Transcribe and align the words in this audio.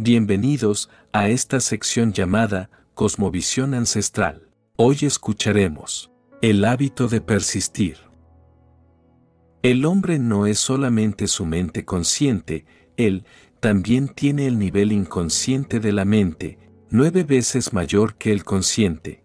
Bienvenidos 0.00 0.90
a 1.12 1.28
esta 1.28 1.58
sección 1.58 2.12
llamada 2.12 2.70
Cosmovisión 2.94 3.74
Ancestral. 3.74 4.48
Hoy 4.76 4.98
escucharemos 5.02 6.12
el 6.40 6.64
hábito 6.64 7.08
de 7.08 7.20
persistir. 7.20 7.96
El 9.60 9.84
hombre 9.84 10.20
no 10.20 10.46
es 10.46 10.60
solamente 10.60 11.26
su 11.26 11.44
mente 11.44 11.84
consciente, 11.84 12.64
él 12.96 13.24
también 13.58 14.06
tiene 14.06 14.46
el 14.46 14.60
nivel 14.60 14.92
inconsciente 14.92 15.80
de 15.80 15.90
la 15.90 16.04
mente, 16.04 16.60
nueve 16.90 17.24
veces 17.24 17.72
mayor 17.72 18.14
que 18.14 18.30
el 18.30 18.44
consciente. 18.44 19.24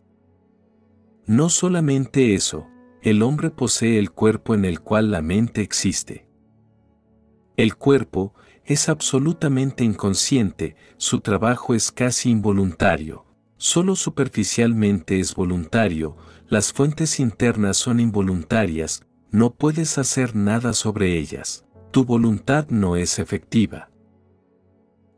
No 1.27 1.49
solamente 1.49 2.33
eso, 2.33 2.67
el 3.03 3.21
hombre 3.21 3.51
posee 3.51 3.99
el 3.99 4.09
cuerpo 4.09 4.55
en 4.55 4.65
el 4.65 4.79
cual 4.79 5.11
la 5.11 5.21
mente 5.21 5.61
existe. 5.61 6.25
El 7.57 7.75
cuerpo 7.75 8.33
es 8.65 8.89
absolutamente 8.89 9.83
inconsciente, 9.83 10.75
su 10.97 11.19
trabajo 11.19 11.73
es 11.73 11.91
casi 11.91 12.29
involuntario, 12.29 13.25
solo 13.57 13.95
superficialmente 13.95 15.19
es 15.19 15.35
voluntario, 15.35 16.15
las 16.47 16.71
fuentes 16.71 17.19
internas 17.19 17.77
son 17.77 17.99
involuntarias, 17.99 19.05
no 19.31 19.53
puedes 19.53 19.97
hacer 19.97 20.35
nada 20.35 20.73
sobre 20.73 21.17
ellas, 21.17 21.65
tu 21.91 22.05
voluntad 22.05 22.67
no 22.69 22.95
es 22.95 23.19
efectiva. 23.19 23.89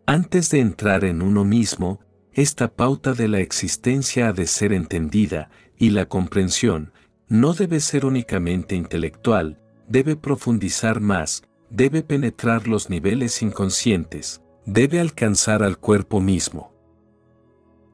Antes 0.08 0.50
de 0.50 0.60
entrar 0.60 1.04
en 1.04 1.22
uno 1.22 1.44
mismo, 1.44 2.00
esta 2.32 2.74
pauta 2.74 3.14
de 3.14 3.28
la 3.28 3.40
existencia 3.40 4.30
ha 4.30 4.34
de 4.34 4.48
ser 4.48 4.74
entendida, 4.74 5.50
y 5.78 5.90
la 5.90 6.06
comprensión, 6.06 6.94
no 7.28 7.54
debe 7.54 7.80
ser 7.80 8.06
únicamente 8.06 8.76
intelectual, 8.76 9.60
debe 9.88 10.16
profundizar 10.16 11.00
más, 11.00 11.44
debe 11.76 12.04
penetrar 12.04 12.70
los 12.70 12.90
niveles 12.90 13.42
inconscientes, 13.42 14.42
debe 14.66 15.02
alcanzar 15.02 15.62
al 15.62 15.78
cuerpo 15.78 16.22
mismo. 16.22 16.74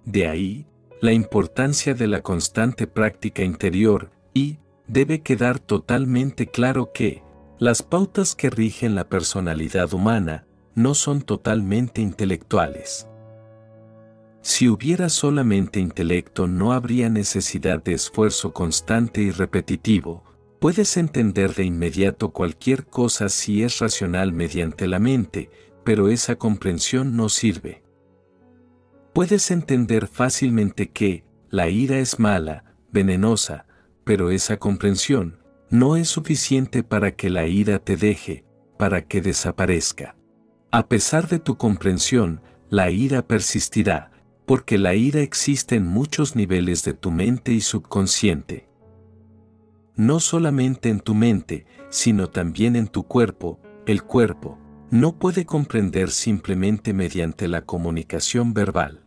De 0.05 0.27
ahí, 0.27 0.67
la 1.01 1.13
importancia 1.13 1.95
de 1.95 2.05
la 2.05 2.21
constante 2.21 2.85
práctica 2.85 3.41
interior 3.41 4.11
y, 4.35 4.59
debe 4.87 5.21
quedar 5.21 5.57
totalmente 5.57 6.45
claro 6.45 6.91
que, 6.93 7.23
las 7.57 7.81
pautas 7.81 8.35
que 8.35 8.51
rigen 8.51 8.93
la 8.93 9.09
personalidad 9.09 9.93
humana, 9.95 10.45
no 10.75 10.93
son 10.93 11.23
totalmente 11.23 12.01
intelectuales. 12.01 13.07
Si 14.41 14.69
hubiera 14.69 15.09
solamente 15.09 15.79
intelecto 15.79 16.47
no 16.47 16.73
habría 16.73 17.09
necesidad 17.09 17.81
de 17.81 17.93
esfuerzo 17.93 18.53
constante 18.53 19.21
y 19.21 19.31
repetitivo, 19.31 20.23
puedes 20.61 20.95
entender 20.95 21.55
de 21.55 21.63
inmediato 21.63 22.29
cualquier 22.29 22.85
cosa 22.85 23.29
si 23.29 23.63
es 23.63 23.79
racional 23.79 24.31
mediante 24.31 24.87
la 24.87 24.99
mente, 24.99 25.49
pero 25.83 26.07
esa 26.07 26.35
comprensión 26.35 27.17
no 27.17 27.29
sirve. 27.29 27.81
Puedes 29.11 29.49
entender 29.49 30.05
fácilmente 30.05 30.91
que, 30.91 31.25
la 31.49 31.67
ira 31.69 31.97
es 31.97 32.19
mala, 32.19 32.75
venenosa, 32.91 33.65
pero 34.03 34.29
esa 34.29 34.57
comprensión, 34.57 35.39
no 35.71 35.95
es 35.95 36.09
suficiente 36.09 36.83
para 36.83 37.15
que 37.15 37.31
la 37.31 37.47
ira 37.47 37.79
te 37.79 37.97
deje, 37.97 38.45
para 38.77 39.01
que 39.01 39.19
desaparezca. 39.19 40.15
A 40.69 40.87
pesar 40.87 41.27
de 41.27 41.39
tu 41.39 41.57
comprensión, 41.57 42.39
la 42.69 42.91
ira 42.91 43.23
persistirá, 43.23 44.11
porque 44.45 44.77
la 44.77 44.93
ira 44.93 45.21
existe 45.21 45.75
en 45.75 45.87
muchos 45.87 46.35
niveles 46.35 46.83
de 46.83 46.93
tu 46.93 47.09
mente 47.09 47.51
y 47.51 47.61
subconsciente. 47.61 48.70
No 50.01 50.19
solamente 50.19 50.89
en 50.89 50.99
tu 50.99 51.13
mente, 51.13 51.67
sino 51.91 52.27
también 52.27 52.75
en 52.75 52.87
tu 52.87 53.03
cuerpo, 53.03 53.59
el 53.85 54.01
cuerpo, 54.01 54.57
no 54.89 55.19
puede 55.19 55.45
comprender 55.45 56.09
simplemente 56.09 56.91
mediante 56.91 57.47
la 57.47 57.67
comunicación 57.67 58.55
verbal. 58.55 59.05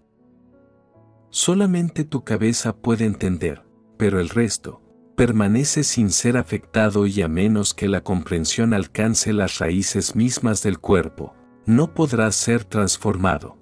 Solamente 1.30 2.04
tu 2.04 2.22
cabeza 2.22 2.76
puede 2.76 3.06
entender, 3.06 3.64
pero 3.96 4.20
el 4.20 4.28
resto, 4.28 4.82
permanece 5.16 5.82
sin 5.82 6.10
ser 6.10 6.36
afectado 6.36 7.08
y 7.08 7.22
a 7.22 7.26
menos 7.26 7.74
que 7.74 7.88
la 7.88 8.02
comprensión 8.02 8.72
alcance 8.72 9.32
las 9.32 9.58
raíces 9.58 10.14
mismas 10.14 10.62
del 10.62 10.78
cuerpo, 10.78 11.34
no 11.66 11.92
podrá 11.92 12.30
ser 12.30 12.62
transformado 12.62 13.58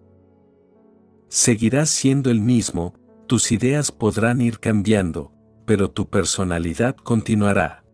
seguirás 1.32 1.88
siendo 1.88 2.30
el 2.30 2.42
mismo, 2.42 2.92
tus 3.26 3.52
ideas 3.52 3.90
podrán 3.90 4.42
ir 4.42 4.58
cambiando, 4.58 5.31
pero 5.64 5.90
tu 5.90 6.08
personalidad 6.08 6.96
continuará. 6.96 7.84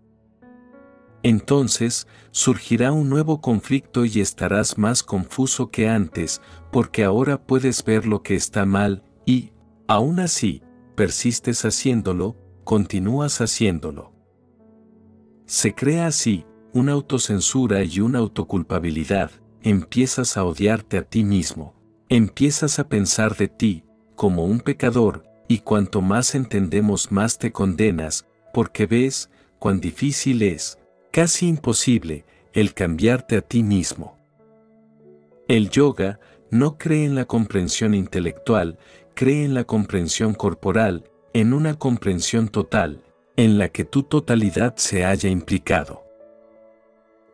Entonces, 1.23 2.07
surgirá 2.31 2.93
un 2.93 3.09
nuevo 3.09 3.41
conflicto 3.41 4.05
y 4.05 4.21
estarás 4.21 4.79
más 4.79 5.03
confuso 5.03 5.71
que 5.71 5.89
antes, 5.89 6.41
porque 6.71 7.05
ahora 7.05 7.45
puedes 7.45 7.85
ver 7.85 8.07
lo 8.07 8.23
que 8.23 8.35
está 8.37 8.65
mal, 8.65 9.03
y, 9.27 9.53
aún 9.89 10.21
así, 10.21 10.63
persistes 10.95 11.65
haciéndolo, 11.65 12.37
continúas 12.65 13.41
haciéndolo. 13.41 14.13
Se 15.47 15.75
crea 15.75 16.07
así, 16.07 16.47
una 16.73 16.93
autocensura 16.93 17.83
y 17.83 18.01
una 18.01 18.21
autoculpabilidad, 18.21 19.31
empiezas 19.63 20.37
a 20.37 20.45
odiarte 20.45 20.99
a 20.99 21.03
ti 21.03 21.25
mismo 21.25 21.79
empiezas 22.09 22.79
a 22.79 22.89
pensar 22.89 23.37
de 23.37 23.49
ti 23.49 23.85
como 24.15 24.45
un 24.45 24.61
pecador, 24.61 25.25
y 25.49 25.61
cuanto 25.61 26.03
más 26.03 26.35
entendemos 26.35 27.11
más 27.11 27.39
te 27.39 27.51
condenas, 27.51 28.27
porque 28.53 28.87
ves 28.87 29.31
cuán 29.59 29.81
difícil 29.81 30.43
es, 30.43 30.79
casi 31.11 31.49
imposible, 31.49 32.25
el 32.53 32.75
cambiarte 32.75 33.37
a 33.37 33.41
ti 33.41 33.63
mismo. 33.63 34.19
El 35.49 35.71
yoga 35.71 36.21
no 36.51 36.79
cree 36.79 37.05
en 37.05 37.15
la 37.15 37.25
comprensión 37.25 37.95
intelectual, 37.95 38.79
cree 39.15 39.45
en 39.45 39.55
la 39.55 39.65
comprensión 39.65 40.35
corporal, 40.35 41.05
en 41.33 41.53
una 41.53 41.79
comprensión 41.79 42.49
total, 42.49 43.03
en 43.37 43.59
la 43.59 43.69
que 43.71 43.85
tu 43.85 44.03
totalidad 44.03 44.77
se 44.77 45.05
haya 45.05 45.29
implicado 45.29 46.09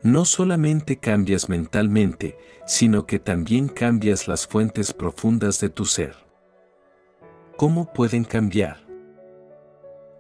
no 0.04 0.26
solamente 0.26 0.98
cambias 0.98 1.48
mentalmente, 1.48 2.36
sino 2.66 3.06
que 3.06 3.18
también 3.18 3.68
cambias 3.68 4.28
las 4.28 4.46
fuentes 4.46 4.92
profundas 4.92 5.60
de 5.60 5.70
tu 5.70 5.86
ser. 5.86 6.23
¿Cómo 7.56 7.92
pueden 7.92 8.24
cambiar? 8.24 8.78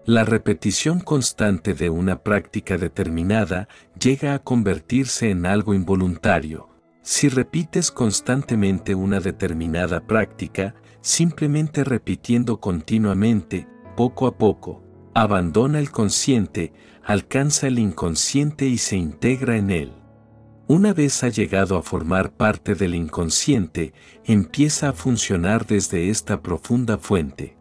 La 0.06 0.24
repetición 0.24 1.00
constante 1.00 1.74
de 1.74 1.90
una 1.90 2.22
práctica 2.22 2.78
determinada 2.78 3.66
llega 3.98 4.34
a 4.34 4.38
convertirse 4.38 5.30
en 5.30 5.44
algo 5.44 5.74
involuntario. 5.74 6.68
Si 7.02 7.28
repites 7.28 7.90
constantemente 7.90 8.94
una 8.94 9.18
determinada 9.18 10.06
práctica, 10.06 10.76
simplemente 11.00 11.82
repitiendo 11.82 12.60
continuamente, 12.60 13.66
poco 13.96 14.28
a 14.28 14.38
poco, 14.38 14.84
abandona 15.12 15.80
el 15.80 15.90
consciente, 15.90 16.72
alcanza 17.02 17.66
el 17.66 17.80
inconsciente 17.80 18.66
y 18.66 18.78
se 18.78 18.96
integra 18.96 19.56
en 19.56 19.70
él. 19.70 20.03
Una 20.66 20.94
vez 20.94 21.22
ha 21.22 21.28
llegado 21.28 21.76
a 21.76 21.82
formar 21.82 22.32
parte 22.32 22.74
del 22.74 22.94
inconsciente, 22.94 23.92
empieza 24.24 24.88
a 24.88 24.92
funcionar 24.94 25.66
desde 25.66 26.08
esta 26.08 26.40
profunda 26.40 26.96
fuente. 26.96 27.58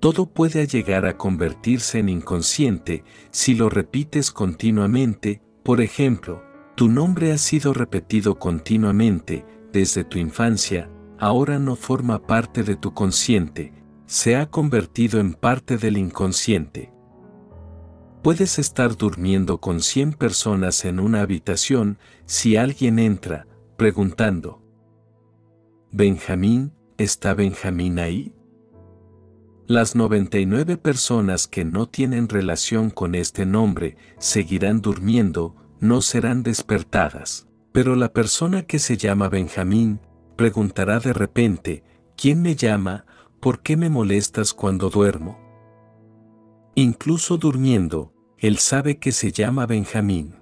Todo 0.00 0.26
puede 0.26 0.66
llegar 0.66 1.06
a 1.06 1.16
convertirse 1.16 2.00
en 2.00 2.08
inconsciente 2.08 3.04
si 3.30 3.54
lo 3.54 3.68
repites 3.68 4.32
continuamente, 4.32 5.40
por 5.62 5.80
ejemplo, 5.80 6.42
tu 6.74 6.88
nombre 6.88 7.30
ha 7.30 7.38
sido 7.38 7.72
repetido 7.72 8.40
continuamente 8.40 9.44
desde 9.72 10.02
tu 10.02 10.18
infancia, 10.18 10.90
ahora 11.18 11.60
no 11.60 11.76
forma 11.76 12.26
parte 12.26 12.64
de 12.64 12.74
tu 12.74 12.92
consciente, 12.92 13.72
se 14.06 14.34
ha 14.34 14.50
convertido 14.50 15.20
en 15.20 15.34
parte 15.34 15.76
del 15.76 15.96
inconsciente. 15.96 16.92
Puedes 18.22 18.58
estar 18.58 18.96
durmiendo 18.96 19.58
con 19.58 19.80
100 19.80 20.14
personas 20.14 20.84
en 20.84 21.00
una 21.00 21.22
habitación 21.22 21.98
si 22.26 22.56
alguien 22.56 22.98
entra, 22.98 23.46
preguntando, 23.76 24.62
¿Benjamín, 25.90 26.72
está 26.98 27.34
Benjamín 27.34 27.98
ahí? 27.98 28.34
Las 29.66 29.94
99 29.94 30.76
personas 30.76 31.46
que 31.46 31.64
no 31.64 31.86
tienen 31.86 32.28
relación 32.28 32.90
con 32.90 33.14
este 33.14 33.46
nombre 33.46 33.96
seguirán 34.18 34.80
durmiendo, 34.80 35.54
no 35.80 36.00
serán 36.00 36.42
despertadas. 36.42 37.46
Pero 37.72 37.94
la 37.94 38.12
persona 38.12 38.62
que 38.62 38.78
se 38.78 38.96
llama 38.96 39.28
Benjamín 39.28 40.00
preguntará 40.36 41.00
de 41.00 41.12
repente, 41.12 41.84
¿quién 42.16 42.42
me 42.42 42.56
llama? 42.56 43.04
¿por 43.40 43.60
qué 43.60 43.76
me 43.76 43.88
molestas 43.88 44.52
cuando 44.52 44.90
duermo? 44.90 45.47
Incluso 46.80 47.38
durmiendo, 47.38 48.12
él 48.36 48.58
sabe 48.58 49.00
que 49.00 49.10
se 49.10 49.32
llama 49.32 49.66
Benjamín. 49.66 50.36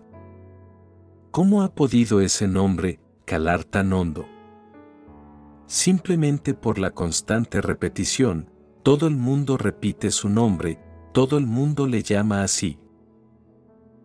¿Cómo 1.31 1.63
ha 1.63 1.75
podido 1.75 2.21
ese 2.21 2.47
nombre 2.47 3.01
calar 3.25 3.65
tan 3.65 3.91
hondo? 3.95 4.27
Simplemente 5.65 6.53
por 6.53 6.79
la 6.79 6.91
constante 6.91 7.63
repetición, 7.63 8.51
todo 8.83 9.07
el 9.07 9.17
mundo 9.17 9.57
repite 9.57 10.11
su 10.11 10.29
nombre, 10.29 10.79
todo 11.15 11.39
el 11.39 11.47
mundo 11.47 11.87
le 11.87 12.03
llama 12.03 12.43
así. 12.43 12.79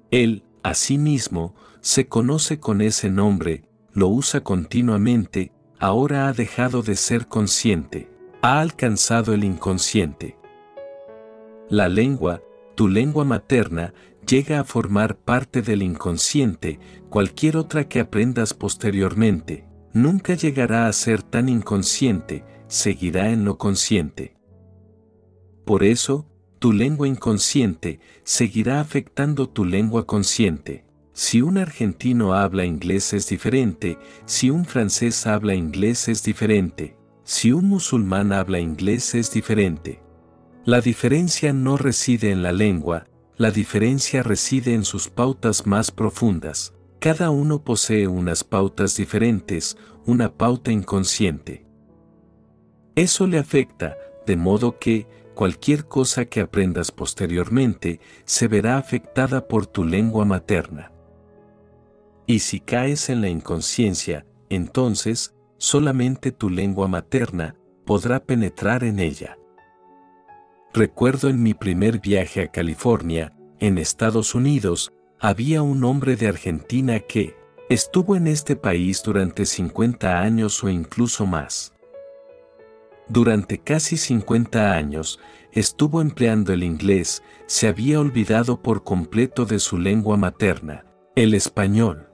Él, 0.09 0.45
a 0.63 0.73
sí 0.73 0.97
mismo, 0.97 1.53
se 1.81 2.07
conoce 2.07 2.61
con 2.61 2.79
ese 2.79 3.09
nombre, 3.09 3.65
lo 3.91 4.07
usa 4.07 4.41
continuamente, 4.41 5.51
ahora 5.79 6.29
ha 6.29 6.31
dejado 6.31 6.81
de 6.81 6.95
ser 6.95 7.27
consciente, 7.27 8.09
ha 8.41 8.61
alcanzado 8.61 9.33
el 9.33 9.43
inconsciente. 9.43 10.37
La 11.71 11.87
lengua, 11.87 12.43
tu 12.75 12.89
lengua 12.89 13.23
materna, 13.23 13.93
llega 14.27 14.59
a 14.59 14.65
formar 14.65 15.15
parte 15.15 15.61
del 15.61 15.83
inconsciente, 15.83 16.81
cualquier 17.09 17.55
otra 17.55 17.87
que 17.87 18.01
aprendas 18.01 18.53
posteriormente, 18.53 19.69
nunca 19.93 20.33
llegará 20.33 20.87
a 20.87 20.91
ser 20.91 21.23
tan 21.23 21.47
inconsciente, 21.47 22.43
seguirá 22.67 23.29
en 23.31 23.45
lo 23.45 23.57
consciente. 23.57 24.35
Por 25.63 25.85
eso, 25.85 26.27
tu 26.59 26.73
lengua 26.73 27.07
inconsciente 27.07 28.01
seguirá 28.25 28.81
afectando 28.81 29.47
tu 29.47 29.63
lengua 29.63 30.05
consciente. 30.05 30.83
Si 31.13 31.41
un 31.41 31.57
argentino 31.57 32.33
habla 32.33 32.65
inglés 32.65 33.13
es 33.13 33.29
diferente, 33.29 33.97
si 34.25 34.49
un 34.49 34.65
francés 34.65 35.25
habla 35.25 35.55
inglés 35.55 36.09
es 36.09 36.21
diferente, 36.21 36.97
si 37.23 37.53
un 37.53 37.69
musulmán 37.69 38.33
habla 38.33 38.59
inglés 38.59 39.15
es 39.15 39.31
diferente. 39.31 40.00
La 40.63 40.79
diferencia 40.79 41.53
no 41.53 41.75
reside 41.75 42.29
en 42.29 42.43
la 42.43 42.51
lengua, 42.51 43.07
la 43.35 43.49
diferencia 43.49 44.21
reside 44.21 44.75
en 44.75 44.85
sus 44.85 45.09
pautas 45.09 45.65
más 45.65 45.89
profundas. 45.89 46.75
Cada 46.99 47.31
uno 47.31 47.63
posee 47.63 48.07
unas 48.07 48.43
pautas 48.43 48.95
diferentes, 48.95 49.75
una 50.05 50.31
pauta 50.31 50.71
inconsciente. 50.71 51.65
Eso 52.93 53.25
le 53.25 53.39
afecta, 53.39 53.97
de 54.27 54.35
modo 54.35 54.77
que, 54.77 55.07
cualquier 55.33 55.85
cosa 55.87 56.25
que 56.25 56.41
aprendas 56.41 56.91
posteriormente 56.91 57.99
se 58.25 58.47
verá 58.47 58.77
afectada 58.77 59.47
por 59.47 59.65
tu 59.65 59.83
lengua 59.83 60.25
materna. 60.25 60.91
Y 62.27 62.37
si 62.37 62.59
caes 62.59 63.09
en 63.09 63.21
la 63.21 63.29
inconsciencia, 63.29 64.27
entonces, 64.49 65.33
solamente 65.57 66.31
tu 66.31 66.51
lengua 66.51 66.87
materna 66.87 67.55
podrá 67.83 68.23
penetrar 68.23 68.83
en 68.83 68.99
ella. 68.99 69.39
Recuerdo 70.73 71.27
en 71.27 71.43
mi 71.43 71.53
primer 71.53 71.99
viaje 71.99 72.43
a 72.43 72.47
California, 72.47 73.33
en 73.59 73.77
Estados 73.77 74.35
Unidos, 74.35 74.93
había 75.19 75.61
un 75.63 75.83
hombre 75.83 76.15
de 76.15 76.29
Argentina 76.29 77.01
que 77.01 77.35
estuvo 77.69 78.15
en 78.15 78.25
este 78.25 78.55
país 78.55 79.03
durante 79.03 79.45
50 79.45 80.21
años 80.21 80.63
o 80.63 80.69
incluso 80.69 81.25
más. 81.25 81.73
Durante 83.09 83.57
casi 83.57 83.97
50 83.97 84.71
años, 84.71 85.19
estuvo 85.51 85.99
empleando 85.99 86.53
el 86.53 86.63
inglés, 86.63 87.21
se 87.47 87.67
había 87.67 87.99
olvidado 87.99 88.61
por 88.61 88.85
completo 88.85 89.43
de 89.43 89.59
su 89.59 89.77
lengua 89.77 90.15
materna, 90.15 90.85
el 91.17 91.33
español. 91.33 92.07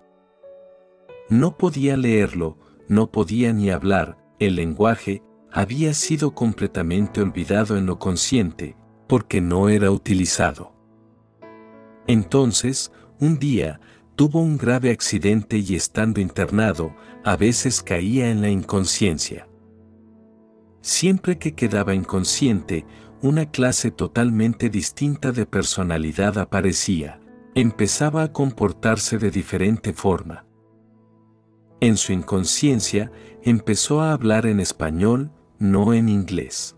No 1.30 1.58
podía 1.58 1.96
leerlo, 1.96 2.58
no 2.88 3.12
podía 3.12 3.54
ni 3.54 3.70
hablar, 3.70 4.18
el 4.40 4.56
lenguaje 4.56 5.22
había 5.52 5.94
sido 5.94 6.32
completamente 6.32 7.22
olvidado 7.22 7.78
en 7.78 7.86
lo 7.86 8.00
consciente, 8.00 8.76
porque 9.08 9.42
no 9.42 9.70
era 9.70 9.92
utilizado. 9.92 10.74
Entonces, 12.08 12.92
un 13.20 13.40
día, 13.40 13.80
tuvo 14.16 14.42
un 14.42 14.58
grave 14.58 14.92
accidente 14.92 15.58
y 15.58 15.76
estando 15.76 16.20
internado, 16.20 16.96
a 17.24 17.36
veces 17.36 17.84
caía 17.84 18.30
en 18.30 18.42
la 18.42 18.50
inconsciencia. 18.50 19.48
Siempre 20.82 21.38
que 21.38 21.54
quedaba 21.54 21.94
inconsciente, 21.94 22.86
una 23.22 23.50
clase 23.50 23.92
totalmente 23.92 24.70
distinta 24.70 25.32
de 25.32 25.46
personalidad 25.46 26.38
aparecía, 26.38 27.20
empezaba 27.56 28.24
a 28.24 28.32
comportarse 28.32 29.18
de 29.18 29.32
diferente 29.32 29.92
forma. 29.92 30.46
En 31.80 31.98
su 31.98 32.14
inconsciencia, 32.14 33.12
empezó 33.44 34.02
a 34.02 34.14
hablar 34.14 34.46
en 34.46 34.60
español, 34.60 35.32
no 35.60 35.94
en 35.94 36.10
inglés. 36.10 36.76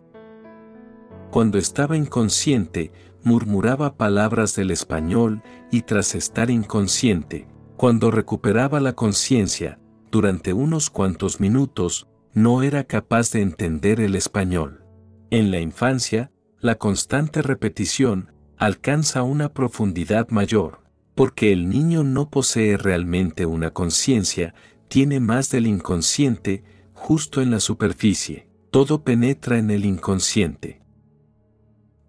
Cuando 1.32 1.58
estaba 1.58 1.96
inconsciente, 1.98 2.92
murmuraba 3.24 3.98
palabras 3.98 4.56
del 4.56 4.72
español 4.72 5.44
y 5.72 5.84
tras 5.84 6.16
estar 6.16 6.50
inconsciente, 6.50 7.48
cuando 7.78 8.12
recuperaba 8.12 8.80
la 8.80 8.94
conciencia, 8.94 9.80
durante 10.12 10.54
unos 10.54 10.90
cuantos 10.90 11.40
minutos, 11.40 12.08
no 12.34 12.64
era 12.64 12.84
capaz 12.84 13.32
de 13.32 13.42
entender 13.42 14.00
el 14.00 14.16
español. 14.16 14.84
En 15.30 15.52
la 15.52 15.60
infancia, 15.60 16.32
la 16.60 16.76
constante 16.76 17.42
repetición 17.42 18.34
alcanza 18.58 19.24
una 19.24 19.54
profundidad 19.54 20.30
mayor, 20.30 20.82
porque 21.16 21.54
el 21.54 21.70
niño 21.70 22.04
no 22.04 22.30
posee 22.30 22.76
realmente 22.78 23.46
una 23.46 23.72
conciencia, 23.72 24.54
tiene 24.88 25.20
más 25.20 25.50
del 25.50 25.68
inconsciente 25.68 26.64
justo 26.94 27.42
en 27.42 27.52
la 27.52 27.60
superficie, 27.60 28.49
todo 28.72 29.04
penetra 29.04 29.58
en 29.58 29.72
el 29.72 29.86
inconsciente. 29.86 30.82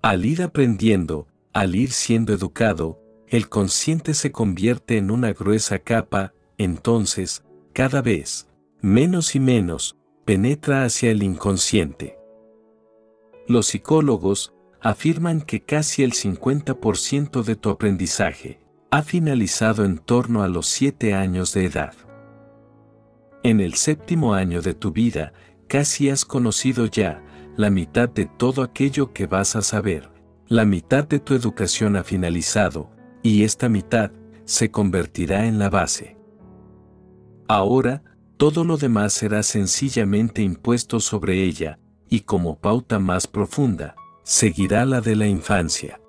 Al 0.02 0.24
ir 0.24 0.42
aprendiendo, 0.42 1.26
al 1.52 1.74
ir 1.74 1.90
siendo 1.90 2.32
educado, 2.32 3.00
el 3.28 3.48
consciente 3.48 4.14
se 4.14 4.32
convierte 4.32 4.98
en 4.98 5.10
una 5.10 5.32
gruesa 5.32 5.78
capa, 5.78 6.34
entonces, 6.58 7.44
cada 7.72 8.02
vez, 8.02 8.48
menos 8.80 9.34
y 9.34 9.40
menos, 9.40 9.96
penetra 10.24 10.84
hacia 10.84 11.10
el 11.10 11.22
inconsciente. 11.22 12.18
Los 13.46 13.68
psicólogos 13.68 14.54
afirman 14.80 15.40
que 15.40 15.60
casi 15.60 16.02
el 16.02 16.12
50% 16.12 17.42
de 17.42 17.56
tu 17.56 17.70
aprendizaje 17.70 18.60
ha 18.90 19.02
finalizado 19.02 19.84
en 19.84 19.98
torno 19.98 20.42
a 20.42 20.48
los 20.48 20.66
7 20.66 21.14
años 21.14 21.54
de 21.54 21.66
edad. 21.66 21.94
En 23.42 23.60
el 23.60 23.74
séptimo 23.74 24.34
año 24.34 24.60
de 24.60 24.74
tu 24.74 24.92
vida, 24.92 25.32
casi 25.70 26.10
has 26.10 26.24
conocido 26.24 26.86
ya 26.86 27.22
la 27.56 27.70
mitad 27.70 28.08
de 28.08 28.26
todo 28.26 28.64
aquello 28.64 29.12
que 29.12 29.28
vas 29.28 29.54
a 29.54 29.62
saber. 29.62 30.10
La 30.48 30.64
mitad 30.64 31.06
de 31.06 31.20
tu 31.20 31.32
educación 31.32 31.94
ha 31.94 32.02
finalizado, 32.02 32.90
y 33.22 33.44
esta 33.44 33.68
mitad 33.68 34.10
se 34.44 34.72
convertirá 34.72 35.46
en 35.46 35.60
la 35.60 35.70
base. 35.70 36.16
Ahora, 37.46 38.02
todo 38.36 38.64
lo 38.64 38.78
demás 38.78 39.12
será 39.12 39.44
sencillamente 39.44 40.42
impuesto 40.42 40.98
sobre 40.98 41.44
ella, 41.44 41.78
y 42.08 42.20
como 42.20 42.58
pauta 42.58 42.98
más 42.98 43.28
profunda, 43.28 43.94
seguirá 44.24 44.84
la 44.84 45.00
de 45.00 45.14
la 45.14 45.28
infancia. 45.28 46.00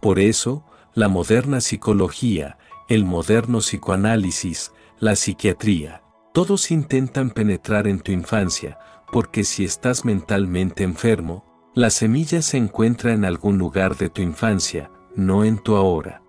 Por 0.00 0.20
eso, 0.20 0.64
la 0.94 1.08
moderna 1.08 1.60
psicología, 1.60 2.56
el 2.88 3.04
moderno 3.04 3.58
psicoanálisis, 3.58 4.70
la 5.00 5.16
psiquiatría, 5.16 6.02
todos 6.32 6.70
intentan 6.70 7.30
penetrar 7.30 7.86
en 7.86 8.00
tu 8.00 8.12
infancia, 8.12 8.78
porque 9.12 9.44
si 9.44 9.64
estás 9.64 10.04
mentalmente 10.04 10.84
enfermo, 10.84 11.44
la 11.74 11.90
semilla 11.90 12.42
se 12.42 12.56
encuentra 12.56 13.12
en 13.12 13.24
algún 13.24 13.58
lugar 13.58 13.96
de 13.96 14.08
tu 14.08 14.22
infancia, 14.22 14.90
no 15.14 15.44
en 15.44 15.58
tu 15.58 15.76
ahora. 15.76 16.22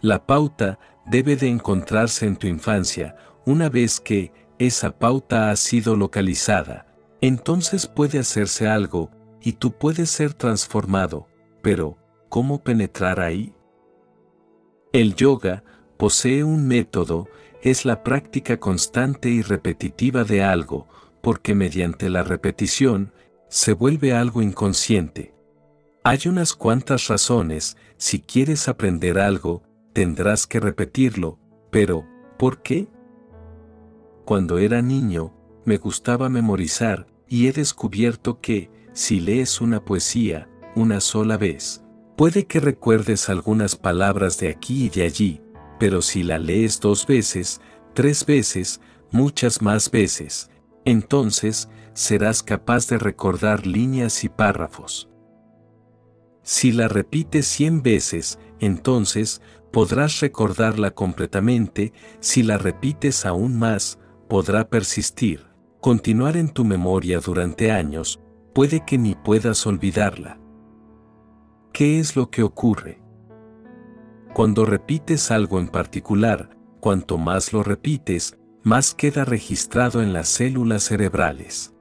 La 0.00 0.26
pauta 0.26 0.78
debe 1.06 1.36
de 1.36 1.48
encontrarse 1.48 2.26
en 2.26 2.36
tu 2.36 2.46
infancia, 2.46 3.16
una 3.46 3.68
vez 3.68 4.00
que 4.00 4.32
esa 4.58 4.98
pauta 4.98 5.50
ha 5.50 5.56
sido 5.56 5.96
localizada, 5.96 6.86
entonces 7.20 7.86
puede 7.86 8.18
hacerse 8.18 8.68
algo 8.68 9.10
y 9.40 9.52
tú 9.52 9.72
puedes 9.72 10.10
ser 10.10 10.34
transformado, 10.34 11.28
pero 11.62 11.98
¿cómo 12.28 12.62
penetrar 12.62 13.20
ahí? 13.20 13.54
El 14.92 15.14
yoga 15.14 15.64
posee 15.96 16.44
un 16.44 16.66
método, 16.66 17.28
es 17.64 17.86
la 17.86 18.04
práctica 18.04 18.60
constante 18.60 19.30
y 19.30 19.40
repetitiva 19.40 20.22
de 20.22 20.42
algo, 20.42 20.86
porque 21.22 21.54
mediante 21.54 22.10
la 22.10 22.22
repetición 22.22 23.14
se 23.48 23.72
vuelve 23.72 24.12
algo 24.12 24.42
inconsciente. 24.42 25.34
Hay 26.02 26.18
unas 26.26 26.52
cuantas 26.52 27.08
razones, 27.08 27.78
si 27.96 28.20
quieres 28.20 28.68
aprender 28.68 29.18
algo, 29.18 29.62
tendrás 29.94 30.46
que 30.46 30.60
repetirlo, 30.60 31.38
pero, 31.70 32.06
¿por 32.38 32.60
qué? 32.60 32.86
Cuando 34.26 34.58
era 34.58 34.82
niño, 34.82 35.32
me 35.64 35.78
gustaba 35.78 36.28
memorizar, 36.28 37.06
y 37.26 37.46
he 37.46 37.52
descubierto 37.52 38.42
que, 38.42 38.70
si 38.92 39.20
lees 39.20 39.62
una 39.62 39.82
poesía, 39.82 40.50
una 40.76 41.00
sola 41.00 41.38
vez, 41.38 41.82
puede 42.14 42.44
que 42.44 42.60
recuerdes 42.60 43.30
algunas 43.30 43.74
palabras 43.74 44.38
de 44.38 44.50
aquí 44.50 44.84
y 44.84 44.88
de 44.90 45.04
allí, 45.04 45.40
pero 45.78 46.02
si 46.02 46.22
la 46.22 46.38
lees 46.38 46.80
dos 46.80 47.06
veces, 47.06 47.60
tres 47.94 48.24
veces, 48.26 48.80
muchas 49.10 49.62
más 49.62 49.90
veces, 49.90 50.50
entonces 50.84 51.68
serás 51.94 52.42
capaz 52.42 52.88
de 52.88 52.98
recordar 52.98 53.66
líneas 53.66 54.24
y 54.24 54.28
párrafos. 54.28 55.08
Si 56.42 56.72
la 56.72 56.88
repites 56.88 57.46
cien 57.46 57.82
veces, 57.82 58.38
entonces 58.60 59.40
podrás 59.72 60.20
recordarla 60.20 60.90
completamente, 60.90 61.92
si 62.20 62.42
la 62.42 62.58
repites 62.58 63.24
aún 63.24 63.58
más, 63.58 63.98
podrá 64.28 64.68
persistir, 64.68 65.46
continuar 65.80 66.36
en 66.36 66.48
tu 66.48 66.64
memoria 66.64 67.18
durante 67.18 67.70
años, 67.70 68.20
puede 68.54 68.84
que 68.84 68.98
ni 68.98 69.14
puedas 69.14 69.66
olvidarla. 69.66 70.38
¿Qué 71.72 71.98
es 71.98 72.14
lo 72.14 72.30
que 72.30 72.42
ocurre? 72.42 73.03
Cuando 74.34 74.66
repites 74.66 75.30
algo 75.30 75.60
en 75.60 75.68
particular, 75.68 76.50
cuanto 76.80 77.18
más 77.18 77.52
lo 77.52 77.62
repites, 77.62 78.36
más 78.64 78.92
queda 78.92 79.24
registrado 79.24 80.02
en 80.02 80.12
las 80.12 80.28
células 80.28 80.82
cerebrales. 80.82 81.72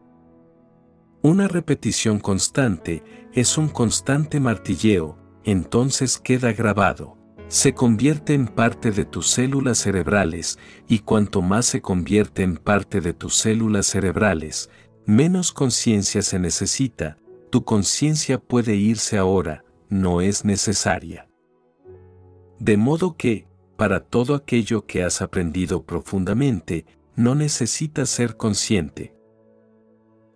Una 1.23 1.47
repetición 1.47 2.19
constante 2.19 3.03
es 3.33 3.57
un 3.57 3.69
constante 3.69 4.39
martilleo, 4.39 5.17
entonces 5.43 6.19
queda 6.19 6.53
grabado. 6.53 7.17
Se 7.47 7.73
convierte 7.73 8.35
en 8.35 8.45
parte 8.45 8.91
de 8.91 9.05
tus 9.05 9.29
células 9.29 9.79
cerebrales 9.79 10.59
y 10.87 10.99
cuanto 10.99 11.41
más 11.41 11.65
se 11.65 11.81
convierte 11.81 12.43
en 12.43 12.57
parte 12.57 13.01
de 13.01 13.13
tus 13.13 13.33
células 13.33 13.87
cerebrales, 13.87 14.69
menos 15.07 15.53
conciencia 15.53 16.21
se 16.21 16.37
necesita, 16.37 17.17
tu 17.49 17.65
conciencia 17.65 18.37
puede 18.37 18.75
irse 18.75 19.17
ahora, 19.17 19.65
no 19.89 20.21
es 20.21 20.45
necesaria. 20.45 21.27
De 22.63 22.77
modo 22.77 23.17
que, 23.17 23.45
para 23.75 23.99
todo 23.99 24.35
aquello 24.35 24.85
que 24.85 25.03
has 25.03 25.21
aprendido 25.21 25.83
profundamente, 25.83 26.85
no 27.13 27.35
necesitas 27.35 28.09
ser 28.09 28.37
consciente. 28.37 29.13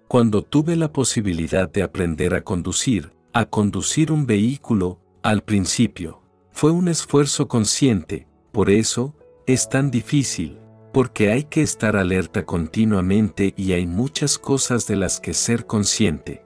Cuando 0.10 0.42
tuve 0.42 0.76
la 0.76 0.92
posibilidad 0.92 1.72
de 1.72 1.84
aprender 1.84 2.34
a 2.36 2.44
conducir, 2.44 3.14
a 3.32 3.46
conducir 3.46 4.12
un 4.12 4.26
vehículo, 4.26 5.00
al 5.24 5.42
principio, 5.42 6.22
fue 6.52 6.72
un 6.72 6.90
esfuerzo 6.90 7.48
consciente, 7.48 8.28
por 8.52 8.70
eso, 8.70 9.16
es 9.46 9.70
tan 9.70 9.90
difícil, 9.90 10.60
porque 10.92 11.32
hay 11.32 11.46
que 11.46 11.62
estar 11.62 11.96
alerta 11.96 12.46
continuamente 12.46 13.54
y 13.56 13.72
hay 13.72 13.88
muchas 13.88 14.38
cosas 14.38 14.86
de 14.86 14.98
las 14.98 15.22
que 15.22 15.34
ser 15.34 15.66
consciente. 15.66 16.44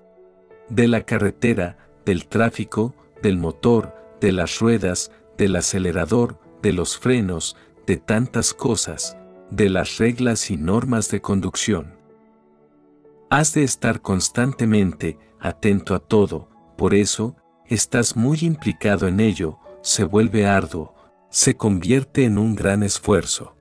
De 0.69 0.87
la 0.87 1.01
carretera, 1.07 1.89
del 2.05 2.27
tráfico, 2.27 2.93
del 3.23 3.39
motor, 3.39 3.95
de 4.21 4.31
las 4.31 4.59
ruedas, 4.59 5.11
del 5.41 5.55
acelerador, 5.55 6.39
de 6.61 6.71
los 6.71 6.99
frenos, 6.99 7.57
de 7.87 7.97
tantas 7.97 8.53
cosas, 8.53 9.17
de 9.49 9.71
las 9.71 9.97
reglas 9.97 10.51
y 10.51 10.55
normas 10.55 11.09
de 11.09 11.19
conducción. 11.19 11.95
Has 13.31 13.55
de 13.55 13.63
estar 13.63 14.03
constantemente 14.03 15.17
atento 15.39 15.95
a 15.95 15.99
todo, 15.99 16.47
por 16.77 16.93
eso, 16.93 17.35
estás 17.65 18.15
muy 18.15 18.37
implicado 18.41 19.07
en 19.07 19.19
ello, 19.19 19.57
se 19.81 20.03
vuelve 20.03 20.45
arduo, 20.45 20.93
se 21.31 21.57
convierte 21.57 22.23
en 22.23 22.37
un 22.37 22.53
gran 22.53 22.83
esfuerzo. 22.83 23.55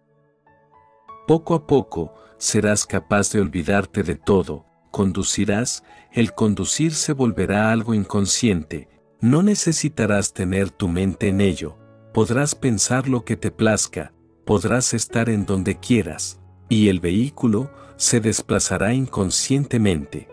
Poco 1.27 1.55
a 1.55 1.67
poco, 1.67 2.13
serás 2.37 2.85
capaz 2.85 3.33
de 3.33 3.41
olvidarte 3.41 4.03
de 4.03 4.17
todo, 4.17 4.67
conducirás, 4.91 5.83
el 6.13 6.35
conducir 6.35 6.93
se 6.93 7.15
volverá 7.15 7.73
algo 7.73 7.95
inconsciente, 7.95 8.91
no 9.21 9.43
necesitarás 9.43 10.33
tener 10.33 10.71
tu 10.71 10.89
mente 10.89 11.29
en 11.29 11.41
ello, 11.41 11.77
podrás 12.15 12.55
pensar 12.55 13.09
lo 13.09 13.25
que 13.25 13.37
te 13.37 13.51
plazca, 13.51 14.13
podrás 14.45 14.95
estar 14.95 15.29
en 15.29 15.45
donde 15.45 15.79
quieras, 15.79 16.41
y 16.69 16.89
el 16.89 17.01
vehículo 17.01 17.71
se 17.97 18.21
desplazará 18.21 18.95
inconscientemente. 18.95 20.29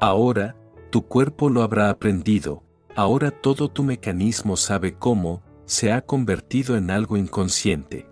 Ahora, 0.00 0.56
tu 0.90 1.06
cuerpo 1.06 1.50
lo 1.50 1.62
habrá 1.62 1.90
aprendido, 1.90 2.62
ahora 2.94 3.30
todo 3.32 3.68
tu 3.68 3.82
mecanismo 3.82 4.56
sabe 4.56 4.94
cómo, 4.94 5.42
se 5.66 5.92
ha 5.92 6.00
convertido 6.00 6.76
en 6.76 6.90
algo 6.90 7.16
inconsciente. 7.16 8.08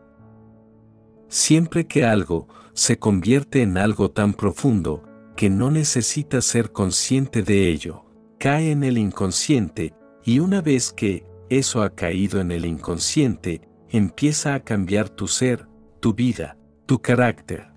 Siempre 1.29 1.87
que 1.87 2.05
algo 2.05 2.49
se 2.75 2.99
convierte 2.99 3.63
en 3.63 3.79
algo 3.79 4.11
tan 4.11 4.35
profundo, 4.35 5.03
que 5.37 5.49
no 5.51 5.71
necesita 5.71 6.41
ser 6.41 6.73
consciente 6.73 7.43
de 7.43 7.71
ello, 7.71 8.06
cae 8.39 8.71
en 8.71 8.85
el 8.85 8.99
inconsciente, 8.99 9.95
y 10.25 10.39
una 10.41 10.61
vez 10.61 10.93
que, 10.93 11.25
eso 11.49 11.83
ha 11.83 11.91
caído 11.91 12.41
en 12.41 12.51
el 12.51 12.65
inconsciente, 12.65 13.61
empieza 13.89 14.55
a 14.55 14.61
cambiar 14.61 15.09
tu 15.09 15.29
ser, 15.29 15.69
tu 16.01 16.13
vida, 16.15 16.59
tu 16.87 17.01
carácter. 17.01 17.73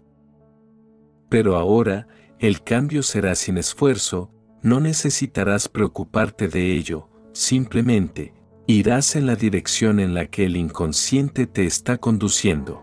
Pero 1.30 1.56
ahora, 1.56 2.08
el 2.40 2.64
cambio 2.64 3.04
será 3.04 3.36
sin 3.36 3.58
esfuerzo, 3.58 4.32
no 4.64 4.80
necesitarás 4.80 5.70
preocuparte 5.70 6.48
de 6.48 6.74
ello, 6.74 7.10
simplemente, 7.32 8.34
irás 8.66 9.16
en 9.16 9.28
la 9.28 9.36
dirección 9.36 10.00
en 10.00 10.14
la 10.14 10.26
que 10.28 10.46
el 10.46 10.58
inconsciente 10.58 11.48
te 11.48 11.66
está 11.66 11.98
conduciendo. 11.98 12.82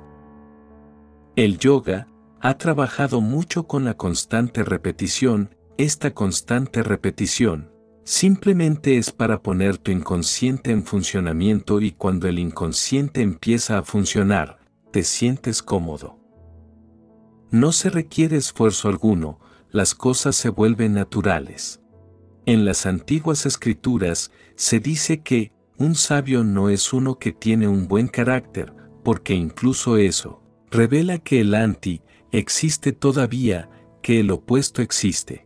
El 1.34 1.58
yoga 1.58 2.08
ha 2.40 2.58
trabajado 2.58 3.20
mucho 3.20 3.66
con 3.66 3.84
la 3.84 3.94
constante 3.94 4.62
repetición, 4.62 5.55
esta 5.78 6.12
constante 6.12 6.82
repetición, 6.82 7.70
Simplemente 8.06 8.98
es 8.98 9.10
para 9.10 9.42
poner 9.42 9.78
tu 9.78 9.90
inconsciente 9.90 10.70
en 10.70 10.84
funcionamiento 10.84 11.80
y 11.80 11.90
cuando 11.90 12.28
el 12.28 12.38
inconsciente 12.38 13.20
empieza 13.20 13.78
a 13.78 13.82
funcionar, 13.82 14.60
te 14.92 15.02
sientes 15.02 15.60
cómodo. 15.60 16.16
No 17.50 17.72
se 17.72 17.90
requiere 17.90 18.36
esfuerzo 18.36 18.88
alguno, 18.88 19.40
las 19.72 19.96
cosas 19.96 20.36
se 20.36 20.50
vuelven 20.50 20.94
naturales. 20.94 21.80
En 22.46 22.64
las 22.64 22.86
antiguas 22.86 23.44
escrituras 23.44 24.30
se 24.54 24.78
dice 24.78 25.22
que 25.22 25.50
un 25.76 25.96
sabio 25.96 26.44
no 26.44 26.68
es 26.68 26.92
uno 26.92 27.18
que 27.18 27.32
tiene 27.32 27.66
un 27.66 27.88
buen 27.88 28.06
carácter, 28.06 28.72
porque 29.02 29.34
incluso 29.34 29.96
eso 29.96 30.44
revela 30.70 31.18
que 31.18 31.40
el 31.40 31.56
anti 31.56 32.02
existe 32.30 32.92
todavía, 32.92 33.68
que 34.00 34.20
el 34.20 34.30
opuesto 34.30 34.80
existe. 34.80 35.45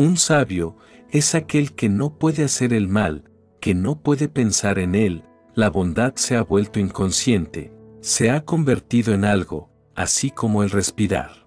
Un 0.00 0.16
sabio 0.16 0.78
es 1.10 1.34
aquel 1.34 1.74
que 1.74 1.90
no 1.90 2.16
puede 2.16 2.42
hacer 2.42 2.72
el 2.72 2.88
mal, 2.88 3.30
que 3.60 3.74
no 3.74 4.00
puede 4.00 4.28
pensar 4.28 4.78
en 4.78 4.94
él, 4.94 5.24
la 5.54 5.68
bondad 5.68 6.14
se 6.14 6.36
ha 6.36 6.42
vuelto 6.42 6.80
inconsciente, 6.80 7.70
se 8.00 8.30
ha 8.30 8.46
convertido 8.46 9.12
en 9.12 9.26
algo, 9.26 9.68
así 9.94 10.30
como 10.30 10.62
el 10.62 10.70
respirar. 10.70 11.46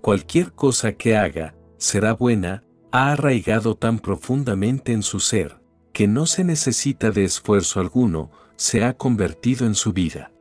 Cualquier 0.00 0.52
cosa 0.52 0.94
que 0.94 1.16
haga, 1.16 1.54
será 1.76 2.12
buena, 2.12 2.64
ha 2.90 3.12
arraigado 3.12 3.76
tan 3.76 4.00
profundamente 4.00 4.92
en 4.92 5.04
su 5.04 5.20
ser, 5.20 5.60
que 5.92 6.08
no 6.08 6.26
se 6.26 6.42
necesita 6.42 7.12
de 7.12 7.22
esfuerzo 7.22 7.78
alguno, 7.78 8.32
se 8.56 8.82
ha 8.82 8.94
convertido 8.94 9.64
en 9.64 9.76
su 9.76 9.92
vida. 9.92 10.32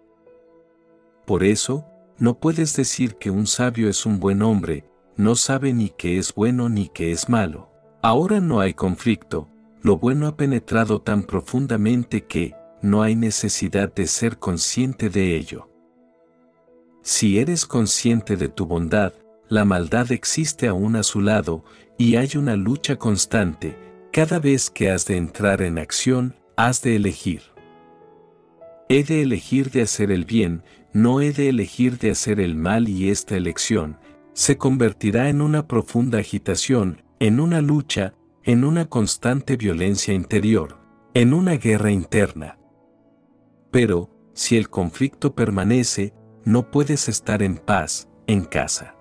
Por 1.27 1.43
eso, 1.43 1.85
no 2.17 2.39
puedes 2.39 2.75
decir 2.75 3.17
que 3.17 3.29
un 3.29 3.45
sabio 3.45 3.87
es 3.87 4.07
un 4.07 4.19
buen 4.19 4.41
hombre, 4.41 4.90
no 5.17 5.35
sabe 5.35 5.73
ni 5.73 5.89
que 5.89 6.17
es 6.17 6.33
bueno 6.33 6.69
ni 6.69 6.87
que 6.87 7.11
es 7.11 7.29
malo. 7.29 7.69
Ahora 8.01 8.39
no 8.39 8.59
hay 8.59 8.73
conflicto, 8.73 9.49
lo 9.81 9.97
bueno 9.97 10.27
ha 10.27 10.37
penetrado 10.37 11.01
tan 11.01 11.23
profundamente 11.23 12.25
que 12.25 12.55
no 12.81 13.03
hay 13.03 13.15
necesidad 13.15 13.93
de 13.93 14.07
ser 14.07 14.37
consciente 14.37 15.09
de 15.09 15.35
ello. 15.35 15.69
Si 17.03 17.39
eres 17.39 17.65
consciente 17.65 18.37
de 18.37 18.47
tu 18.47 18.65
bondad, 18.65 19.13
la 19.49 19.65
maldad 19.65 20.11
existe 20.11 20.67
aún 20.67 20.95
a 20.95 21.03
su 21.03 21.21
lado 21.21 21.63
y 21.97 22.15
hay 22.15 22.29
una 22.35 22.55
lucha 22.55 22.95
constante, 22.95 23.77
cada 24.11 24.39
vez 24.39 24.69
que 24.69 24.89
has 24.89 25.05
de 25.05 25.17
entrar 25.17 25.61
en 25.61 25.77
acción, 25.77 26.35
has 26.55 26.81
de 26.81 26.95
elegir. 26.95 27.41
He 28.87 29.03
de 29.03 29.21
elegir 29.21 29.71
de 29.71 29.83
hacer 29.83 30.11
el 30.11 30.25
bien, 30.25 30.63
no 30.93 31.21
he 31.21 31.31
de 31.31 31.49
elegir 31.49 31.97
de 31.97 32.11
hacer 32.11 32.39
el 32.39 32.55
mal 32.55 32.89
y 32.89 33.09
esta 33.09 33.35
elección 33.35 33.97
se 34.33 34.57
convertirá 34.57 35.29
en 35.29 35.41
una 35.41 35.67
profunda 35.67 36.19
agitación, 36.19 37.03
en 37.19 37.39
una 37.39 37.61
lucha, 37.61 38.13
en 38.43 38.63
una 38.63 38.85
constante 38.85 39.57
violencia 39.57 40.13
interior, 40.13 40.79
en 41.13 41.33
una 41.33 41.53
guerra 41.53 41.91
interna. 41.91 42.57
Pero, 43.71 44.09
si 44.33 44.57
el 44.57 44.69
conflicto 44.69 45.35
permanece, 45.35 46.13
no 46.45 46.71
puedes 46.71 47.07
estar 47.09 47.43
en 47.43 47.57
paz, 47.57 48.09
en 48.27 48.45
casa. 48.45 48.95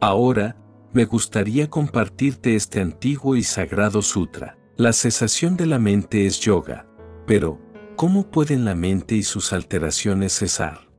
Ahora, 0.00 0.56
me 0.92 1.06
gustaría 1.06 1.70
compartirte 1.70 2.54
este 2.54 2.80
antiguo 2.80 3.36
y 3.36 3.42
sagrado 3.42 4.02
sutra. 4.02 4.58
La 4.76 4.92
cesación 4.92 5.56
de 5.56 5.66
la 5.66 5.78
mente 5.78 6.26
es 6.26 6.40
yoga, 6.40 6.86
pero, 7.26 7.58
¿cómo 7.96 8.30
pueden 8.30 8.64
la 8.64 8.74
mente 8.74 9.14
y 9.14 9.22
sus 9.22 9.52
alteraciones 9.52 10.34
cesar? 10.34 10.91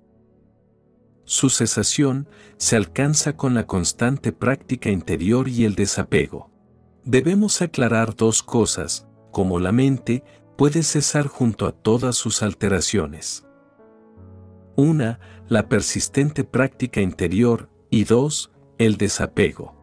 Su 1.25 1.50
cesación 1.50 2.27
se 2.58 2.75
alcanza 2.75 3.38
con 3.38 3.53
la 3.53 3.65
constante 3.65 4.34
práctica 4.34 4.89
interior 4.89 5.48
y 5.48 5.63
el 5.63 5.75
desapego. 5.75 6.51
Debemos 7.06 7.62
aclarar 7.62 8.15
dos 8.15 8.44
cosas, 8.44 9.08
como 9.32 9.60
la 9.60 9.72
mente 9.72 10.24
puede 10.58 10.84
cesar 10.84 11.27
junto 11.27 11.65
a 11.65 11.72
todas 11.72 12.18
sus 12.18 12.44
alteraciones. 12.44 13.46
Una, 14.75 15.20
la 15.48 15.70
persistente 15.70 16.44
práctica 16.44 17.00
interior 17.00 17.70
y 17.89 18.03
dos, 18.03 18.51
el 18.77 18.98
desapego. 18.98 19.75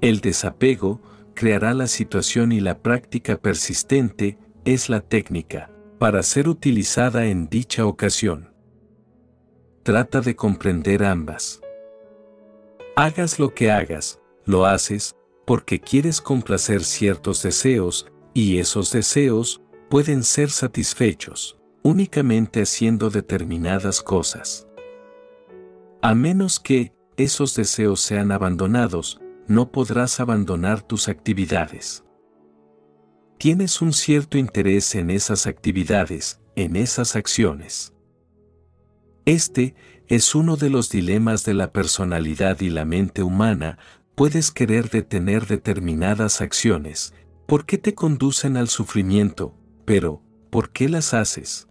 El 0.00 0.20
desapego 0.20 1.00
creará 1.34 1.74
la 1.74 1.88
situación 1.88 2.52
y 2.52 2.60
la 2.60 2.78
práctica 2.78 3.36
persistente 3.36 4.38
es 4.64 4.88
la 4.88 5.00
técnica 5.00 5.70
para 5.98 6.22
ser 6.22 6.48
utilizada 6.48 7.26
en 7.26 7.48
dicha 7.48 7.86
ocasión 7.86 8.53
trata 9.84 10.20
de 10.20 10.34
comprender 10.34 11.04
ambas. 11.04 11.60
Hagas 12.96 13.38
lo 13.38 13.54
que 13.54 13.70
hagas, 13.70 14.18
lo 14.44 14.66
haces 14.66 15.14
porque 15.44 15.78
quieres 15.78 16.20
complacer 16.22 16.82
ciertos 16.82 17.42
deseos, 17.42 18.10
y 18.32 18.58
esos 18.58 18.90
deseos 18.90 19.60
pueden 19.88 20.24
ser 20.24 20.50
satisfechos. 20.50 21.60
únicamente 21.86 22.62
haciendo 22.62 23.10
determinadas 23.10 24.00
cosas. 24.00 24.66
A 26.00 26.14
menos 26.14 26.58
que 26.58 26.94
esos 27.18 27.54
deseos 27.54 28.00
sean 28.00 28.32
abandonados, 28.32 29.20
no 29.46 29.70
podrás 29.70 30.18
abandonar 30.18 30.80
tus 30.80 31.08
actividades. 31.08 32.02
Tienes 33.36 33.82
un 33.82 33.92
cierto 33.92 34.38
interés 34.38 34.94
en 34.94 35.10
esas 35.10 35.46
actividades, 35.46 36.40
en 36.56 36.76
esas 36.76 37.16
acciones. 37.16 37.93
Este 39.24 39.74
es 40.08 40.34
uno 40.34 40.56
de 40.56 40.70
los 40.70 40.90
dilemas 40.90 41.44
de 41.44 41.54
la 41.54 41.72
personalidad 41.72 42.60
y 42.60 42.68
la 42.68 42.84
mente 42.84 43.22
humana, 43.22 43.78
puedes 44.14 44.50
querer 44.50 44.90
detener 44.90 45.46
determinadas 45.46 46.40
acciones, 46.40 47.14
¿por 47.46 47.66
qué 47.66 47.78
te 47.78 47.94
conducen 47.94 48.56
al 48.56 48.68
sufrimiento? 48.68 49.54
Pero, 49.84 50.22
¿por 50.50 50.70
qué 50.70 50.88
las 50.88 51.14
haces? 51.14 51.68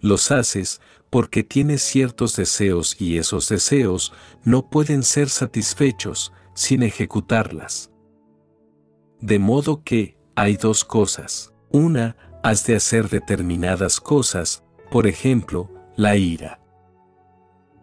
Los 0.00 0.30
haces 0.30 0.80
porque 1.10 1.44
tienes 1.44 1.82
ciertos 1.82 2.36
deseos 2.36 3.00
y 3.00 3.18
esos 3.18 3.48
deseos 3.48 4.12
no 4.42 4.68
pueden 4.68 5.02
ser 5.02 5.28
satisfechos 5.28 6.32
sin 6.54 6.82
ejecutarlas. 6.82 7.90
De 9.20 9.38
modo 9.38 9.82
que, 9.84 10.18
hay 10.36 10.56
dos 10.56 10.84
cosas. 10.84 11.54
Una, 11.70 12.16
has 12.42 12.66
de 12.66 12.74
hacer 12.74 13.08
determinadas 13.08 14.00
cosas, 14.00 14.64
por 14.90 15.06
ejemplo, 15.06 15.70
la 15.96 16.16
ira. 16.16 16.60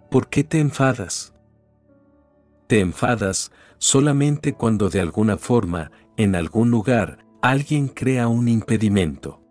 ¿Por 0.09 0.27
qué 0.27 0.43
te 0.43 0.59
enfadas? 0.59 1.33
Te 2.67 2.81
enfadas 2.81 3.51
solamente 3.77 4.53
cuando 4.53 4.89
de 4.89 4.99
alguna 4.99 5.37
forma, 5.37 5.91
en 6.17 6.35
algún 6.35 6.69
lugar, 6.69 7.25
alguien 7.41 7.87
crea 7.87 8.27
un 8.27 8.47
impedimento. 8.47 9.41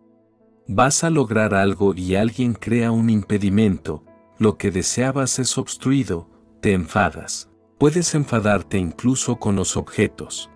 Vas 0.67 1.03
a 1.05 1.11
lograr 1.11 1.55
algo 1.55 1.95
y 1.95 2.15
alguien 2.15 2.53
crea 2.53 2.93
un 2.93 3.11
impedimento, 3.11 4.05
lo 4.39 4.57
que 4.59 4.71
deseabas 4.71 5.39
es 5.39 5.59
obstruido, 5.59 6.29
te 6.61 6.75
enfadas. 6.75 7.51
Puedes 7.79 8.15
enfadarte 8.15 8.77
incluso 8.77 9.37
con 9.37 9.57
los 9.57 9.77
objetos. 9.77 10.51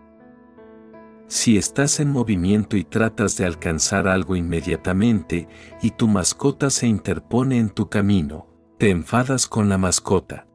Si 1.27 1.57
estás 1.57 2.01
en 2.01 2.11
movimiento 2.11 2.77
y 2.77 2.85
tratas 2.85 3.37
de 3.37 3.47
alcanzar 3.47 4.09
algo 4.09 4.37
inmediatamente 4.37 5.49
y 5.81 5.91
tu 5.93 6.07
mascota 6.07 6.71
se 6.71 6.87
interpone 6.87 7.59
en 7.59 7.71
tu 7.71 7.89
camino, 7.89 8.47
te 8.79 8.91
enfadas 8.91 9.47
con 9.47 9.69
la 9.69 9.79
mascota. 9.79 10.47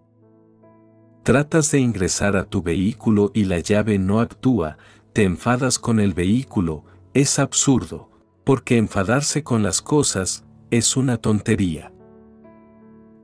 Tratas 1.24 1.72
de 1.72 1.80
ingresar 1.80 2.38
a 2.38 2.46
tu 2.46 2.62
vehículo 2.62 3.32
y 3.34 3.46
la 3.46 3.60
llave 3.60 3.98
no 3.98 4.20
actúa, 4.20 4.78
te 5.14 5.24
enfadas 5.24 5.80
con 5.80 6.00
el 6.00 6.14
vehículo, 6.14 6.86
es 7.14 7.40
absurdo, 7.40 8.10
porque 8.44 8.78
enfadarse 8.78 9.44
con 9.44 9.64
las 9.64 9.82
cosas 9.82 10.46
es 10.72 10.96
una 10.96 11.18
tontería. 11.18 11.92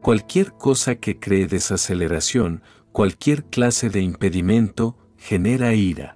Cualquier 0.02 0.54
cosa 0.54 0.96
que 0.96 1.20
cree 1.20 1.48
desaceleración, 1.48 2.64
cualquier 2.92 3.46
clase 3.46 3.90
de 3.90 4.02
impedimento, 4.02 4.98
genera 5.18 5.74
ira. 5.74 6.15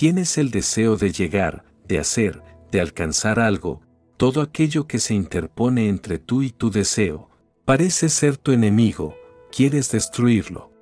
Tienes 0.00 0.38
el 0.38 0.50
deseo 0.50 0.96
de 0.96 1.12
llegar, 1.12 1.62
de 1.86 1.98
hacer, 1.98 2.42
de 2.72 2.80
alcanzar 2.80 3.38
algo, 3.38 3.82
todo 4.16 4.40
aquello 4.40 4.86
que 4.86 4.98
se 4.98 5.12
interpone 5.12 5.90
entre 5.90 6.18
tú 6.18 6.40
y 6.40 6.48
tu 6.48 6.70
deseo, 6.70 7.28
parece 7.66 8.08
ser 8.08 8.38
tu 8.38 8.52
enemigo, 8.52 9.14
quieres 9.54 9.90
destruirlo. 9.90 10.72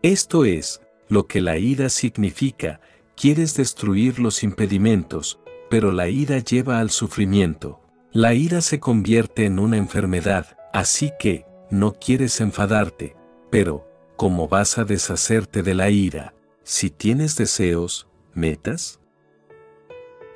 Esto 0.00 0.46
es, 0.46 0.80
lo 1.10 1.26
que 1.26 1.42
la 1.42 1.58
ira 1.58 1.90
significa, 1.90 2.80
quieres 3.14 3.54
destruir 3.54 4.18
los 4.18 4.44
impedimentos, 4.44 5.38
pero 5.68 5.92
la 5.92 6.08
ira 6.08 6.38
lleva 6.38 6.80
al 6.80 6.88
sufrimiento. 6.88 7.82
La 8.12 8.32
ira 8.32 8.62
se 8.62 8.80
convierte 8.80 9.44
en 9.44 9.58
una 9.58 9.76
enfermedad, 9.76 10.56
así 10.72 11.12
que, 11.20 11.44
no 11.70 11.92
quieres 11.92 12.40
enfadarte, 12.40 13.14
pero, 13.50 13.86
¿cómo 14.16 14.48
vas 14.48 14.78
a 14.78 14.84
deshacerte 14.84 15.62
de 15.62 15.74
la 15.74 15.90
ira? 15.90 16.32
Si 16.72 16.88
tienes 16.88 17.34
deseos, 17.34 18.06
metas. 18.32 19.00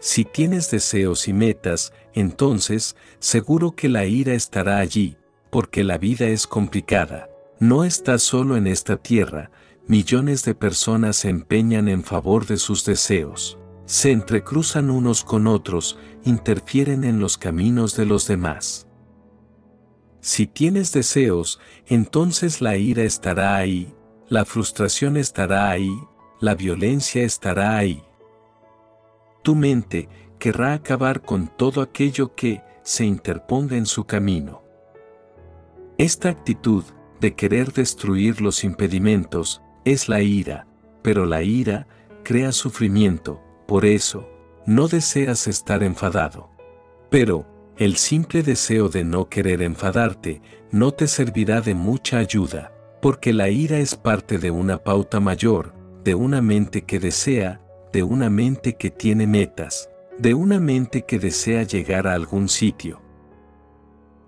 Si 0.00 0.24
tienes 0.24 0.68
deseos 0.68 1.28
y 1.28 1.32
metas, 1.32 1.92
entonces, 2.12 2.96
seguro 3.20 3.76
que 3.76 3.88
la 3.88 4.04
ira 4.06 4.34
estará 4.34 4.78
allí, 4.78 5.16
porque 5.50 5.84
la 5.84 5.96
vida 5.96 6.26
es 6.26 6.48
complicada. 6.48 7.30
No 7.60 7.84
estás 7.84 8.24
solo 8.24 8.56
en 8.56 8.66
esta 8.66 8.96
tierra, 8.96 9.52
millones 9.86 10.44
de 10.44 10.56
personas 10.56 11.18
se 11.18 11.28
empeñan 11.28 11.86
en 11.86 12.02
favor 12.02 12.46
de 12.46 12.56
sus 12.56 12.84
deseos. 12.84 13.56
Se 13.86 14.10
entrecruzan 14.10 14.90
unos 14.90 15.22
con 15.22 15.46
otros, 15.46 16.00
interfieren 16.24 17.04
en 17.04 17.20
los 17.20 17.38
caminos 17.38 17.94
de 17.94 18.06
los 18.06 18.26
demás. 18.26 18.88
Si 20.20 20.48
tienes 20.48 20.92
deseos, 20.92 21.60
entonces 21.86 22.60
la 22.60 22.76
ira 22.76 23.04
estará 23.04 23.56
ahí, 23.56 23.94
la 24.28 24.44
frustración 24.44 25.16
estará 25.16 25.70
ahí, 25.70 25.96
la 26.40 26.54
violencia 26.54 27.22
estará 27.22 27.76
ahí. 27.76 28.02
Tu 29.42 29.54
mente 29.54 30.08
querrá 30.38 30.74
acabar 30.74 31.22
con 31.22 31.48
todo 31.48 31.80
aquello 31.80 32.34
que 32.34 32.62
se 32.82 33.04
interponga 33.04 33.76
en 33.76 33.86
su 33.86 34.04
camino. 34.04 34.62
Esta 35.96 36.28
actitud 36.28 36.84
de 37.20 37.34
querer 37.34 37.72
destruir 37.72 38.40
los 38.40 38.64
impedimentos 38.64 39.62
es 39.84 40.08
la 40.08 40.22
ira, 40.22 40.66
pero 41.02 41.24
la 41.24 41.42
ira 41.42 41.86
crea 42.22 42.52
sufrimiento, 42.52 43.40
por 43.66 43.84
eso, 43.84 44.28
no 44.66 44.88
deseas 44.88 45.46
estar 45.46 45.82
enfadado. 45.82 46.50
Pero, 47.10 47.46
el 47.76 47.96
simple 47.96 48.42
deseo 48.42 48.88
de 48.88 49.04
no 49.04 49.28
querer 49.28 49.62
enfadarte 49.62 50.42
no 50.70 50.92
te 50.92 51.06
servirá 51.06 51.60
de 51.60 51.74
mucha 51.74 52.18
ayuda, 52.18 52.72
porque 53.00 53.32
la 53.32 53.48
ira 53.48 53.78
es 53.78 53.94
parte 53.94 54.38
de 54.38 54.50
una 54.50 54.78
pauta 54.78 55.20
mayor, 55.20 55.74
de 56.04 56.14
una 56.14 56.42
mente 56.42 56.82
que 56.82 57.00
desea, 57.00 57.62
de 57.90 58.02
una 58.02 58.28
mente 58.28 58.76
que 58.76 58.90
tiene 58.90 59.26
metas, 59.26 59.88
de 60.18 60.34
una 60.34 60.60
mente 60.60 61.06
que 61.06 61.18
desea 61.18 61.62
llegar 61.62 62.06
a 62.06 62.12
algún 62.12 62.50
sitio. 62.50 63.00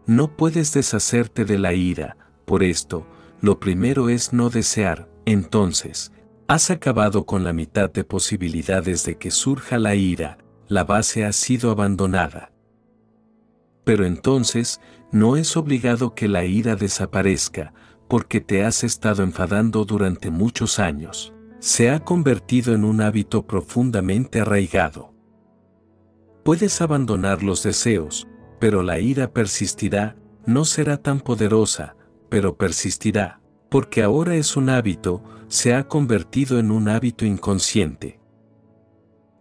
No 0.07 0.37
puedes 0.37 0.73
deshacerte 0.73 1.45
de 1.45 1.59
la 1.59 1.75
ira, 1.75 2.17
por 2.47 2.63
esto, 2.63 3.07
lo 3.43 3.61
primero 3.61 4.09
es 4.09 4.33
no 4.33 4.49
desear, 4.49 5.11
entonces, 5.27 6.13
has 6.49 6.71
acabado 6.71 7.27
con 7.27 7.45
la 7.45 7.53
mitad 7.53 7.93
de 7.93 8.05
posibilidades 8.05 9.05
de 9.05 9.19
que 9.19 9.31
surja 9.31 9.79
la 9.79 9.95
ira, 9.95 10.39
la 10.69 10.85
base 10.85 11.27
ha 11.27 11.33
sido 11.33 11.71
abandonada. 11.71 12.53
Pero 13.85 14.07
entonces, 14.07 14.81
no 15.13 15.37
es 15.37 15.59
obligado 15.59 16.15
que 16.15 16.27
la 16.27 16.47
ira 16.47 16.75
desaparezca, 16.75 17.75
porque 18.09 18.41
te 18.41 18.65
has 18.65 18.83
estado 18.83 19.23
enfadando 19.23 19.85
durante 19.85 20.31
muchos 20.31 20.79
años. 20.79 21.36
Se 21.59 21.91
ha 21.91 22.01
convertido 22.01 22.75
en 22.75 22.85
un 22.85 23.01
hábito 23.01 23.47
profundamente 23.47 24.41
arraigado. 24.41 25.15
Puedes 26.45 26.81
abandonar 26.81 27.43
los 27.43 27.63
deseos, 27.63 28.29
pero 28.61 28.83
la 28.83 29.01
ira 29.01 29.33
persistirá, 29.33 30.17
no 30.45 30.65
será 30.65 30.99
tan 30.99 31.21
poderosa, 31.21 31.97
pero 32.29 32.57
persistirá, 32.57 33.41
porque 33.69 34.03
ahora 34.03 34.37
es 34.37 34.57
un 34.57 34.69
hábito, 34.71 35.23
se 35.49 35.75
ha 35.75 35.89
convertido 35.89 36.59
en 36.59 36.71
un 36.71 36.89
hábito 36.89 37.25
inconsciente. 37.25 38.21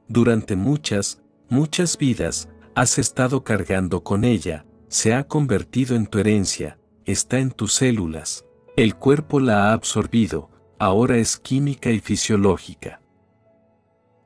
Durante 0.08 0.56
muchas, 0.56 1.21
muchas 1.49 1.97
vidas, 1.97 2.49
has 2.75 2.97
estado 2.97 3.43
cargando 3.43 4.04
con 4.04 4.23
ella, 4.23 4.65
se 4.88 5.13
ha 5.13 5.28
convertido 5.28 5.95
en 5.95 6.08
tu 6.08 6.19
herencia, 6.19 6.80
está 7.06 7.39
en 7.39 7.51
tus 7.51 7.73
células, 7.73 8.45
el 8.75 8.95
cuerpo 8.95 9.39
la 9.39 9.69
ha 9.69 9.73
absorbido, 9.73 10.49
ahora 10.79 11.17
es 11.17 11.38
química 11.38 11.91
y 11.91 11.99
fisiológica. 11.99 13.01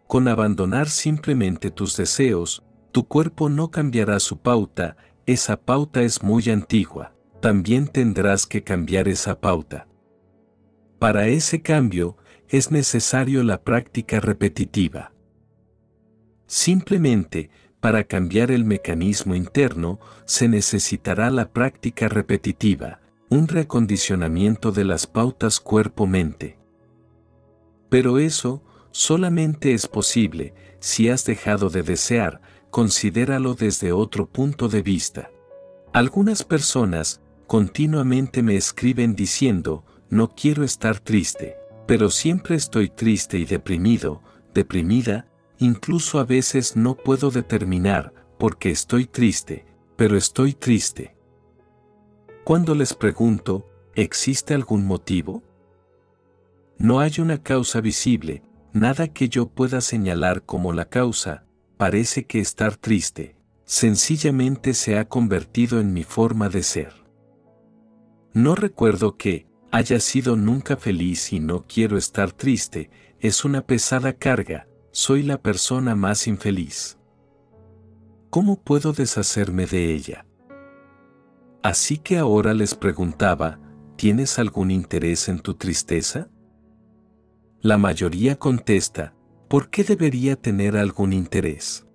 Con 0.07 0.27
abandonar 0.27 0.89
simplemente 0.89 1.71
tus 1.71 1.95
deseos, 1.95 2.63
tu 2.91 3.07
cuerpo 3.07 3.49
no 3.49 3.69
cambiará 3.69 4.19
su 4.19 4.39
pauta, 4.39 4.97
esa 5.25 5.57
pauta 5.57 6.01
es 6.01 6.23
muy 6.23 6.49
antigua, 6.49 7.13
también 7.39 7.88
tendrás 7.88 8.47
que 8.47 8.63
cambiar 8.63 9.07
esa 9.07 9.39
pauta. 9.39 9.88
Para 10.97 11.27
ese 11.27 11.62
cambio, 11.62 12.17
es 12.49 12.71
necesario 12.71 13.43
la 13.43 13.62
práctica 13.62 14.19
repetitiva. 14.19 15.13
Simplemente, 16.47 17.51
para 17.79 18.03
cambiar 18.03 18.49
el 18.49 18.65
mecanismo 18.65 19.35
interno, 19.35 19.99
se 20.25 20.47
necesitará 20.47 21.29
la 21.29 21.51
práctica 21.51 22.09
repetitiva, 22.09 22.99
un 23.29 23.47
recondicionamiento 23.47 24.71
de 24.71 24.85
las 24.85 25.05
pautas 25.05 25.59
cuerpo-mente. 25.59 26.57
Pero 27.89 28.17
eso 28.17 28.63
solamente 28.91 29.73
es 29.73 29.87
posible 29.87 30.53
si 30.79 31.09
has 31.09 31.25
dejado 31.25 31.69
de 31.69 31.83
desear, 31.83 32.41
considéralo 32.71 33.53
desde 33.53 33.91
otro 33.91 34.27
punto 34.27 34.67
de 34.67 34.81
vista. 34.81 35.31
Algunas 35.93 36.43
personas 36.43 37.21
continuamente 37.45 38.41
me 38.41 38.55
escriben 38.55 39.15
diciendo, 39.15 39.85
no 40.09 40.33
quiero 40.35 40.63
estar 40.63 40.99
triste, 40.99 41.55
pero 41.87 42.09
siempre 42.09 42.55
estoy 42.55 42.89
triste 42.89 43.37
y 43.37 43.45
deprimido, 43.45 44.21
deprimida, 44.53 45.27
incluso 45.59 46.19
a 46.19 46.23
veces 46.23 46.75
no 46.75 46.95
puedo 46.95 47.29
determinar 47.31 48.13
porque 48.39 48.71
estoy 48.71 49.05
triste, 49.05 49.65
pero 49.95 50.17
estoy 50.17 50.53
triste. 50.53 51.18
Cuando 52.43 52.73
les 52.73 52.93
pregunto, 52.93 53.69
¿existe 53.95 54.54
algún 54.54 54.86
motivo? 54.86 55.43
No 56.78 56.99
hay 56.99 57.19
una 57.19 57.43
causa 57.43 57.82
visible, 57.82 58.41
nada 58.73 59.10
que 59.10 59.30
yo 59.30 59.49
pueda 59.49 59.82
señalar 59.82 60.43
como 60.43 60.73
la 60.73 60.86
causa, 60.86 61.45
parece 61.78 62.25
que 62.25 62.39
estar 62.39 62.75
triste, 62.78 63.36
sencillamente 63.65 64.73
se 64.73 64.97
ha 64.97 65.08
convertido 65.08 65.80
en 65.80 65.93
mi 65.93 66.04
forma 66.04 66.49
de 66.49 66.63
ser. 66.63 66.93
No 68.34 68.56
recuerdo 68.56 69.17
que, 69.17 69.47
haya 69.71 69.99
sido 69.99 70.36
nunca 70.36 70.78
feliz 70.78 71.32
y 71.34 71.39
no 71.39 71.65
quiero 71.67 71.97
estar 71.97 72.32
triste, 72.32 72.89
es 73.19 73.45
una 73.45 73.62
pesada 73.62 74.13
carga, 74.13 74.67
soy 74.91 75.21
la 75.23 75.41
persona 75.41 75.95
más 75.95 76.25
infeliz. 76.25 76.97
¿Cómo 78.30 78.62
puedo 78.62 78.93
deshacerme 78.93 79.65
de 79.65 79.93
ella? 79.93 80.25
Así 81.62 81.98
que 81.98 82.17
ahora 82.17 82.54
les 82.54 82.74
preguntaba, 82.74 83.60
¿tienes 83.98 84.39
algún 84.39 84.72
interés 84.72 85.28
en 85.28 85.39
tu 85.39 85.56
tristeza? 85.56 86.30
La 87.62 87.78
mayoría 87.78 88.38
contesta, 88.38 89.13
¿por 89.50 89.69
qué 89.69 89.84
debería 89.84 90.38
tener 90.38 90.78
algún 90.78 91.12
interés? 91.12 91.86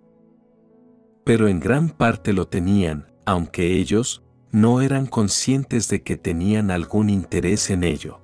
Pero 1.25 1.49
en 1.49 1.61
gran 1.61 1.89
parte 1.89 2.35
lo 2.35 2.47
tenían, 2.47 3.11
aunque 3.25 3.79
ellos 3.79 4.23
no 4.53 4.83
eran 4.83 5.07
conscientes 5.07 5.89
de 5.89 6.03
que 6.03 6.19
tenían 6.19 6.71
algún 6.71 7.09
interés 7.09 7.71
en 7.71 7.85
ello. 7.85 8.21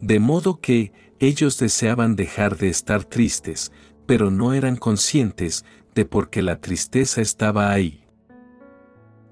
De 0.00 0.20
modo 0.20 0.60
que 0.60 0.92
ellos 1.20 1.58
deseaban 1.58 2.16
dejar 2.16 2.58
de 2.58 2.68
estar 2.68 3.04
tristes, 3.04 3.72
pero 4.04 4.30
no 4.30 4.52
eran 4.52 4.76
conscientes 4.76 5.64
de 5.94 6.04
por 6.04 6.28
qué 6.28 6.42
la 6.42 6.60
tristeza 6.60 7.22
estaba 7.22 7.70
ahí. 7.70 8.01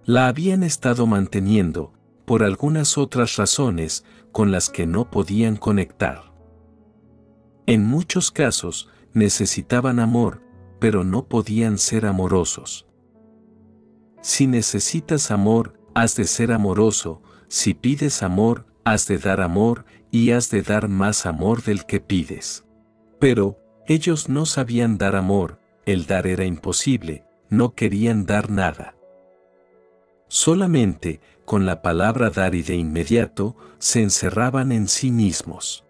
La 0.04 0.28
habían 0.28 0.62
estado 0.62 1.06
manteniendo, 1.06 1.92
por 2.24 2.42
algunas 2.42 2.96
otras 2.96 3.36
razones, 3.36 4.04
con 4.32 4.50
las 4.50 4.70
que 4.70 4.86
no 4.86 5.10
podían 5.10 5.56
conectar. 5.56 6.32
En 7.66 7.84
muchos 7.84 8.30
casos, 8.30 8.88
necesitaban 9.12 10.00
amor, 10.00 10.42
pero 10.78 11.04
no 11.04 11.26
podían 11.26 11.78
ser 11.78 12.06
amorosos. 12.06 12.86
Si 14.22 14.46
necesitas 14.46 15.30
amor, 15.30 15.78
has 15.94 16.16
de 16.16 16.24
ser 16.24 16.52
amoroso, 16.52 17.22
si 17.48 17.74
pides 17.74 18.22
amor, 18.22 18.66
has 18.84 19.06
de 19.06 19.18
dar 19.18 19.40
amor, 19.40 19.84
y 20.10 20.30
has 20.30 20.50
de 20.50 20.62
dar 20.62 20.88
más 20.88 21.26
amor 21.26 21.62
del 21.62 21.84
que 21.84 22.00
pides. 22.00 22.64
Pero, 23.18 23.58
ellos 23.86 24.28
no 24.28 24.46
sabían 24.46 24.98
dar 24.98 25.16
amor, 25.16 25.60
el 25.84 26.06
dar 26.06 26.26
era 26.26 26.44
imposible, 26.44 27.24
no 27.48 27.74
querían 27.74 28.24
dar 28.24 28.50
nada. 28.50 28.94
Solamente, 30.30 31.20
con 31.44 31.66
la 31.66 31.82
palabra 31.82 32.30
dar 32.30 32.54
y 32.54 32.62
de 32.62 32.76
inmediato, 32.76 33.54
se 33.78 34.00
encerraban 34.00 34.72
en 34.72 34.88
sí 34.88 35.10
mismos 35.10 35.84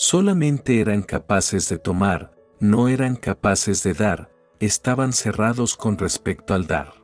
solamente 0.00 0.80
eran 0.80 1.02
capaces 1.02 1.68
de 1.68 1.76
tomar, 1.76 2.32
no 2.58 2.88
eran 2.88 3.16
capaces 3.16 3.82
de 3.82 3.92
dar, 3.92 4.30
estaban 4.58 5.12
cerrados 5.12 5.76
con 5.76 5.98
respecto 5.98 6.54
al 6.54 6.66
dar. 6.66 6.94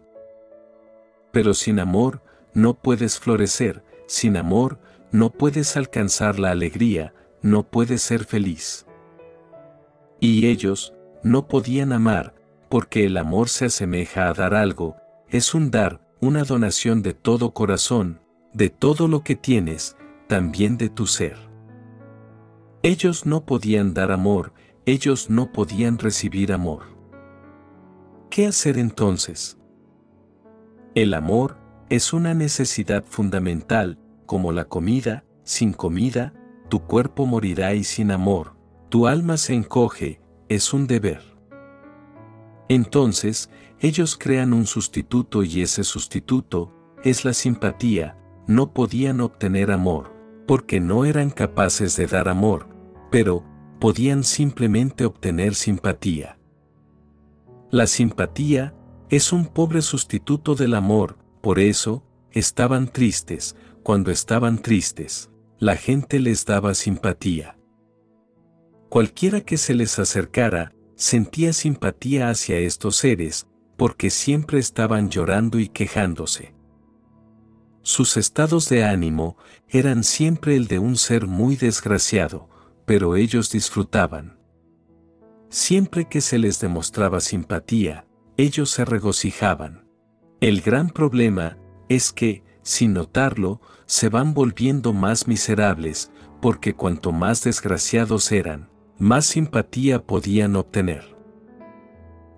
Pero 1.31 1.53
sin 1.53 1.79
amor, 1.79 2.23
no 2.55 2.73
puedes 2.73 3.19
florecer, 3.19 3.85
sin 4.07 4.39
amor, 4.39 4.79
no 5.13 5.29
puedes 5.29 5.77
alcanzar 5.77 6.39
la 6.39 6.53
alegría, 6.53 7.13
no 7.43 7.65
puedes 7.65 8.01
ser 8.01 8.25
feliz. 8.25 8.87
Y 10.19 10.47
ellos, 10.47 10.95
no 11.23 11.49
podían 11.49 11.93
amar, 11.93 12.35
porque 12.71 13.05
el 13.05 13.19
amor 13.19 13.51
se 13.51 13.67
asemeja 13.67 14.27
a 14.27 14.33
dar 14.33 14.55
algo, 14.55 14.97
es 15.29 15.55
un 15.55 15.71
dar, 15.71 16.01
una 16.21 16.45
donación 16.45 17.03
de 17.03 17.13
todo 17.13 17.53
corazón, 17.53 18.21
de 18.53 18.71
todo 18.71 19.09
lo 19.09 19.23
que 19.23 19.35
tienes, 19.35 19.97
también 20.29 20.79
de 20.79 20.89
tu 20.89 21.07
ser. 21.07 21.37
Ellos 22.83 23.27
no 23.27 23.45
podían 23.45 23.93
dar 23.93 24.13
amor, 24.13 24.53
ellos 24.85 25.29
no 25.29 25.53
podían 25.53 25.99
recibir 25.99 26.53
amor. 26.53 26.85
¿Qué 28.31 28.47
hacer 28.47 28.79
entonces? 28.79 29.59
El 30.95 31.13
amor 31.13 31.59
es 31.91 32.13
una 32.13 32.35
necesidad 32.35 33.05
fundamental, 33.05 33.99
como 34.27 34.53
la 34.53 34.67
comida, 34.67 35.25
sin 35.43 35.73
comida, 35.73 36.33
tu 36.69 36.81
cuerpo 36.81 37.27
morirá 37.27 37.75
y 37.75 37.85
sin 37.85 38.11
amor, 38.11 38.57
tu 38.89 39.07
alma 39.07 39.37
se 39.37 39.55
encoge, 39.55 40.21
es 40.49 40.73
un 40.73 40.87
deber. 40.87 41.23
Entonces, 42.69 43.51
ellos 43.81 44.17
crean 44.17 44.53
un 44.53 44.67
sustituto 44.67 45.43
y 45.43 45.63
ese 45.63 45.85
sustituto 45.85 46.73
es 47.05 47.25
la 47.25 47.33
simpatía, 47.33 48.17
no 48.47 48.73
podían 48.73 49.21
obtener 49.21 49.71
amor, 49.71 50.13
porque 50.47 50.81
no 50.81 51.05
eran 51.05 51.31
capaces 51.31 51.97
de 51.97 52.07
dar 52.07 52.29
amor, 52.29 52.69
pero 53.11 53.45
podían 53.81 54.25
simplemente 54.25 55.05
obtener 55.05 55.55
simpatía. 55.55 56.39
La 57.71 57.87
simpatía 57.87 58.75
es 59.11 59.33
un 59.33 59.47
pobre 59.47 59.83
sustituto 59.83 60.55
del 60.55 60.75
amor, 60.75 61.19
por 61.43 61.59
eso, 61.59 62.03
estaban 62.31 62.89
tristes, 62.89 63.57
cuando 63.83 64.11
estaban 64.11 64.63
tristes, 64.63 65.31
la 65.59 65.77
gente 65.77 66.19
les 66.19 66.45
daba 66.45 66.75
simpatía. 66.75 67.57
Cualquiera 68.89 69.41
que 69.41 69.57
se 69.57 69.75
les 69.75 69.99
acercara, 69.99 70.73
sentía 70.95 71.53
simpatía 71.53 72.31
hacia 72.31 72.59
estos 72.59 72.97
seres, 72.97 73.47
porque 73.77 74.11
siempre 74.11 74.59
estaban 74.59 75.11
llorando 75.11 75.59
y 75.59 75.69
quejándose. 75.69 76.55
Sus 77.83 78.17
estados 78.17 78.69
de 78.69 78.85
ánimo 78.85 79.37
eran 79.69 80.03
siempre 80.03 80.57
el 80.57 80.67
de 80.67 80.79
un 80.79 80.97
ser 80.97 81.27
muy 81.27 81.57
desgraciado, 81.57 82.49
pero 82.85 83.17
ellos 83.17 83.51
disfrutaban. 83.51 84.39
Siempre 85.49 86.07
que 86.07 86.21
se 86.21 86.39
les 86.39 86.59
demostraba 86.61 87.21
simpatía, 87.21 88.07
ellos 88.37 88.71
se 88.71 88.85
regocijaban. 88.85 89.89
El 90.41 90.61
gran 90.61 90.91
problema 90.91 91.59
es 91.89 92.13
que, 92.13 92.43
sin 92.63 92.93
notarlo, 92.93 93.61
se 93.87 94.09
van 94.09 94.35
volviendo 94.35 94.93
más 94.93 95.29
miserables, 95.29 96.11
porque 96.43 96.75
cuanto 96.75 97.13
más 97.13 97.45
desgraciados 97.45 98.33
eran, 98.33 98.69
más 98.99 99.27
simpatía 99.27 100.05
podían 100.05 100.57
obtener. 100.57 101.17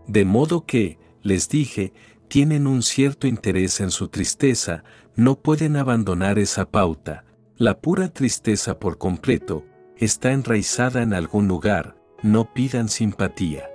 De 0.07 0.25
modo 0.25 0.67
que, 0.67 0.99
les 1.29 1.49
dije, 1.49 1.93
tienen 2.29 2.67
un 2.67 2.83
cierto 2.83 3.27
interés 3.27 3.81
en 3.81 3.91
su 3.91 4.09
tristeza, 4.09 4.83
no 5.15 5.37
pueden 5.37 5.77
abandonar 5.77 6.39
esa 6.39 6.71
pauta, 6.71 7.25
la 7.57 7.81
pura 7.81 8.09
tristeza 8.09 8.79
por 8.79 8.99
completo, 8.99 9.65
está 9.97 10.33
enraizada 10.33 11.03
en 11.03 11.15
algún 11.15 11.49
lugar, 11.49 11.97
no 12.23 12.53
pidan 12.53 12.89
simpatía. 12.89 13.69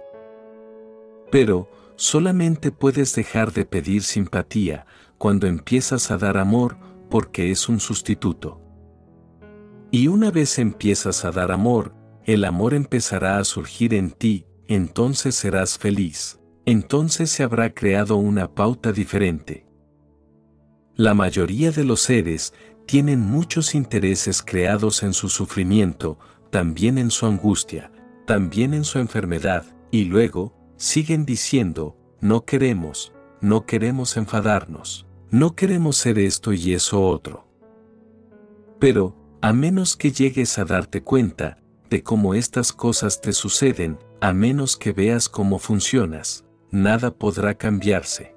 Pero, 1.32 1.70
solamente 1.96 2.72
puedes 2.72 3.16
dejar 3.16 3.54
de 3.54 3.66
pedir 3.66 4.04
simpatía 4.04 4.86
cuando 5.18 5.48
empiezas 5.48 6.12
a 6.12 6.18
dar 6.18 6.38
amor 6.38 6.78
porque 7.10 7.52
es 7.52 7.70
un 7.70 7.80
sustituto. 7.80 8.62
Y 9.92 10.08
una 10.08 10.32
vez 10.32 10.60
empiezas 10.60 11.24
a 11.26 11.32
dar 11.32 11.52
amor, 11.52 11.94
el 12.26 12.46
amor 12.46 12.74
empezará 12.74 13.38
a 13.38 13.44
surgir 13.44 13.94
en 13.94 14.12
ti, 14.12 14.46
entonces 14.68 15.36
serás 15.36 15.78
feliz, 15.78 16.39
entonces 16.65 17.30
se 17.30 17.43
habrá 17.43 17.73
creado 17.73 18.17
una 18.17 18.54
pauta 18.54 18.91
diferente. 18.91 19.65
La 20.95 21.13
mayoría 21.13 21.71
de 21.71 21.84
los 21.84 22.02
seres 22.02 22.54
tienen 22.86 23.19
muchos 23.19 23.76
intereses 23.76 24.41
creados 24.41 25.04
en 25.04 25.13
su 25.13 25.30
sufrimiento, 25.30 26.19
también 26.52 26.97
en 26.97 27.12
su 27.12 27.26
angustia, 27.26 27.91
también 28.26 28.73
en 28.73 28.84
su 28.84 28.99
enfermedad, 28.99 29.65
y 29.91 30.06
luego, 30.06 30.54
siguen 30.78 31.26
diciendo, 31.26 31.97
no 32.21 32.45
queremos, 32.45 33.13
no 33.41 33.65
queremos 33.65 34.17
enfadarnos, 34.17 35.06
no 35.32 35.56
queremos 35.56 35.97
ser 35.97 36.19
esto 36.19 36.54
y 36.54 36.73
eso 36.73 37.02
otro. 37.02 37.47
Pero, 38.80 39.15
a 39.41 39.52
menos 39.52 39.97
que 39.97 40.12
llegues 40.12 40.58
a 40.58 40.65
darte 40.65 41.04
cuenta 41.04 41.58
de 41.89 42.04
cómo 42.04 42.34
estas 42.34 42.71
cosas 42.71 43.19
te 43.19 43.34
suceden, 43.34 43.97
a 44.21 44.32
menos 44.34 44.78
que 44.78 44.93
veas 44.93 45.28
cómo 45.28 45.60
funcionas, 45.60 46.45
nada 46.74 47.12
podrá 47.12 47.54
cambiarse. 47.54 48.36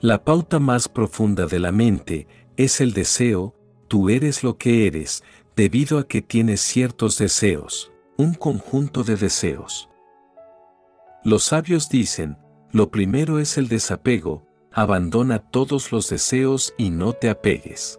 La 0.00 0.24
pauta 0.24 0.58
más 0.58 0.88
profunda 0.88 1.46
de 1.46 1.58
la 1.58 1.72
mente 1.72 2.28
es 2.56 2.80
el 2.80 2.92
deseo, 2.92 3.54
tú 3.88 4.10
eres 4.10 4.44
lo 4.44 4.58
que 4.58 4.86
eres, 4.86 5.24
debido 5.56 5.98
a 5.98 6.06
que 6.06 6.20
tienes 6.20 6.60
ciertos 6.60 7.16
deseos, 7.18 7.90
un 8.18 8.34
conjunto 8.34 9.04
de 9.04 9.16
deseos. 9.16 9.88
Los 11.24 11.44
sabios 11.44 11.88
dicen, 11.88 12.36
lo 12.72 12.90
primero 12.90 13.38
es 13.38 13.56
el 13.56 13.68
desapego, 13.68 14.46
abandona 14.70 15.38
todos 15.38 15.90
los 15.90 16.10
deseos 16.10 16.74
y 16.76 16.90
no 16.90 17.14
te 17.14 17.30
apegues. 17.30 17.98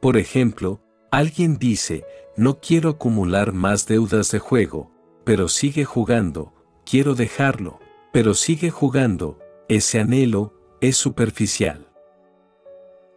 Por 0.00 0.16
ejemplo, 0.16 0.80
alguien 1.10 1.58
dice, 1.58 2.04
no 2.38 2.58
quiero 2.58 2.88
acumular 2.88 3.52
más 3.52 3.86
deudas 3.86 4.30
de 4.30 4.38
juego, 4.38 4.90
pero 5.24 5.48
sigue 5.48 5.84
jugando, 5.84 6.54
quiero 6.86 7.14
dejarlo, 7.14 7.80
pero 8.12 8.32
sigue 8.32 8.70
jugando, 8.70 9.38
ese 9.68 10.00
anhelo 10.00 10.54
es 10.80 10.96
superficial. 10.96 11.90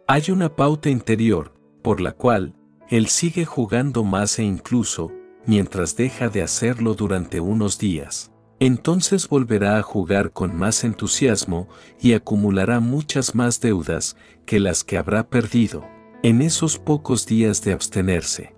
Hay 0.08 0.30
una 0.30 0.56
pauta 0.56 0.90
interior, 0.90 1.54
por 1.82 2.00
la 2.00 2.12
cual, 2.12 2.56
él 2.90 3.06
sigue 3.06 3.44
jugando 3.44 4.02
más 4.02 4.38
e 4.40 4.42
incluso, 4.42 5.12
mientras 5.46 5.96
deja 5.96 6.28
de 6.28 6.42
hacerlo 6.42 6.94
durante 6.94 7.38
unos 7.38 7.78
días. 7.78 8.32
Entonces 8.58 9.28
volverá 9.28 9.78
a 9.78 9.82
jugar 9.82 10.32
con 10.32 10.54
más 10.54 10.84
entusiasmo 10.84 11.68
y 12.00 12.12
acumulará 12.12 12.80
muchas 12.80 13.34
más 13.34 13.60
deudas 13.60 14.16
que 14.44 14.58
las 14.58 14.84
que 14.84 14.98
habrá 14.98 15.28
perdido 15.30 15.86
en 16.22 16.42
esos 16.42 16.78
pocos 16.78 17.24
días 17.24 17.62
de 17.62 17.72
abstenerse. 17.72 18.54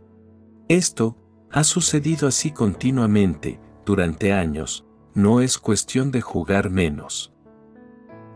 Esto 0.68 1.16
ha 1.50 1.62
sucedido 1.62 2.26
así 2.26 2.50
continuamente, 2.50 3.60
durante 3.84 4.32
años, 4.32 4.84
no 5.14 5.40
es 5.40 5.58
cuestión 5.58 6.10
de 6.10 6.20
jugar 6.20 6.70
menos. 6.70 7.32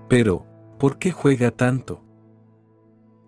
Pero, 0.09 0.47
¿por 0.79 0.99
qué 0.99 1.13
juega 1.13 1.51
tanto? 1.51 2.03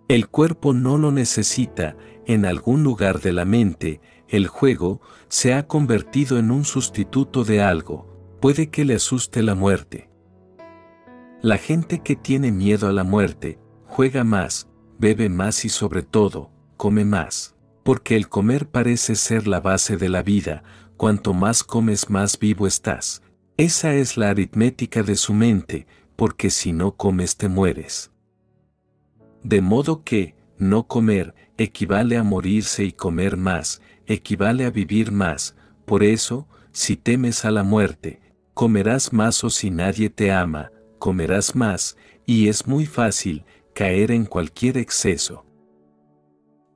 El 0.09 0.29
cuerpo 0.29 0.73
no 0.73 0.97
lo 0.97 1.13
necesita, 1.13 1.97
en 2.27 2.45
algún 2.45 2.83
lugar 2.83 3.21
de 3.21 3.33
la 3.33 3.45
mente, 3.45 4.01
el 4.29 4.47
juego 4.47 5.01
se 5.29 5.55
ha 5.55 5.67
convertido 5.67 6.39
en 6.39 6.51
un 6.51 6.65
sustituto 6.65 7.45
de 7.45 7.63
algo, 7.63 8.37
puede 8.41 8.71
que 8.71 8.85
le 8.85 8.95
asuste 8.95 9.43
la 9.43 9.55
muerte. 9.55 10.11
La 11.41 11.57
gente 11.57 12.01
que 12.01 12.17
tiene 12.17 12.53
miedo 12.53 12.89
a 12.89 12.93
la 12.93 13.05
muerte, 13.05 13.59
juega 13.87 14.25
más, 14.25 14.69
bebe 14.99 15.29
más 15.29 15.65
y 15.65 15.69
sobre 15.69 16.03
todo, 16.03 16.51
come 16.77 17.05
más, 17.05 17.57
porque 17.83 18.17
el 18.17 18.29
comer 18.29 18.69
parece 18.69 19.15
ser 19.15 19.47
la 19.47 19.61
base 19.61 19.97
de 19.97 20.09
la 20.09 20.23
vida, 20.23 20.63
cuanto 20.97 21.33
más 21.33 21.65
comes 21.65 22.11
más 22.11 22.39
vivo 22.39 22.67
estás. 22.67 23.23
Esa 23.59 23.93
es 23.93 24.17
la 24.17 24.31
aritmética 24.31 25.03
de 25.03 25.17
su 25.17 25.35
mente, 25.35 25.89
porque 26.15 26.49
si 26.49 26.73
no 26.73 26.93
comes 26.95 27.37
te 27.37 27.49
mueres. 27.49 28.13
De 29.43 29.61
modo 29.61 30.05
que, 30.05 30.37
no 30.59 30.87
comer, 30.87 31.35
equivale 31.57 32.17
a 32.19 32.23
morirse 32.23 32.85
y 32.85 32.93
comer 32.93 33.37
más, 33.37 33.83
equivale 34.07 34.65
a 34.65 34.71
vivir 34.71 35.11
más, 35.11 35.57
por 35.87 36.05
eso, 36.05 36.47
si 36.71 36.97
temes 36.97 37.45
a 37.45 37.51
la 37.51 37.65
muerte, 37.65 38.21
comerás 38.55 39.13
más 39.13 39.43
o 39.43 39.51
si 39.51 39.73
nadie 39.73 40.09
te 40.09 40.31
ama, 40.31 40.71
comerás 41.01 41.57
más, 41.57 41.97
y 42.27 42.47
es 42.47 42.69
muy 42.69 42.87
fácil 42.87 43.45
caer 43.75 44.13
en 44.13 44.25
cualquier 44.25 44.79
exceso. 44.79 45.45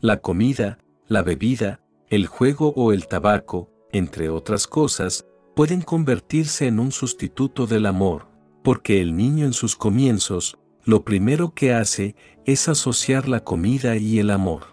La 0.01 0.16
comida, 0.16 0.79
la 1.07 1.23
bebida, 1.23 1.81
el 2.09 2.27
juego 2.27 2.73
o 2.75 2.92
el 2.92 3.07
tabaco, 3.07 3.71
entre 3.92 4.31
otras 4.31 4.66
cosas, 4.66 5.27
pueden 5.54 5.82
convertirse 5.82 6.66
en 6.66 6.80
un 6.80 6.92
sustituto 6.92 7.66
del 7.66 7.86
amor, 7.86 8.28
porque 8.62 9.00
el 9.00 9.16
niño 9.16 9.44
en 9.44 9.52
sus 9.52 9.76
comienzos, 9.76 10.58
lo 10.84 11.04
primero 11.04 11.54
que 11.54 11.74
hace 11.74 12.16
es 12.44 12.68
asociar 12.68 13.28
la 13.28 13.44
comida 13.44 13.96
y 13.96 14.18
el 14.18 14.30
amor. 14.30 14.64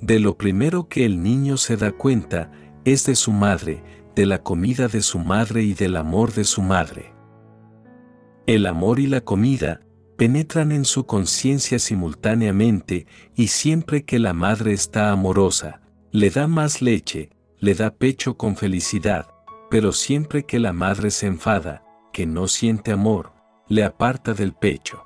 De 0.00 0.18
lo 0.18 0.36
primero 0.36 0.88
que 0.88 1.04
el 1.04 1.22
niño 1.22 1.56
se 1.56 1.76
da 1.76 1.92
cuenta 1.92 2.50
es 2.84 3.06
de 3.06 3.16
su 3.16 3.32
madre, 3.32 3.82
de 4.14 4.26
la 4.26 4.42
comida 4.42 4.88
de 4.88 5.02
su 5.02 5.18
madre 5.18 5.62
y 5.62 5.74
del 5.74 5.96
amor 5.96 6.32
de 6.32 6.44
su 6.44 6.62
madre. 6.62 7.14
El 8.46 8.66
amor 8.66 9.00
y 9.00 9.06
la 9.06 9.22
comida 9.22 9.80
penetran 10.16 10.72
en 10.72 10.84
su 10.84 11.06
conciencia 11.06 11.78
simultáneamente 11.78 13.06
y 13.34 13.48
siempre 13.48 14.04
que 14.04 14.18
la 14.18 14.32
madre 14.32 14.72
está 14.72 15.10
amorosa, 15.10 15.80
le 16.12 16.30
da 16.30 16.46
más 16.46 16.82
leche, 16.82 17.30
le 17.58 17.74
da 17.74 17.90
pecho 17.90 18.36
con 18.36 18.56
felicidad, 18.56 19.33
pero 19.70 19.92
siempre 19.92 20.44
que 20.44 20.58
la 20.58 20.72
madre 20.72 21.10
se 21.10 21.26
enfada, 21.26 21.84
que 22.12 22.26
no 22.26 22.48
siente 22.48 22.92
amor, 22.92 23.32
le 23.68 23.84
aparta 23.84 24.34
del 24.34 24.52
pecho. 24.52 25.02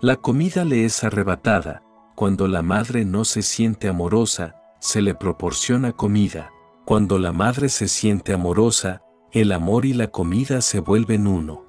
La 0.00 0.16
comida 0.16 0.64
le 0.64 0.84
es 0.84 1.04
arrebatada, 1.04 1.82
cuando 2.14 2.48
la 2.48 2.62
madre 2.62 3.04
no 3.04 3.24
se 3.24 3.42
siente 3.42 3.88
amorosa, 3.88 4.56
se 4.78 5.02
le 5.02 5.14
proporciona 5.14 5.92
comida. 5.92 6.50
Cuando 6.84 7.18
la 7.18 7.32
madre 7.32 7.68
se 7.68 7.88
siente 7.88 8.32
amorosa, 8.34 9.02
el 9.32 9.50
amor 9.50 9.86
y 9.86 9.94
la 9.94 10.08
comida 10.08 10.60
se 10.60 10.80
vuelven 10.80 11.26
uno. 11.26 11.64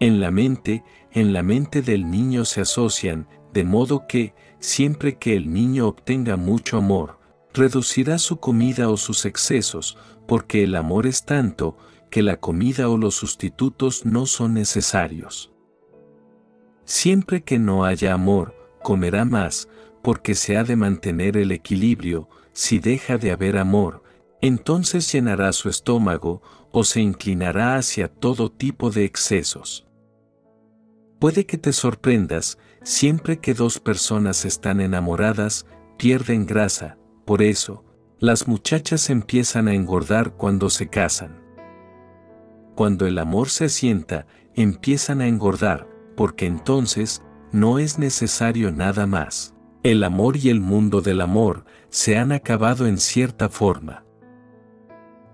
En 0.00 0.20
la 0.20 0.30
mente, 0.30 0.84
en 1.12 1.32
la 1.32 1.42
mente 1.42 1.80
del 1.80 2.10
niño 2.10 2.44
se 2.44 2.60
asocian, 2.60 3.28
de 3.54 3.64
modo 3.64 4.06
que, 4.06 4.34
siempre 4.58 5.16
que 5.16 5.36
el 5.36 5.52
niño 5.52 5.86
obtenga 5.86 6.36
mucho 6.36 6.76
amor, 6.76 7.15
reducirá 7.56 8.18
su 8.18 8.38
comida 8.38 8.88
o 8.88 8.96
sus 8.96 9.24
excesos, 9.24 9.98
porque 10.26 10.64
el 10.64 10.74
amor 10.74 11.06
es 11.06 11.24
tanto, 11.24 11.76
que 12.10 12.22
la 12.22 12.38
comida 12.38 12.88
o 12.88 12.96
los 12.96 13.14
sustitutos 13.14 14.06
no 14.06 14.26
son 14.26 14.54
necesarios. 14.54 15.52
Siempre 16.84 17.42
que 17.42 17.58
no 17.58 17.84
haya 17.84 18.14
amor, 18.14 18.54
comerá 18.82 19.24
más, 19.24 19.68
porque 20.02 20.34
se 20.34 20.56
ha 20.56 20.62
de 20.62 20.76
mantener 20.76 21.36
el 21.36 21.50
equilibrio, 21.50 22.28
si 22.52 22.78
deja 22.78 23.18
de 23.18 23.32
haber 23.32 23.58
amor, 23.58 24.02
entonces 24.40 25.10
llenará 25.10 25.52
su 25.52 25.68
estómago 25.68 26.42
o 26.70 26.84
se 26.84 27.00
inclinará 27.00 27.76
hacia 27.76 28.08
todo 28.08 28.50
tipo 28.50 28.90
de 28.90 29.04
excesos. 29.04 29.86
Puede 31.18 31.46
que 31.46 31.58
te 31.58 31.72
sorprendas, 31.72 32.58
siempre 32.82 33.38
que 33.40 33.54
dos 33.54 33.80
personas 33.80 34.44
están 34.44 34.80
enamoradas, 34.80 35.66
pierden 35.96 36.46
grasa, 36.46 36.98
por 37.26 37.42
eso, 37.42 37.84
las 38.18 38.48
muchachas 38.48 39.10
empiezan 39.10 39.68
a 39.68 39.74
engordar 39.74 40.34
cuando 40.36 40.70
se 40.70 40.88
casan. 40.88 41.42
Cuando 42.76 43.06
el 43.06 43.18
amor 43.18 43.50
se 43.50 43.66
asienta, 43.66 44.26
empiezan 44.54 45.20
a 45.20 45.26
engordar, 45.26 45.88
porque 46.16 46.46
entonces 46.46 47.22
no 47.52 47.78
es 47.78 47.98
necesario 47.98 48.70
nada 48.70 49.06
más. 49.06 49.54
El 49.82 50.04
amor 50.04 50.36
y 50.36 50.50
el 50.50 50.60
mundo 50.60 51.00
del 51.00 51.20
amor 51.20 51.64
se 51.90 52.16
han 52.16 52.32
acabado 52.32 52.86
en 52.86 52.98
cierta 52.98 53.48
forma. 53.48 54.04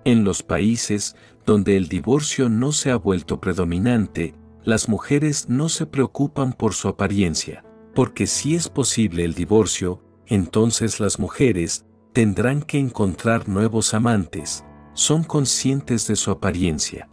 En 0.05 0.25
los 0.25 0.43
países 0.43 1.15
donde 1.45 1.77
el 1.77 1.89
divorcio 1.89 2.49
no 2.49 2.73
se 2.73 2.91
ha 2.91 2.97
vuelto 2.97 3.41
predominante, 3.41 4.35
las 4.65 4.89
mujeres 4.89 5.49
no 5.49 5.69
se 5.69 5.87
preocupan 5.87 6.53
por 6.55 6.73
su 6.73 6.89
apariencia, 6.89 7.65
porque 7.95 8.27
si 8.27 8.55
es 8.55 8.69
posible 8.69 9.25
el 9.25 9.35
divorcio, 9.35 10.03
entonces 10.27 11.01
las 11.01 11.19
mujeres 11.19 11.85
tendrán 12.13 12.63
que 12.63 12.79
encontrar 12.79 13.49
nuevos 13.49 13.95
amantes, 13.95 14.65
son 14.95 15.25
conscientes 15.25 16.07
de 16.07 16.17
su 16.17 16.31
apariencia. 16.31 17.09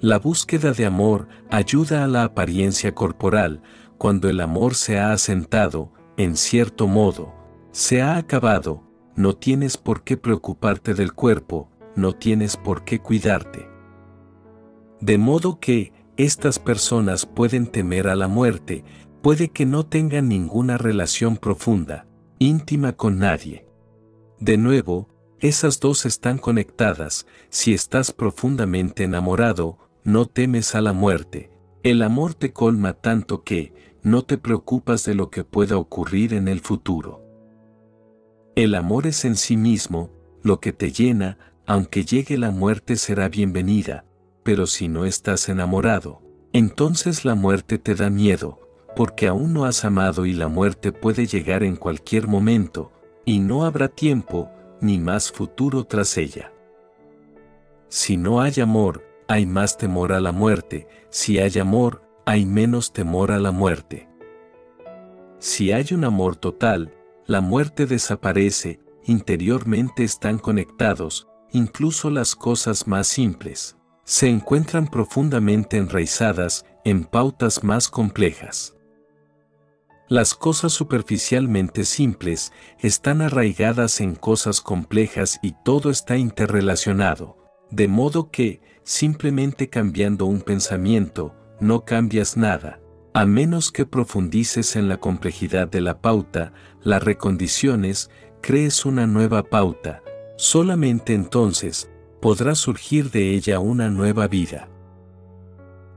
La 0.00 0.18
búsqueda 0.18 0.72
de 0.72 0.86
amor 0.86 1.28
ayuda 1.50 2.04
a 2.04 2.08
la 2.08 2.24
apariencia 2.24 2.94
corporal, 2.94 3.62
cuando 3.98 4.28
el 4.28 4.40
amor 4.40 4.74
se 4.74 4.98
ha 4.98 5.12
asentado, 5.12 5.92
en 6.16 6.36
cierto 6.36 6.88
modo, 6.88 7.34
se 7.70 8.00
ha 8.00 8.16
acabado, 8.16 8.82
no 9.14 9.34
tienes 9.34 9.76
por 9.76 10.02
qué 10.02 10.16
preocuparte 10.16 10.94
del 10.94 11.12
cuerpo, 11.12 11.70
no 11.96 12.14
tienes 12.14 12.56
por 12.56 12.84
qué 12.84 13.00
cuidarte. 13.00 13.68
De 15.00 15.18
modo 15.18 15.60
que, 15.60 15.92
estas 16.16 16.58
personas 16.58 17.24
pueden 17.24 17.66
temer 17.66 18.06
a 18.06 18.14
la 18.14 18.28
muerte, 18.28 18.84
puede 19.22 19.48
que 19.48 19.66
no 19.66 19.84
tengan 19.84 20.28
ninguna 20.28 20.78
relación 20.78 21.36
profunda, 21.36 22.06
íntima 22.38 22.94
con 22.94 23.18
nadie. 23.18 23.66
De 24.38 24.56
nuevo, 24.56 25.08
esas 25.40 25.80
dos 25.80 26.06
están 26.06 26.38
conectadas, 26.38 27.26
si 27.50 27.74
estás 27.74 28.12
profundamente 28.12 29.04
enamorado, 29.04 29.78
no 30.04 30.26
temes 30.26 30.74
a 30.74 30.80
la 30.80 30.92
muerte, 30.92 31.50
el 31.82 32.02
amor 32.02 32.34
te 32.34 32.52
colma 32.52 32.94
tanto 32.94 33.42
que, 33.42 33.74
no 34.02 34.22
te 34.22 34.38
preocupas 34.38 35.04
de 35.04 35.14
lo 35.14 35.30
que 35.30 35.44
pueda 35.44 35.76
ocurrir 35.76 36.32
en 36.32 36.48
el 36.48 36.60
futuro. 36.60 37.22
El 38.56 38.74
amor 38.74 39.06
es 39.06 39.24
en 39.24 39.36
sí 39.36 39.56
mismo, 39.56 40.10
lo 40.42 40.60
que 40.60 40.72
te 40.72 40.90
llena, 40.90 41.38
aunque 41.66 42.04
llegue 42.04 42.38
la 42.38 42.50
muerte 42.50 42.96
será 42.96 43.28
bienvenida, 43.28 44.04
pero 44.42 44.66
si 44.66 44.88
no 44.88 45.04
estás 45.04 45.48
enamorado, 45.50 46.22
entonces 46.52 47.24
la 47.24 47.34
muerte 47.34 47.78
te 47.78 47.94
da 47.94 48.10
miedo, 48.10 48.69
porque 48.96 49.28
aún 49.28 49.52
no 49.52 49.64
has 49.64 49.84
amado 49.84 50.26
y 50.26 50.32
la 50.32 50.48
muerte 50.48 50.92
puede 50.92 51.26
llegar 51.26 51.62
en 51.62 51.76
cualquier 51.76 52.26
momento, 52.26 52.92
y 53.24 53.38
no 53.38 53.64
habrá 53.64 53.88
tiempo, 53.88 54.50
ni 54.80 54.98
más 54.98 55.30
futuro 55.30 55.84
tras 55.84 56.16
ella. 56.16 56.52
Si 57.88 58.16
no 58.16 58.40
hay 58.40 58.60
amor, 58.60 59.04
hay 59.28 59.46
más 59.46 59.76
temor 59.76 60.12
a 60.12 60.20
la 60.20 60.32
muerte, 60.32 60.88
si 61.10 61.38
hay 61.38 61.58
amor, 61.58 62.02
hay 62.24 62.46
menos 62.46 62.92
temor 62.92 63.32
a 63.32 63.38
la 63.38 63.50
muerte. 63.50 64.08
Si 65.38 65.72
hay 65.72 65.86
un 65.92 66.04
amor 66.04 66.36
total, 66.36 66.94
la 67.26 67.40
muerte 67.40 67.86
desaparece, 67.86 68.80
interiormente 69.04 70.04
están 70.04 70.38
conectados, 70.38 71.28
incluso 71.52 72.10
las 72.10 72.34
cosas 72.34 72.86
más 72.86 73.06
simples. 73.06 73.76
Se 74.04 74.28
encuentran 74.28 74.88
profundamente 74.88 75.76
enraizadas 75.76 76.64
en 76.84 77.04
pautas 77.04 77.62
más 77.62 77.88
complejas. 77.88 78.76
Las 80.10 80.34
cosas 80.34 80.72
superficialmente 80.72 81.84
simples 81.84 82.52
están 82.80 83.22
arraigadas 83.22 84.00
en 84.00 84.16
cosas 84.16 84.60
complejas 84.60 85.38
y 85.40 85.54
todo 85.64 85.88
está 85.88 86.16
interrelacionado, 86.16 87.36
De 87.70 87.86
modo 87.86 88.28
que, 88.32 88.60
simplemente 88.82 89.68
cambiando 89.68 90.26
un 90.26 90.40
pensamiento, 90.40 91.36
no 91.60 91.84
cambias 91.84 92.36
nada, 92.36 92.80
a 93.14 93.24
menos 93.24 93.70
que 93.70 93.86
profundices 93.86 94.74
en 94.74 94.88
la 94.88 94.96
complejidad 94.96 95.68
de 95.68 95.80
la 95.80 96.00
pauta, 96.00 96.54
la 96.82 96.98
recondiciones, 96.98 98.10
crees 98.40 98.84
una 98.84 99.06
nueva 99.06 99.44
pauta, 99.44 100.02
solamente 100.36 101.14
entonces 101.14 101.88
podrá 102.20 102.56
surgir 102.56 103.12
de 103.12 103.30
ella 103.36 103.60
una 103.60 103.90
nueva 103.90 104.26
vida. 104.26 104.68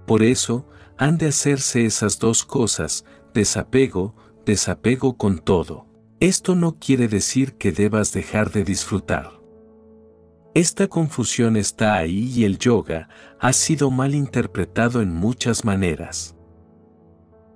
Por 0.06 0.22
eso, 0.22 0.68
han 1.00 1.18
de 1.18 1.30
hacerse 1.30 1.86
esas 1.88 2.20
dos 2.20 2.46
cosas, 2.46 3.06
desapego, 3.34 4.16
desapego 4.46 5.18
con 5.18 5.40
todo. 5.40 5.88
Esto 6.20 6.56
no 6.56 6.78
quiere 6.80 7.08
decir 7.08 7.56
que 7.56 7.72
debas 7.72 8.14
dejar 8.14 8.52
de 8.52 8.64
disfrutar. 8.64 9.44
Esta 10.54 10.88
confusión 10.88 11.58
está 11.58 11.96
ahí 11.96 12.32
y 12.34 12.46
el 12.46 12.60
yoga 12.60 13.10
ha 13.40 13.54
sido 13.54 13.90
mal 13.90 14.14
interpretado 14.14 15.02
en 15.02 15.14
muchas 15.14 15.66
maneras. 15.66 16.36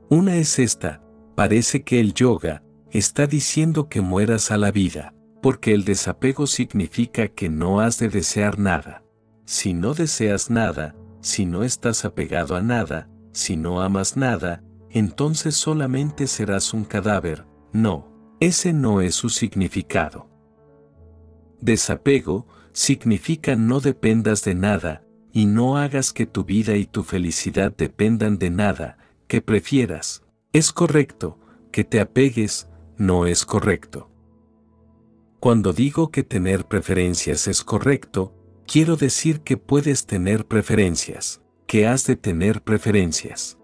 Una 0.10 0.36
es 0.36 0.58
esta, 0.58 1.04
parece 1.36 1.84
que 1.84 2.00
el 2.00 2.14
yoga 2.14 2.64
está 2.92 3.28
diciendo 3.28 3.88
que 3.88 4.02
mueras 4.02 4.52
a 4.52 4.58
la 4.58 4.72
vida, 4.72 5.14
porque 5.42 5.74
el 5.74 5.86
desapego 5.86 6.48
significa 6.48 7.28
que 7.28 7.50
no 7.50 7.82
has 7.82 8.00
de 8.00 8.10
desear 8.10 8.58
nada. 8.58 9.04
Si 9.46 9.74
no 9.74 9.94
deseas 9.94 10.50
nada, 10.50 10.96
si 11.22 11.46
no 11.46 11.64
estás 11.64 12.04
apegado 12.04 12.56
a 12.56 12.62
nada, 12.62 13.10
si 13.32 13.58
no 13.58 13.82
amas 13.82 14.18
nada, 14.18 14.64
entonces 14.92 15.56
solamente 15.56 16.28
serás 16.28 16.74
un 16.74 16.84
cadáver. 16.84 17.46
No, 17.74 18.08
ese 18.40 18.74
no 18.74 19.02
es 19.02 19.16
su 19.16 19.30
significado. 19.30 20.30
Desapego 21.60 22.48
significa 22.72 23.56
no 23.56 23.80
dependas 23.80 24.44
de 24.44 24.56
nada, 24.56 25.04
y 25.34 25.46
no 25.46 25.78
hagas 25.78 26.14
que 26.14 26.26
tu 26.26 26.46
vida 26.46 26.78
y 26.78 26.86
tu 26.86 27.04
felicidad 27.04 27.76
dependan 27.76 28.38
de 28.38 28.50
nada, 28.50 28.98
que 29.28 29.42
prefieras. 29.42 30.24
Es 30.54 30.72
correcto, 30.72 31.40
que 31.72 31.84
te 31.84 32.00
apegues, 32.00 32.68
no 32.98 33.26
es 33.26 33.46
correcto. 33.46 34.10
Cuando 35.40 35.74
digo 35.74 36.10
que 36.10 36.24
tener 36.24 36.66
preferencias 36.66 37.48
es 37.48 37.64
correcto, 37.64 38.34
quiero 38.66 38.96
decir 38.96 39.42
que 39.42 39.58
puedes 39.58 40.06
tener 40.06 40.48
preferencias, 40.48 41.42
que 41.68 41.88
has 41.88 42.06
de 42.06 42.16
tener 42.16 42.64
preferencias. 42.64 43.57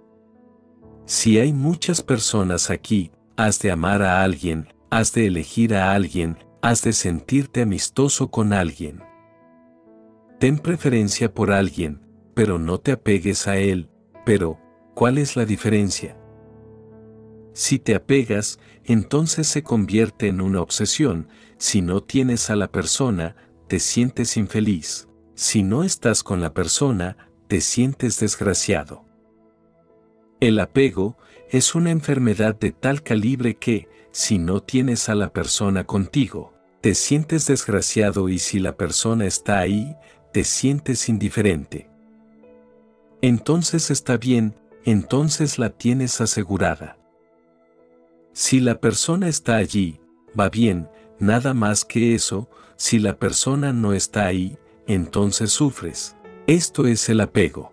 Si 1.06 1.38
hay 1.38 1.52
muchas 1.52 2.02
personas 2.02 2.70
aquí, 2.70 3.12
has 3.36 3.60
de 3.60 3.72
amar 3.72 4.02
a 4.02 4.24
alguien, 4.24 4.74
has 4.90 5.12
de 5.12 5.28
elegir 5.28 5.76
a 5.76 5.94
alguien, 5.94 6.38
has 6.62 6.82
de 6.82 6.94
sentirte 6.94 7.62
amistoso 7.62 8.32
con 8.32 8.54
alguien. 8.54 9.04
Ten 10.40 10.60
preferencia 10.60 11.34
por 11.34 11.52
alguien, 11.52 12.02
pero 12.34 12.58
no 12.58 12.80
te 12.80 12.94
apegues 12.94 13.48
a 13.48 13.58
él, 13.58 13.90
pero, 14.26 14.60
¿cuál 14.94 15.18
es 15.18 15.36
la 15.36 15.46
diferencia? 15.46 16.18
Si 17.52 17.80
te 17.80 17.96
apegas, 17.96 18.60
entonces 18.86 19.48
se 19.48 19.62
convierte 19.62 20.28
en 20.28 20.40
una 20.40 20.62
obsesión, 20.62 21.28
si 21.58 21.82
no 21.82 22.02
tienes 22.02 22.50
a 22.50 22.56
la 22.56 22.72
persona, 22.72 23.36
te 23.68 23.80
sientes 23.80 24.38
infeliz, 24.38 25.10
si 25.36 25.64
no 25.64 25.84
estás 25.84 26.24
con 26.24 26.40
la 26.40 26.54
persona, 26.54 27.18
te 27.48 27.60
sientes 27.60 28.20
desgraciado. 28.20 29.06
El 30.44 30.60
apego 30.60 31.16
es 31.52 31.74
una 31.74 31.92
enfermedad 31.92 32.54
de 32.54 32.74
tal 32.74 33.02
calibre 33.02 33.56
que, 33.56 33.88
si 34.12 34.40
no 34.40 34.62
tienes 34.62 35.08
a 35.08 35.16
la 35.16 35.32
persona 35.32 35.86
contigo, 35.86 36.54
te 36.82 36.96
sientes 36.96 37.48
desgraciado 37.48 38.28
y 38.28 38.40
si 38.40 38.60
la 38.60 38.76
persona 38.76 39.26
está 39.26 39.60
ahí, 39.60 39.96
te 40.34 40.44
sientes 40.44 41.08
indiferente. 41.08 41.90
Entonces 43.22 43.90
está 43.90 44.18
bien, 44.18 44.54
entonces 44.84 45.60
la 45.60 45.70
tienes 45.70 46.20
asegurada. 46.20 46.98
Si 48.34 48.60
la 48.60 48.82
persona 48.82 49.30
está 49.30 49.56
allí, 49.56 50.02
va 50.38 50.50
bien, 50.50 50.90
nada 51.20 51.54
más 51.54 51.86
que 51.86 52.16
eso, 52.16 52.50
si 52.76 53.00
la 53.00 53.18
persona 53.18 53.72
no 53.72 53.94
está 53.94 54.26
ahí, 54.26 54.58
entonces 54.88 55.54
sufres. 55.54 56.18
Esto 56.48 56.86
es 56.86 57.08
el 57.08 57.22
apego. 57.22 57.73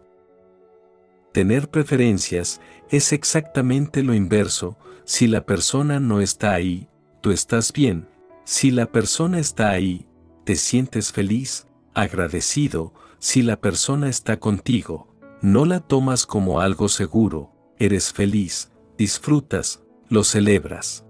Tener 1.32 1.70
preferencias 1.70 2.60
es 2.88 3.12
exactamente 3.12 4.02
lo 4.02 4.14
inverso, 4.14 4.76
si 5.04 5.26
la 5.26 5.46
persona 5.46 6.00
no 6.00 6.20
está 6.20 6.54
ahí, 6.54 6.88
tú 7.20 7.30
estás 7.30 7.72
bien, 7.72 8.08
si 8.44 8.70
la 8.70 8.86
persona 8.86 9.38
está 9.38 9.70
ahí, 9.70 10.08
te 10.44 10.56
sientes 10.56 11.12
feliz, 11.12 11.66
agradecido, 11.94 12.92
si 13.20 13.42
la 13.42 13.60
persona 13.60 14.08
está 14.08 14.40
contigo, 14.40 15.14
no 15.40 15.64
la 15.66 15.80
tomas 15.80 16.26
como 16.26 16.60
algo 16.60 16.88
seguro, 16.88 17.52
eres 17.78 18.12
feliz, 18.12 18.72
disfrutas, 18.98 19.82
lo 20.08 20.24
celebras. 20.24 21.04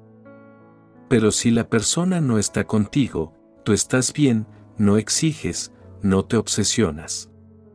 Pero 1.08 1.32
si 1.32 1.50
la 1.50 1.68
persona 1.68 2.20
no 2.20 2.38
está 2.38 2.66
contigo, 2.66 3.34
tú 3.64 3.72
estás 3.72 4.12
bien, 4.12 4.46
no 4.76 4.98
exiges, 4.98 5.72
no 6.02 6.24
te 6.24 6.36
obsesionas. 6.36 7.30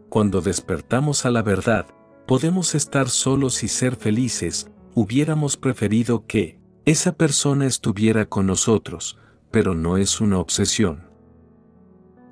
Cuando 0.10 0.42
despertamos 0.42 1.26
a 1.26 1.32
la 1.32 1.42
verdad, 1.42 1.88
podemos 2.26 2.76
estar 2.76 3.10
solos 3.10 3.64
y 3.64 3.68
ser 3.68 3.96
felices, 3.96 4.72
hubiéramos 4.94 5.58
preferido 5.58 6.26
que 6.26 6.60
esa 6.86 7.14
persona 7.14 7.66
estuviera 7.66 8.26
con 8.26 8.48
nosotros, 8.48 9.18
pero 9.52 9.76
no 9.76 9.98
es 9.98 10.22
una 10.22 10.40
obsesión. 10.40 11.10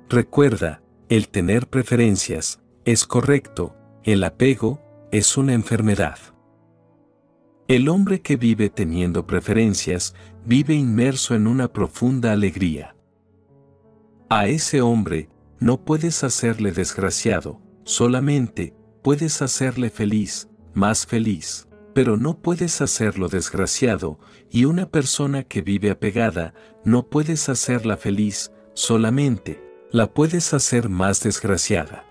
Recuerda, 0.08 0.82
el 1.08 1.28
tener 1.28 1.68
preferencias 1.68 2.60
es 2.84 3.06
correcto, 3.06 3.74
el 4.02 4.22
apego 4.24 4.80
es 5.10 5.36
una 5.36 5.54
enfermedad. 5.54 6.18
El 7.66 7.88
hombre 7.88 8.20
que 8.20 8.36
vive 8.36 8.68
teniendo 8.68 9.26
preferencias 9.26 10.14
vive 10.44 10.74
inmerso 10.74 11.34
en 11.34 11.46
una 11.46 11.72
profunda 11.72 12.32
alegría. 12.32 12.94
A 14.28 14.48
ese 14.48 14.82
hombre 14.82 15.30
no 15.60 15.82
puedes 15.84 16.24
hacerle 16.24 16.72
desgraciado, 16.72 17.60
solamente 17.84 18.74
puedes 19.04 19.40
hacerle 19.40 19.90
feliz, 19.90 20.48
más 20.74 21.06
feliz 21.06 21.68
pero 21.94 22.16
no 22.16 22.38
puedes 22.38 22.80
hacerlo 22.80 23.28
desgraciado, 23.28 24.18
y 24.50 24.64
una 24.64 24.90
persona 24.90 25.44
que 25.44 25.62
vive 25.62 25.90
apegada, 25.90 26.52
no 26.84 27.06
puedes 27.06 27.48
hacerla 27.48 27.96
feliz, 27.96 28.52
solamente, 28.74 29.62
la 29.92 30.12
puedes 30.12 30.52
hacer 30.52 30.88
más 30.88 31.22
desgraciada. 31.22 32.04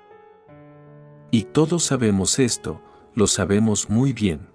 Y 1.31 1.43
todos 1.43 1.83
sabemos 1.83 2.39
esto, 2.39 2.81
lo 3.13 3.27
sabemos 3.27 3.89
muy 3.89 4.13
bien. 4.13 4.49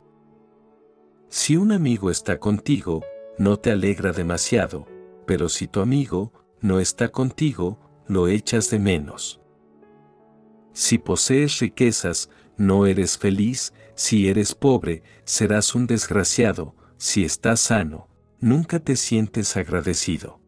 Si 1.29 1.59
un 1.59 1.73
amigo 1.73 2.11
está 2.11 2.39
contigo, 2.39 3.05
no 3.37 3.59
te 3.59 3.71
alegra 3.71 4.13
demasiado, 4.13 4.87
pero 5.27 5.51
si 5.51 5.69
tu 5.69 5.81
amigo 5.81 6.33
no 6.63 6.81
está 6.81 7.11
contigo, 7.11 7.79
lo 8.07 8.29
echas 8.29 8.71
de 8.71 8.79
menos. 8.79 9.43
Si 10.79 10.97
posees 10.97 11.59
riquezas, 11.59 12.31
no 12.57 12.87
eres 12.87 13.19
feliz, 13.19 13.73
si 13.97 14.29
eres 14.29 14.55
pobre, 14.55 15.03
serás 15.25 15.75
un 15.75 15.89
desgraciado, 15.89 16.77
si 16.99 17.25
estás 17.25 17.59
sano, 17.59 18.07
nunca 18.39 18.79
te 18.79 18.95
sientes 18.95 19.57
agradecido. 19.57 20.41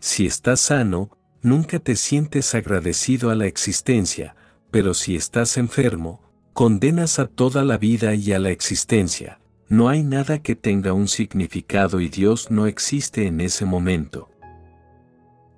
Si 0.00 0.24
estás 0.24 0.60
sano, 0.60 1.18
nunca 1.42 1.80
te 1.80 1.96
sientes 1.96 2.54
agradecido 2.54 3.28
a 3.28 3.34
la 3.34 3.44
existencia, 3.44 4.36
pero 4.70 4.94
si 4.94 5.16
estás 5.16 5.58
enfermo, 5.58 6.22
condenas 6.54 7.18
a 7.18 7.26
toda 7.26 7.62
la 7.62 7.76
vida 7.76 8.14
y 8.14 8.32
a 8.32 8.38
la 8.38 8.52
existencia. 8.52 9.38
No 9.68 9.90
hay 9.90 10.02
nada 10.02 10.38
que 10.38 10.56
tenga 10.56 10.94
un 10.94 11.08
significado 11.08 12.00
y 12.00 12.08
Dios 12.08 12.50
no 12.50 12.66
existe 12.66 13.26
en 13.26 13.42
ese 13.42 13.66
momento. 13.66 14.30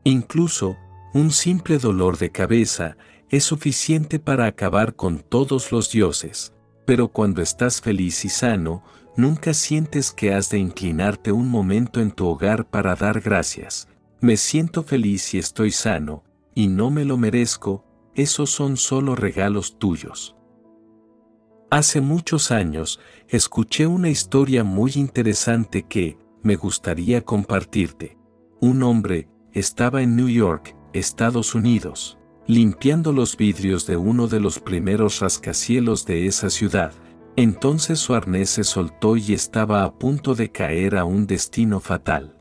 Incluso, 0.03 0.77
un 1.15 1.31
simple 1.31 1.79
dolor 1.79 2.19
de 2.19 2.31
cabeza 2.31 2.97
es 3.31 3.45
suficiente 3.45 4.19
para 4.19 4.47
acabar 4.47 4.95
con 4.95 5.21
todos 5.21 5.73
los 5.73 5.91
dioses 5.91 6.53
pero 6.87 7.09
cuando 7.09 7.43
estás 7.43 7.83
feliz 7.83 8.25
y 8.25 8.31
sano, 8.31 8.83
nunca 9.17 9.53
sientes 9.53 10.13
que 10.13 10.33
has 10.33 10.49
de 10.49 10.59
inclinarte 10.59 11.33
un 11.33 11.49
momento 11.49 12.01
en 12.01 12.13
tu 12.13 12.27
hogar 12.27 12.71
para 12.71 12.95
dar 12.95 13.21
gracias. 13.21 13.89
Me 14.21 14.39
siento 14.39 14.83
feliz 14.85 15.35
y 15.35 15.39
estoy 15.39 15.73
sano, 15.73 16.23
y 16.55 16.69
no 16.69 16.91
me 16.91 17.05
lo 17.05 17.19
merezco, 17.19 17.85
esos 18.15 18.51
son 18.51 18.79
solo 18.79 19.15
regalos 19.17 19.79
tuyos. 19.79 20.37
Hace 21.71 22.01
muchos 22.01 22.53
años, 22.53 23.01
escuché 23.29 23.87
una 23.87 24.09
historia 24.09 24.63
muy 24.63 24.93
interesante 24.95 25.83
que, 25.83 26.17
me 26.43 26.55
gustaría 26.55 27.23
compartirte. 27.23 28.17
Un 28.61 28.85
hombre, 28.85 29.29
estaba 29.53 30.03
en 30.03 30.15
New 30.15 30.29
York, 30.29 30.77
Estados 30.93 31.57
Unidos 31.57 32.17
limpiando 32.47 33.13
los 33.13 33.37
vidrios 33.37 33.87
de 33.87 33.97
uno 33.97 34.29
de 34.29 34.41
los 34.41 34.61
primeros 34.61 35.21
rascacielos 35.21 36.07
de 36.07 36.27
esa 36.27 36.51
ciudad. 36.51 36.93
Entonces 37.35 37.99
su 37.99 38.15
arnés 38.15 38.51
se 38.51 38.65
soltó 38.65 39.17
y 39.17 39.33
estaba 39.33 39.85
a 39.85 39.99
punto 39.99 40.35
de 40.35 40.51
caer 40.51 40.97
a 40.97 41.05
un 41.05 41.27
destino 41.27 41.81
fatal. 41.81 42.41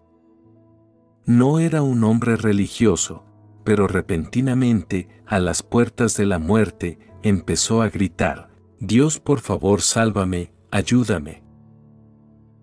No 1.26 1.60
era 1.60 1.82
un 1.82 2.04
hombre 2.04 2.38
religioso, 2.38 3.26
pero 3.64 3.88
repentinamente, 3.88 5.10
a 5.26 5.40
las 5.40 5.64
puertas 5.64 6.16
de 6.16 6.28
la 6.28 6.38
muerte, 6.38 7.00
empezó 7.24 7.82
a 7.82 7.90
gritar, 7.90 8.50
Dios 8.80 9.20
por 9.20 9.40
favor 9.40 9.82
sálvame, 9.82 10.54
ayúdame. 10.70 11.44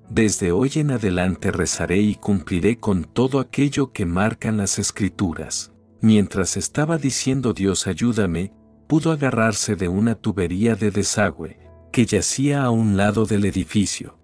Desde 0.09 0.53
hoy 0.53 0.71
en 0.77 0.93
adelante 0.93 1.51
rezaré 1.51 1.99
y 1.99 2.15
cumpliré 2.15 2.79
con 2.79 3.05
todo 3.05 3.41
aquello 3.41 3.93
que 3.93 4.07
marcan 4.07 4.59
las 4.59 4.79
escrituras. 4.79 5.72
Mientras 6.03 6.57
estaba 6.57 6.99
diciendo 6.99 7.53
Dios 7.53 7.87
ayúdame, 7.87 8.53
pudo 8.89 9.13
agarrarse 9.13 9.77
de 9.77 9.87
una 9.87 10.17
tubería 10.17 10.75
de 10.75 10.91
desagüe, 10.91 11.61
que 11.93 12.07
yacía 12.07 12.65
a 12.65 12.71
un 12.71 12.97
lado 12.97 13.25
del 13.25 13.45
edificio. 13.45 14.19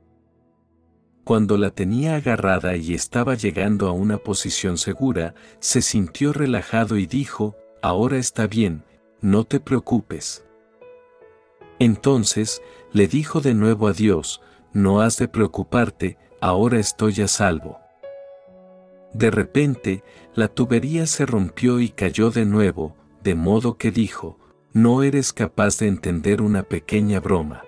Cuando 1.22 1.56
la 1.56 1.70
tenía 1.70 2.16
agarrada 2.16 2.74
y 2.74 2.94
estaba 2.94 3.36
llegando 3.36 3.86
a 3.86 3.92
una 3.92 4.18
posición 4.18 4.76
segura, 4.76 5.36
se 5.60 5.80
sintió 5.80 6.32
relajado 6.32 6.96
y 6.96 7.06
dijo, 7.06 7.54
ahora 7.80 8.18
está 8.18 8.48
bien, 8.48 8.82
no 9.20 9.44
te 9.44 9.60
preocupes. 9.60 10.44
Entonces, 11.78 12.60
le 12.92 13.06
dijo 13.06 13.40
de 13.40 13.54
nuevo 13.54 13.86
a 13.86 13.92
Dios, 13.92 14.40
no 14.72 15.00
has 15.00 15.16
de 15.18 15.28
preocuparte, 15.28 16.18
ahora 16.40 16.80
estoy 16.80 17.20
a 17.20 17.28
salvo. 17.28 17.78
De 19.12 19.30
repente, 19.30 20.02
la 20.34 20.48
tubería 20.48 21.06
se 21.06 21.26
rompió 21.26 21.80
y 21.80 21.88
cayó 21.88 22.30
de 22.30 22.44
nuevo, 22.44 22.94
de 23.22 23.34
modo 23.34 23.78
que 23.78 23.90
dijo, 23.90 24.38
no 24.72 25.02
eres 25.02 25.32
capaz 25.32 25.78
de 25.78 25.88
entender 25.88 26.42
una 26.42 26.62
pequeña 26.62 27.20
broma. 27.20 27.64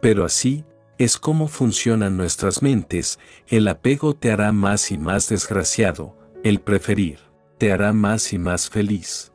Pero 0.00 0.24
así, 0.24 0.64
es 0.98 1.16
como 1.18 1.46
funcionan 1.46 2.16
nuestras 2.16 2.62
mentes, 2.62 3.18
el 3.46 3.68
apego 3.68 4.14
te 4.14 4.32
hará 4.32 4.50
más 4.52 4.90
y 4.90 4.98
más 4.98 5.28
desgraciado, 5.28 6.16
el 6.42 6.60
preferir, 6.60 7.20
te 7.58 7.72
hará 7.72 7.92
más 7.92 8.32
y 8.32 8.38
más 8.38 8.68
feliz. 8.68 9.32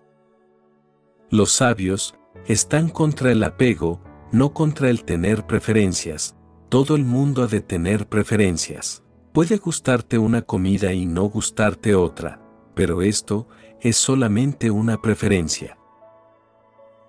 Los 1.29 1.51
sabios, 1.51 2.15
están 2.47 2.89
contra 2.89 3.31
el 3.31 3.43
apego, 3.43 4.01
no 4.31 4.53
contra 4.53 4.89
el 4.89 5.03
tener 5.03 5.45
preferencias. 5.45 6.35
Todo 6.69 6.95
el 6.95 7.05
mundo 7.05 7.43
ha 7.43 7.47
de 7.47 7.61
tener 7.61 8.07
preferencias. 8.07 9.02
Puede 9.33 9.57
gustarte 9.57 10.19
una 10.19 10.43
comida 10.43 10.93
y 10.93 11.07
no 11.07 11.23
gustarte 11.23 11.95
otra, 11.95 12.39
pero 12.75 13.01
esto 13.01 13.47
es 13.81 13.97
solamente 13.97 14.69
una 14.69 15.01
preferencia. 15.01 15.75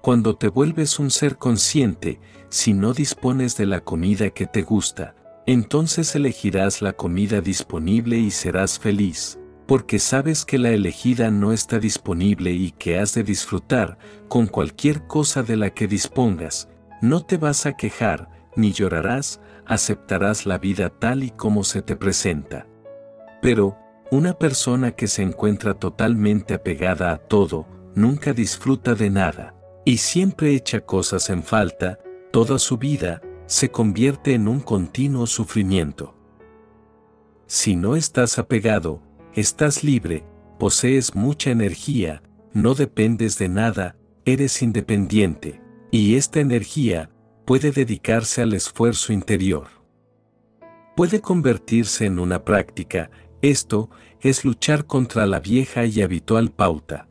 Cuando 0.01 0.35
te 0.35 0.49
vuelves 0.49 0.99
un 0.99 1.11
ser 1.11 1.37
consciente, 1.37 2.21
si 2.49 2.73
no 2.73 2.95
dispones 2.95 3.59
de 3.59 3.67
la 3.67 3.83
comida 3.83 4.31
que 4.31 4.47
te 4.47 4.63
gusta, 4.63 5.15
entonces 5.45 6.15
elegirás 6.15 6.81
la 6.81 6.95
comida 6.95 7.43
disponible 7.43 8.17
y 8.17 8.31
serás 8.31 8.79
feliz, 8.79 9.39
porque 9.67 9.99
sabes 9.99 10.47
que 10.47 10.59
la 10.59 10.71
elegida 10.71 11.31
no 11.31 11.53
está 11.53 11.79
disponible 11.79 12.53
y 12.53 12.71
que 12.71 12.99
has 12.99 13.13
de 13.13 13.23
disfrutar 13.23 13.99
con 14.29 14.47
cualquier 14.47 15.07
cosa 15.07 15.43
de 15.43 15.59
la 15.59 15.75
que 15.75 15.87
dispongas, 15.89 16.71
no 17.03 17.23
te 17.23 17.37
vas 17.37 17.67
a 17.67 17.77
quejar, 17.77 18.31
ni 18.57 18.73
llorarás, 18.73 19.43
aceptarás 19.67 20.47
la 20.47 20.59
vida 20.59 20.91
tal 20.91 21.23
y 21.23 21.31
como 21.31 21.65
se 21.65 21.83
te 21.83 21.97
presenta. 21.97 22.67
Pero, 23.43 23.77
una 24.11 24.35
persona 24.35 24.93
que 24.93 25.07
se 25.07 25.23
encuentra 25.23 25.75
totalmente 25.75 26.55
apegada 26.55 27.13
a 27.13 27.19
todo, 27.19 27.67
nunca 27.95 28.33
disfruta 28.33 28.95
de 28.95 29.11
nada, 29.11 29.55
y 29.85 29.99
siempre 29.99 30.55
echa 30.55 30.81
cosas 30.81 31.31
en 31.31 31.43
falta, 31.43 31.99
toda 32.31 32.59
su 32.59 32.79
vida, 32.79 33.23
se 33.47 33.71
convierte 33.71 34.35
en 34.35 34.49
un 34.49 34.61
continuo 34.61 35.27
sufrimiento. 35.27 36.15
Si 37.47 37.77
no 37.77 37.97
estás 37.97 38.39
apegado, 38.39 39.03
estás 39.35 39.85
libre, 39.85 40.25
posees 40.59 41.15
mucha 41.15 41.51
energía, 41.51 42.23
no 42.53 42.75
dependes 42.75 43.39
de 43.39 43.49
nada, 43.49 43.97
eres 44.25 44.63
independiente. 44.63 45.61
Y 45.91 46.17
esta 46.17 46.41
energía 46.41 47.11
puede 47.45 47.71
dedicarse 47.73 48.43
al 48.43 48.55
esfuerzo 48.55 49.13
interior. 49.13 49.67
Puede 50.97 51.21
convertirse 51.21 52.07
en 52.07 52.19
una 52.19 52.45
práctica, 52.45 53.11
esto 53.43 53.91
es 54.21 54.45
luchar 54.45 54.87
contra 54.87 55.27
la 55.27 55.41
vieja 55.41 55.85
y 55.85 56.01
habitual 56.01 56.51
pauta. 56.51 57.09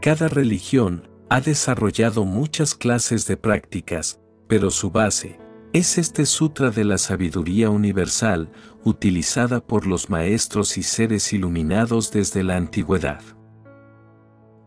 Cada 0.00 0.28
religión 0.28 1.08
ha 1.28 1.40
desarrollado 1.40 2.24
muchas 2.24 2.74
clases 2.74 3.26
de 3.26 3.36
prácticas, 3.36 4.20
pero 4.48 4.70
su 4.70 4.90
base 4.90 5.38
es 5.72 5.98
este 5.98 6.24
sutra 6.24 6.70
de 6.70 6.84
la 6.84 6.96
sabiduría 6.96 7.70
universal 7.70 8.50
utilizada 8.84 9.60
por 9.60 9.86
los 9.86 10.08
maestros 10.08 10.78
y 10.78 10.82
seres 10.82 11.32
iluminados 11.32 12.10
desde 12.12 12.42
la 12.42 12.56
antigüedad. 12.56 13.20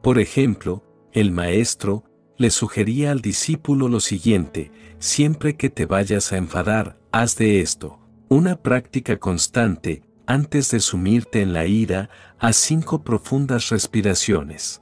Por 0.03 0.19
ejemplo, 0.19 0.83
el 1.11 1.31
maestro 1.31 2.03
le 2.39 2.49
sugería 2.51 3.11
al 3.11 3.19
discípulo 3.19 3.89
lo 3.89 3.99
siguiente, 3.99 4.71
siempre 4.97 5.57
que 5.57 5.69
te 5.69 5.85
vayas 5.85 6.31
a 6.31 6.37
enfadar, 6.37 6.97
haz 7.11 7.35
de 7.35 7.59
esto, 7.59 7.99
una 8.29 8.55
práctica 8.55 9.17
constante, 9.17 10.03
antes 10.25 10.71
de 10.71 10.79
sumirte 10.79 11.41
en 11.41 11.51
la 11.51 11.65
ira, 11.65 12.09
haz 12.39 12.55
cinco 12.55 13.03
profundas 13.03 13.69
respiraciones. 13.69 14.81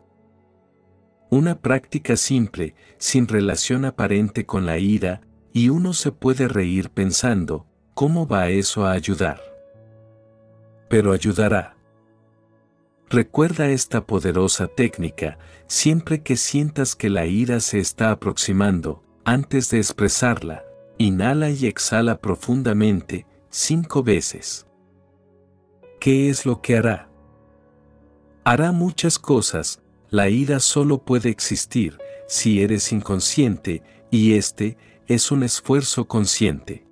Una 1.31 1.59
práctica 1.59 2.15
simple, 2.15 2.75
sin 2.99 3.27
relación 3.27 3.85
aparente 3.85 4.45
con 4.45 4.67
la 4.67 4.77
ira, 4.77 5.21
y 5.51 5.69
uno 5.69 5.93
se 5.93 6.11
puede 6.11 6.47
reír 6.47 6.91
pensando, 6.91 7.65
¿cómo 7.95 8.27
va 8.27 8.49
eso 8.49 8.85
a 8.85 8.91
ayudar? 8.91 9.41
Pero 10.89 11.11
ayudará. 11.11 11.76
Recuerda 13.09 13.69
esta 13.69 14.05
poderosa 14.05 14.67
técnica 14.67 15.37
siempre 15.67 16.23
que 16.23 16.35
sientas 16.35 16.95
que 16.95 17.09
la 17.09 17.25
ira 17.25 17.61
se 17.61 17.79
está 17.79 18.11
aproximando, 18.11 19.01
antes 19.23 19.69
de 19.69 19.77
expresarla, 19.77 20.65
inhala 20.97 21.49
y 21.49 21.67
exhala 21.67 22.19
profundamente, 22.19 23.25
cinco 23.49 24.03
veces. 24.03 24.67
¿Qué 26.01 26.29
es 26.29 26.45
lo 26.45 26.61
que 26.61 26.75
hará? 26.75 27.09
Hará 28.43 28.73
muchas 28.73 29.19
cosas, 29.19 29.81
la 30.09 30.29
ira 30.29 30.59
solo 30.59 30.99
puede 31.03 31.29
existir 31.29 31.97
si 32.27 32.61
eres 32.61 32.91
inconsciente, 32.91 33.83
y 34.11 34.33
este 34.33 34.77
es 35.07 35.31
un 35.31 35.43
esfuerzo 35.43 36.09
consciente. 36.09 36.85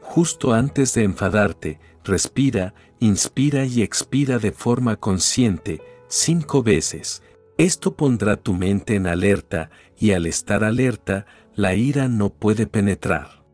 Justo 0.00 0.52
antes 0.52 0.94
de 0.94 1.02
enfadarte, 1.02 1.80
respira, 2.08 2.74
inspira 2.98 3.64
y 3.64 3.82
expira 3.82 4.40
de 4.40 4.50
forma 4.50 4.96
consciente, 4.96 5.80
cinco 6.08 6.64
veces. 6.64 7.22
Esto 7.56 7.94
pondrá 7.94 8.36
tu 8.36 8.54
mente 8.54 8.96
en 8.96 9.06
alerta, 9.06 9.70
y 9.96 10.12
al 10.12 10.26
estar 10.26 10.64
alerta, 10.64 11.26
la 11.54 11.74
ira 11.74 12.08
no 12.08 12.30
puede 12.30 12.66
penetrar. 12.66 13.44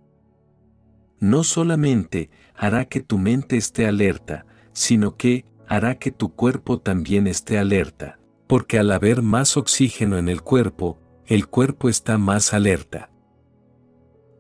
No 1.21 1.45
solamente 1.45 2.31
hará 2.55 2.87
que 2.87 3.01
tu 3.01 3.19
mente 3.19 3.57
esté 3.57 3.87
alerta, 3.87 4.47
sino 4.73 5.17
que 5.17 5.45
hará 5.67 5.99
que 5.99 6.11
tu 6.11 6.35
cuerpo 6.35 6.81
también 6.81 7.27
esté 7.27 7.59
alerta, 7.59 8.19
porque 8.47 8.79
al 8.79 8.91
haber 8.91 9.23
más 9.23 9.57
oxígeno 9.57 10.19
en 10.19 10.29
el 10.29 10.43
cuerpo, 10.43 10.99
el 11.27 11.47
cuerpo 11.49 11.89
está 11.89 12.19
más 12.19 12.53
alerta. 12.53 13.11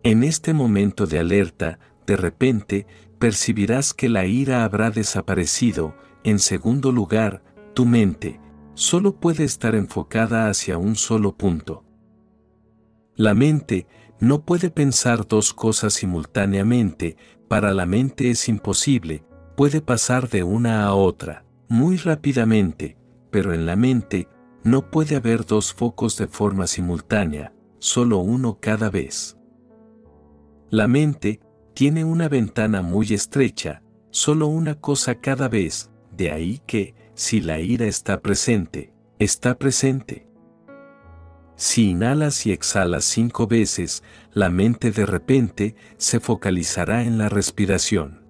En 0.02 0.22
este 0.22 0.52
momento 0.52 1.06
de 1.06 1.18
alerta, 1.18 1.78
de 2.06 2.16
repente, 2.16 2.86
percibirás 3.24 3.94
que 3.94 4.10
la 4.10 4.26
ira 4.26 4.64
habrá 4.64 4.90
desaparecido, 4.90 5.94
en 6.24 6.38
segundo 6.38 6.92
lugar, 6.92 7.42
tu 7.72 7.86
mente, 7.86 8.38
solo 8.74 9.18
puede 9.18 9.44
estar 9.44 9.74
enfocada 9.74 10.50
hacia 10.50 10.76
un 10.76 10.94
solo 10.94 11.34
punto. 11.34 11.86
La 13.16 13.32
mente 13.32 13.86
no 14.20 14.44
puede 14.44 14.68
pensar 14.68 15.26
dos 15.26 15.54
cosas 15.54 15.94
simultáneamente, 15.94 17.16
para 17.48 17.72
la 17.72 17.86
mente 17.86 18.28
es 18.28 18.46
imposible, 18.46 19.24
puede 19.56 19.80
pasar 19.80 20.28
de 20.28 20.42
una 20.42 20.84
a 20.84 20.92
otra, 20.92 21.46
muy 21.66 21.96
rápidamente, 21.96 22.98
pero 23.30 23.54
en 23.54 23.64
la 23.64 23.74
mente, 23.74 24.28
no 24.64 24.90
puede 24.90 25.16
haber 25.16 25.46
dos 25.46 25.72
focos 25.72 26.18
de 26.18 26.26
forma 26.26 26.66
simultánea, 26.66 27.54
solo 27.78 28.18
uno 28.18 28.58
cada 28.60 28.90
vez. 28.90 29.38
La 30.68 30.88
mente 30.88 31.40
tiene 31.74 32.04
una 32.04 32.28
ventana 32.28 32.82
muy 32.82 33.12
estrecha, 33.12 33.82
solo 34.10 34.46
una 34.46 34.76
cosa 34.76 35.16
cada 35.16 35.48
vez, 35.48 35.90
de 36.12 36.30
ahí 36.30 36.62
que, 36.66 36.94
si 37.14 37.40
la 37.40 37.60
ira 37.60 37.86
está 37.86 38.20
presente, 38.20 38.92
está 39.18 39.58
presente. 39.58 40.28
Si 41.56 41.90
inhalas 41.90 42.46
y 42.46 42.52
exhalas 42.52 43.04
cinco 43.04 43.46
veces, 43.46 44.02
la 44.32 44.50
mente 44.50 44.90
de 44.90 45.06
repente 45.06 45.76
se 45.96 46.20
focalizará 46.20 47.02
en 47.02 47.18
la 47.18 47.28
respiración. 47.28 48.24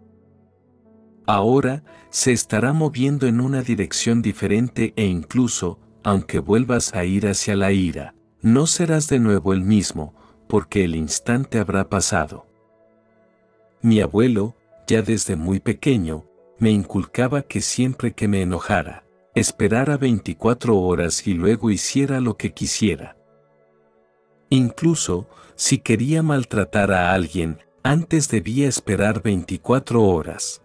Ahora, 1.26 1.84
se 2.10 2.32
estará 2.32 2.72
moviendo 2.72 3.26
en 3.26 3.40
una 3.40 3.62
dirección 3.62 4.20
diferente 4.22 4.92
e 4.96 5.06
incluso, 5.06 5.80
aunque 6.02 6.38
vuelvas 6.38 6.94
a 6.94 7.04
ir 7.04 7.26
hacia 7.26 7.56
la 7.56 7.72
ira, 7.72 8.14
no 8.42 8.66
serás 8.66 9.08
de 9.08 9.18
nuevo 9.18 9.54
el 9.54 9.62
mismo, 9.62 10.14
porque 10.48 10.84
el 10.84 10.94
instante 10.94 11.58
habrá 11.58 11.88
pasado. 11.88 12.46
Mi 13.84 14.00
abuelo, 14.00 14.56
ya 14.86 15.02
desde 15.02 15.36
muy 15.36 15.60
pequeño, 15.60 16.24
me 16.58 16.70
inculcaba 16.70 17.42
que 17.42 17.60
siempre 17.60 18.14
que 18.14 18.28
me 18.28 18.40
enojara, 18.40 19.04
esperara 19.34 19.98
24 19.98 20.74
horas 20.78 21.26
y 21.26 21.34
luego 21.34 21.70
hiciera 21.70 22.18
lo 22.22 22.38
que 22.38 22.54
quisiera. 22.54 23.18
Incluso, 24.48 25.28
si 25.54 25.80
quería 25.80 26.22
maltratar 26.22 26.92
a 26.92 27.12
alguien, 27.12 27.58
antes 27.82 28.30
debía 28.30 28.68
esperar 28.68 29.20
24 29.22 30.02
horas. 30.02 30.62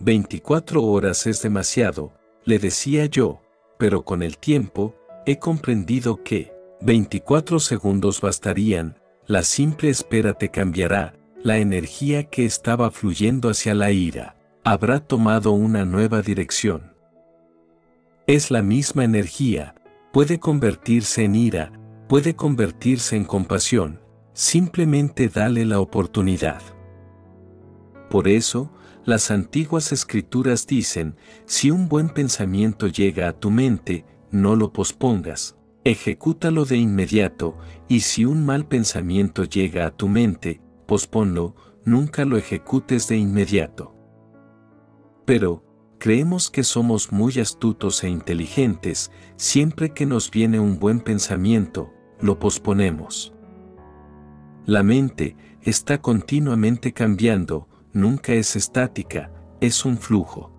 24 0.00 0.82
horas 0.82 1.26
es 1.26 1.42
demasiado, 1.42 2.14
le 2.46 2.58
decía 2.58 3.04
yo, 3.04 3.42
pero 3.78 4.02
con 4.02 4.22
el 4.22 4.38
tiempo, 4.38 4.94
he 5.26 5.38
comprendido 5.38 6.22
que 6.24 6.54
24 6.80 7.60
segundos 7.60 8.22
bastarían, 8.22 8.98
la 9.26 9.42
simple 9.42 9.90
espera 9.90 10.32
te 10.32 10.48
cambiará, 10.48 11.18
la 11.42 11.58
energía 11.58 12.24
que 12.24 12.44
estaba 12.44 12.90
fluyendo 12.90 13.50
hacia 13.50 13.74
la 13.74 13.90
ira, 13.90 14.36
habrá 14.62 15.00
tomado 15.00 15.50
una 15.50 15.84
nueva 15.84 16.22
dirección. 16.22 16.92
Es 18.28 18.52
la 18.52 18.62
misma 18.62 19.02
energía, 19.02 19.74
puede 20.12 20.38
convertirse 20.38 21.24
en 21.24 21.34
ira, 21.34 21.72
puede 22.08 22.36
convertirse 22.36 23.16
en 23.16 23.24
compasión, 23.24 24.00
simplemente 24.34 25.28
dale 25.28 25.64
la 25.64 25.80
oportunidad. 25.80 26.62
Por 28.08 28.28
eso, 28.28 28.70
las 29.04 29.32
antiguas 29.32 29.90
escrituras 29.90 30.66
dicen, 30.68 31.16
si 31.44 31.72
un 31.72 31.88
buen 31.88 32.08
pensamiento 32.08 32.86
llega 32.86 33.28
a 33.28 33.32
tu 33.32 33.50
mente, 33.50 34.04
no 34.30 34.54
lo 34.54 34.72
pospongas, 34.72 35.56
ejecútalo 35.82 36.64
de 36.66 36.76
inmediato, 36.76 37.58
y 37.88 38.00
si 38.00 38.24
un 38.24 38.46
mal 38.46 38.66
pensamiento 38.66 39.42
llega 39.42 39.86
a 39.86 39.90
tu 39.90 40.06
mente, 40.06 40.60
posponlo, 40.86 41.54
nunca 41.84 42.24
lo 42.24 42.36
ejecutes 42.36 43.08
de 43.08 43.16
inmediato. 43.16 43.94
Pero, 45.24 45.64
creemos 45.98 46.50
que 46.50 46.64
somos 46.64 47.12
muy 47.12 47.38
astutos 47.38 48.02
e 48.04 48.08
inteligentes, 48.08 49.10
siempre 49.36 49.90
que 49.90 50.06
nos 50.06 50.30
viene 50.30 50.58
un 50.58 50.78
buen 50.78 51.00
pensamiento, 51.00 51.92
lo 52.20 52.38
posponemos. 52.38 53.32
La 54.66 54.82
mente 54.82 55.36
está 55.62 56.00
continuamente 56.00 56.92
cambiando, 56.92 57.68
nunca 57.92 58.32
es 58.32 58.56
estática, 58.56 59.32
es 59.60 59.84
un 59.84 59.96
flujo. 59.96 60.52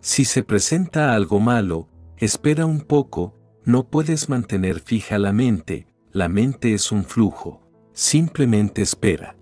Si 0.00 0.24
se 0.24 0.42
presenta 0.42 1.14
algo 1.14 1.40
malo, 1.40 1.88
espera 2.16 2.64
un 2.66 2.80
poco, 2.80 3.38
no 3.64 3.88
puedes 3.88 4.28
mantener 4.28 4.80
fija 4.80 5.18
la 5.18 5.32
mente, 5.32 5.86
la 6.10 6.28
mente 6.28 6.72
es 6.72 6.90
un 6.90 7.04
flujo, 7.04 7.69
simplemente 7.92 8.82
espera. 8.82 9.36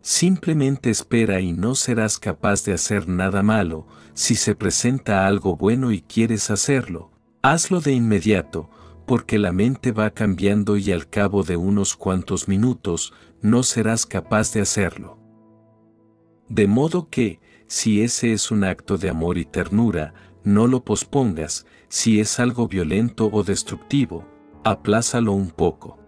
Simplemente 0.00 0.90
espera 0.90 1.40
y 1.40 1.52
no 1.52 1.74
serás 1.74 2.18
capaz 2.18 2.64
de 2.64 2.72
hacer 2.72 3.08
nada 3.08 3.42
malo, 3.42 3.86
si 4.14 4.34
se 4.34 4.54
presenta 4.54 5.26
algo 5.26 5.56
bueno 5.56 5.92
y 5.92 6.02
quieres 6.02 6.50
hacerlo, 6.50 7.12
hazlo 7.40 7.80
de 7.80 7.92
inmediato, 7.92 8.68
porque 9.06 9.38
la 9.38 9.52
mente 9.52 9.92
va 9.92 10.10
cambiando 10.10 10.76
y 10.76 10.90
al 10.90 11.08
cabo 11.08 11.44
de 11.44 11.56
unos 11.56 11.96
cuantos 11.96 12.48
minutos 12.48 13.12
no 13.40 13.62
serás 13.62 14.06
capaz 14.06 14.52
de 14.52 14.60
hacerlo. 14.60 15.18
De 16.48 16.66
modo 16.66 17.08
que, 17.08 17.40
si 17.66 18.02
ese 18.02 18.32
es 18.32 18.50
un 18.50 18.64
acto 18.64 18.98
de 18.98 19.08
amor 19.08 19.38
y 19.38 19.44
ternura, 19.44 20.14
no 20.44 20.66
lo 20.66 20.84
pospongas, 20.84 21.66
si 21.88 22.20
es 22.20 22.40
algo 22.40 22.68
violento 22.68 23.30
o 23.32 23.44
destructivo, 23.44 24.26
aplázalo 24.64 25.32
un 25.32 25.50
poco. 25.50 26.01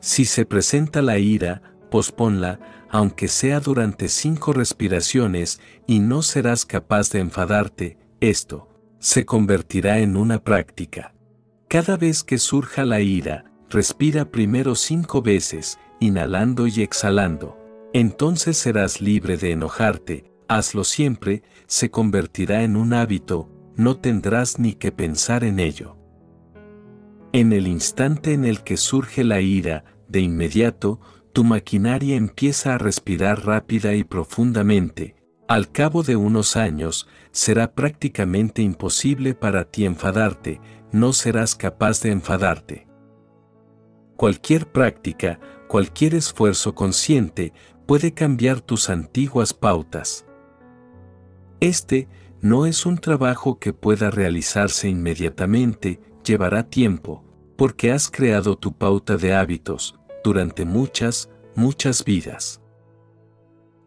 Si 0.00 0.24
se 0.24 0.46
presenta 0.46 1.02
la 1.02 1.18
ira, 1.18 1.62
posponla, 1.90 2.58
aunque 2.90 3.28
sea 3.28 3.60
durante 3.60 4.08
cinco 4.08 4.52
respiraciones, 4.52 5.60
y 5.86 6.00
no 6.00 6.22
serás 6.22 6.64
capaz 6.64 7.10
de 7.10 7.20
enfadarte, 7.20 7.98
esto 8.20 8.68
se 8.98 9.24
convertirá 9.24 9.98
en 10.00 10.16
una 10.16 10.42
práctica. 10.42 11.14
Cada 11.68 11.96
vez 11.96 12.22
que 12.22 12.38
surja 12.38 12.84
la 12.84 13.00
ira, 13.00 13.44
respira 13.68 14.24
primero 14.26 14.74
cinco 14.74 15.22
veces, 15.22 15.78
inhalando 16.00 16.66
y 16.66 16.82
exhalando. 16.82 17.56
Entonces 17.92 18.56
serás 18.58 19.00
libre 19.00 19.36
de 19.36 19.52
enojarte, 19.52 20.32
hazlo 20.48 20.84
siempre, 20.84 21.42
se 21.66 21.90
convertirá 21.90 22.62
en 22.62 22.76
un 22.76 22.92
hábito, 22.92 23.48
no 23.76 23.96
tendrás 23.98 24.58
ni 24.58 24.74
que 24.74 24.92
pensar 24.92 25.44
en 25.44 25.60
ello. 25.60 25.96
En 27.32 27.52
el 27.52 27.68
instante 27.68 28.32
en 28.32 28.44
el 28.44 28.64
que 28.64 28.76
surge 28.76 29.22
la 29.22 29.40
ira, 29.40 29.84
de 30.08 30.20
inmediato, 30.20 31.00
tu 31.32 31.44
maquinaria 31.44 32.16
empieza 32.16 32.74
a 32.74 32.78
respirar 32.78 33.46
rápida 33.46 33.94
y 33.94 34.02
profundamente. 34.02 35.14
Al 35.46 35.70
cabo 35.70 36.02
de 36.02 36.16
unos 36.16 36.56
años, 36.56 37.08
será 37.30 37.72
prácticamente 37.72 38.62
imposible 38.62 39.34
para 39.34 39.64
ti 39.64 39.84
enfadarte, 39.84 40.60
no 40.90 41.12
serás 41.12 41.54
capaz 41.54 42.02
de 42.02 42.10
enfadarte. 42.10 42.88
Cualquier 44.16 44.66
práctica, 44.66 45.38
cualquier 45.68 46.16
esfuerzo 46.16 46.74
consciente 46.74 47.52
puede 47.86 48.12
cambiar 48.12 48.60
tus 48.60 48.90
antiguas 48.90 49.54
pautas. 49.54 50.26
Este 51.60 52.08
no 52.40 52.66
es 52.66 52.86
un 52.86 52.98
trabajo 52.98 53.60
que 53.60 53.72
pueda 53.72 54.10
realizarse 54.10 54.88
inmediatamente, 54.88 56.00
llevará 56.24 56.68
tiempo, 56.68 57.24
porque 57.56 57.92
has 57.92 58.10
creado 58.10 58.56
tu 58.56 58.72
pauta 58.72 59.16
de 59.16 59.34
hábitos 59.34 59.98
durante 60.24 60.64
muchas, 60.64 61.30
muchas 61.54 62.04
vidas. 62.04 62.60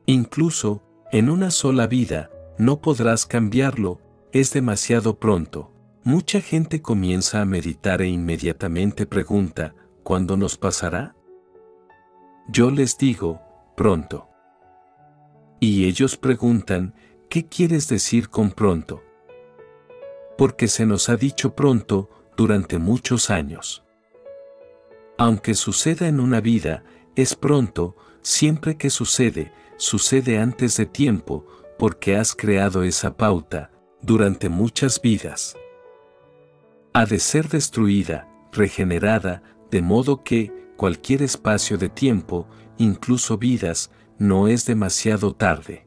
Incluso, 0.06 0.84
en 1.12 1.30
una 1.30 1.52
sola 1.52 1.88
vida, 1.88 2.30
no 2.58 2.82
podrás 2.82 3.26
cambiarlo, 3.26 4.00
es 4.32 4.52
demasiado 4.52 5.20
pronto. 5.20 5.72
Mucha 6.04 6.42
gente 6.42 6.82
comienza 6.82 7.42
a 7.42 7.46
meditar 7.46 8.02
e 8.02 8.08
inmediatamente 8.08 9.06
pregunta, 9.06 9.74
¿cuándo 10.04 10.36
nos 10.38 10.58
pasará? 10.58 11.16
Yo 12.50 12.72
les 12.72 12.98
digo, 12.98 13.42
pronto. 13.78 14.28
Y 15.60 15.86
ellos 15.86 16.18
preguntan, 16.18 16.94
¿qué 17.30 17.48
quieres 17.48 17.88
decir 17.88 18.30
con 18.30 18.52
pronto? 18.52 19.02
Porque 20.38 20.68
se 20.68 20.86
nos 20.86 21.08
ha 21.08 21.16
dicho 21.16 21.56
pronto 21.56 22.10
durante 22.36 22.78
muchos 22.78 23.30
años. 23.30 23.84
Aunque 25.18 25.54
suceda 25.54 26.08
en 26.08 26.20
una 26.20 26.42
vida, 26.42 26.84
es 27.16 27.36
pronto, 27.36 27.96
siempre 28.22 28.78
que 28.78 28.90
sucede, 28.90 29.52
sucede 29.78 30.40
antes 30.40 30.78
de 30.78 30.86
tiempo, 30.86 31.46
porque 31.78 32.16
has 32.16 32.36
creado 32.36 32.84
esa 32.84 33.16
pauta, 33.16 33.72
durante 34.02 34.50
muchas 34.50 35.02
vidas. 35.02 35.56
Ha 36.94 37.06
de 37.06 37.20
ser 37.20 37.48
destruida, 37.50 38.28
regenerada, 38.52 39.44
de 39.72 39.82
modo 39.82 40.24
que, 40.24 40.52
cualquier 40.78 41.22
espacio 41.22 41.78
de 41.78 41.90
tiempo, 41.90 42.48
incluso 42.78 43.38
vidas, 43.38 43.92
no 44.18 44.48
es 44.48 44.66
demasiado 44.66 45.34
tarde. 45.34 45.83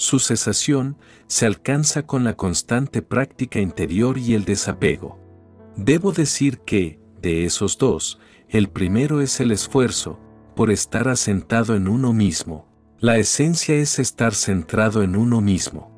Su 0.00 0.18
cesación 0.18 0.96
se 1.26 1.44
alcanza 1.44 2.06
con 2.06 2.24
la 2.24 2.34
constante 2.34 3.02
práctica 3.02 3.60
interior 3.60 4.16
y 4.16 4.32
el 4.32 4.46
desapego. 4.46 5.18
Debo 5.76 6.12
decir 6.12 6.60
que, 6.60 6.98
de 7.20 7.44
esos 7.44 7.76
dos, 7.76 8.18
el 8.48 8.70
primero 8.70 9.20
es 9.20 9.40
el 9.40 9.50
esfuerzo, 9.50 10.18
por 10.56 10.70
estar 10.70 11.06
asentado 11.06 11.76
en 11.76 11.86
uno 11.86 12.14
mismo. 12.14 12.66
La 12.98 13.18
esencia 13.18 13.74
es 13.74 13.98
estar 13.98 14.34
centrado 14.34 15.02
en 15.02 15.16
uno 15.16 15.42
mismo. 15.42 15.92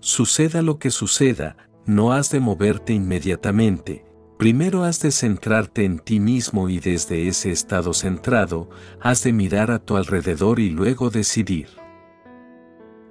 Suceda 0.00 0.62
lo 0.62 0.78
que 0.78 0.90
suceda, 0.90 1.58
no 1.84 2.14
has 2.14 2.30
de 2.30 2.40
moverte 2.40 2.94
inmediatamente, 2.94 4.06
Primero 4.38 4.84
has 4.84 5.00
de 5.00 5.10
centrarte 5.10 5.84
en 5.84 5.98
ti 5.98 6.18
mismo 6.18 6.70
y 6.70 6.80
desde 6.80 7.28
ese 7.28 7.50
estado 7.50 7.92
centrado, 7.92 8.70
has 9.02 9.22
de 9.22 9.34
mirar 9.34 9.70
a 9.70 9.80
tu 9.80 9.98
alrededor 9.98 10.60
y 10.60 10.70
luego 10.70 11.10
decidir. 11.10 11.79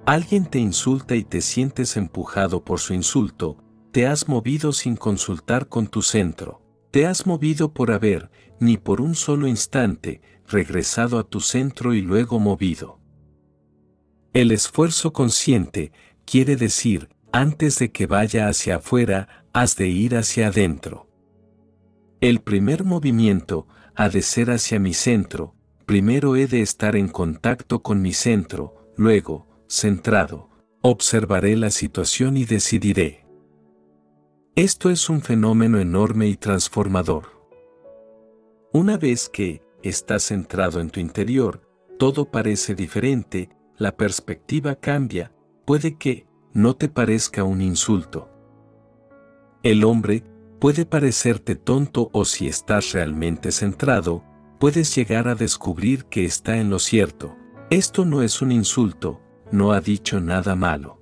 Alguien 0.10 0.45
te 0.47 0.57
insulta 0.57 1.16
y 1.16 1.24
te 1.24 1.39
sientes 1.39 1.95
empujado 1.95 2.66
por 2.66 2.80
su 2.80 2.95
insulto, 2.95 3.57
te 3.91 4.07
has 4.07 4.28
movido 4.28 4.74
sin 4.74 4.95
consultar 4.95 5.68
con 5.68 5.86
tu 5.86 6.01
centro, 6.01 6.64
te 6.89 7.05
has 7.05 7.28
movido 7.28 7.76
por 7.76 7.91
haber, 7.91 8.32
ni 8.60 8.78
por 8.78 9.01
un 9.01 9.14
solo 9.14 9.47
instante, 9.47 10.24
regresado 10.47 11.20
a 11.20 11.24
tu 11.24 11.41
centro 11.41 11.93
y 11.93 12.01
luego 12.01 12.39
movido. 12.39 12.99
El 14.34 14.49
esfuerzo 14.49 15.14
consciente 15.14 15.91
quiere 16.26 16.55
decir, 16.55 17.10
antes 17.32 17.78
de 17.78 17.91
que 17.91 18.07
vaya 18.07 18.47
hacia 18.47 18.78
afuera, 18.78 19.45
has 19.53 19.76
de 19.76 19.89
ir 19.89 20.16
hacia 20.16 20.47
adentro. 20.47 21.07
El 22.20 22.41
primer 22.41 22.84
movimiento 22.84 23.68
ha 23.93 24.10
de 24.10 24.24
ser 24.24 24.49
hacia 24.49 24.80
mi 24.80 24.95
centro, 24.95 25.53
primero 25.86 26.36
he 26.36 26.47
de 26.47 26.64
estar 26.64 26.95
en 26.95 27.10
contacto 27.10 27.84
con 27.84 28.01
mi 28.01 28.14
centro, 28.14 28.91
luego, 28.97 29.49
centrado, 29.70 30.49
observaré 30.82 31.55
la 31.55 31.70
situación 31.70 32.38
y 32.38 32.45
decidiré. 32.45 33.28
Esto 34.55 34.89
es 34.89 35.09
un 35.09 35.22
fenómeno 35.22 35.80
enorme 35.80 36.28
y 36.28 36.36
transformador. 36.38 37.39
Una 38.74 38.97
vez 38.97 39.30
que 39.30 39.61
estás 39.84 40.24
centrado 40.24 40.80
en 40.80 40.89
tu 40.89 40.99
interior, 40.99 41.61
todo 41.99 42.32
parece 42.32 42.74
diferente, 42.74 43.49
la 43.78 43.95
perspectiva 43.95 44.76
cambia, 44.76 45.32
puede 45.65 45.97
que, 45.97 46.28
no 46.51 46.76
te 46.76 46.89
parezca 46.89 47.43
un 47.43 47.61
insulto. 47.61 48.28
El 49.61 49.84
hombre 49.84 50.24
puede 50.59 50.88
parecerte 50.88 51.55
tonto 51.55 52.09
o 52.11 52.26
si 52.26 52.47
estás 52.47 52.91
realmente 52.93 53.51
centrado, 53.51 54.24
puedes 54.59 54.95
llegar 54.95 55.28
a 55.28 55.36
descubrir 55.36 56.05
que 56.05 56.26
está 56.26 56.57
en 56.57 56.72
lo 56.72 56.80
cierto. 56.80 57.36
Esto 57.70 58.03
no 58.03 58.24
es 58.24 58.41
un 58.41 58.51
insulto, 58.51 59.22
no 59.52 59.72
ha 59.72 59.82
dicho 59.82 60.20
nada 60.20 60.56
malo. 60.56 61.02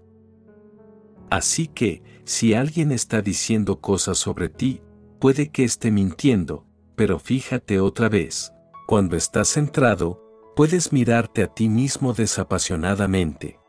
Así 1.29 1.67
que, 1.67 2.03
si 2.23 2.53
alguien 2.53 2.91
está 2.91 3.21
diciendo 3.21 3.79
cosas 3.81 4.17
sobre 4.17 4.49
ti, 4.49 4.81
puede 5.19 5.49
que 5.49 5.63
esté 5.63 5.91
mintiendo, 5.91 6.65
pero 6.95 7.19
fíjate 7.19 7.79
otra 7.79 8.09
vez, 8.09 8.53
cuando 8.87 9.15
estás 9.15 9.49
centrado, 9.49 10.23
puedes 10.55 10.91
mirarte 10.93 11.43
a 11.43 11.47
ti 11.47 11.69
mismo 11.69 12.13
desapasionadamente. 12.13 13.59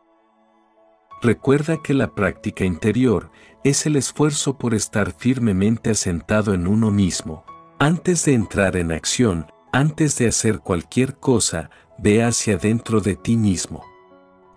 Recuerda 1.20 1.82
que 1.82 1.94
la 1.94 2.14
práctica 2.14 2.64
interior 2.64 3.30
es 3.64 3.86
el 3.86 3.96
esfuerzo 3.96 4.56
por 4.56 4.72
estar 4.72 5.12
firmemente 5.12 5.90
asentado 5.90 6.54
en 6.54 6.68
uno 6.68 6.92
mismo. 6.92 7.44
Antes 7.80 8.24
de 8.24 8.34
entrar 8.34 8.76
en 8.76 8.92
acción, 8.92 9.46
antes 9.72 10.16
de 10.16 10.28
hacer 10.28 10.60
cualquier 10.60 11.16
cosa, 11.16 11.70
ve 11.98 12.22
hacia 12.22 12.56
dentro 12.56 13.00
de 13.00 13.16
ti 13.16 13.36
mismo. 13.36 13.84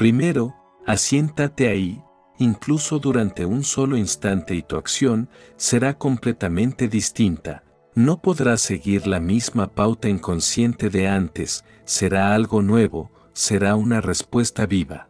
Primero, 0.02 0.56
asiéntate 0.88 1.68
ahí, 1.68 2.02
incluso 2.40 2.98
durante 2.98 3.46
un 3.46 3.64
solo 3.64 3.98
instante 3.98 4.56
y 4.56 4.64
tu 4.64 4.76
acción 4.78 5.30
será 5.58 6.00
completamente 6.00 6.88
distinta. 6.88 7.64
No 7.94 8.20
podrás 8.20 8.62
seguir 8.62 9.06
la 9.06 9.20
misma 9.20 9.76
pauta 9.76 10.10
inconsciente 10.10 10.90
de 10.90 11.08
antes, 11.08 11.64
será 11.86 12.34
algo 12.34 12.64
nuevo, 12.64 13.12
será 13.34 13.76
una 13.76 14.02
respuesta 14.02 14.66
viva. 14.66 15.08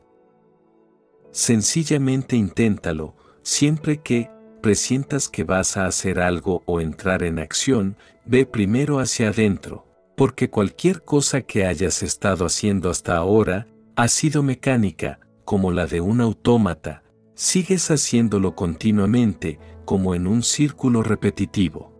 Sencillamente 1.31 2.35
inténtalo, 2.35 3.15
siempre 3.43 4.01
que 4.01 4.29
presientas 4.61 5.29
que 5.29 5.45
vas 5.45 5.77
a 5.77 5.85
hacer 5.85 6.19
algo 6.19 6.63
o 6.65 6.81
entrar 6.81 7.23
en 7.23 7.39
acción, 7.39 7.95
ve 8.25 8.45
primero 8.45 8.99
hacia 8.99 9.29
adentro, 9.29 9.87
porque 10.17 10.49
cualquier 10.49 11.01
cosa 11.05 11.43
que 11.43 11.65
hayas 11.65 12.03
estado 12.03 12.45
haciendo 12.45 12.89
hasta 12.89 13.15
ahora 13.15 13.67
ha 13.95 14.07
sido 14.07 14.43
mecánica, 14.43 15.19
como 15.45 15.71
la 15.71 15.87
de 15.87 16.01
un 16.01 16.21
autómata, 16.21 17.03
sigues 17.35 17.89
haciéndolo 17.91 18.55
continuamente, 18.55 19.59
como 19.85 20.15
en 20.15 20.27
un 20.27 20.43
círculo 20.43 21.03
repetitivo. 21.03 21.91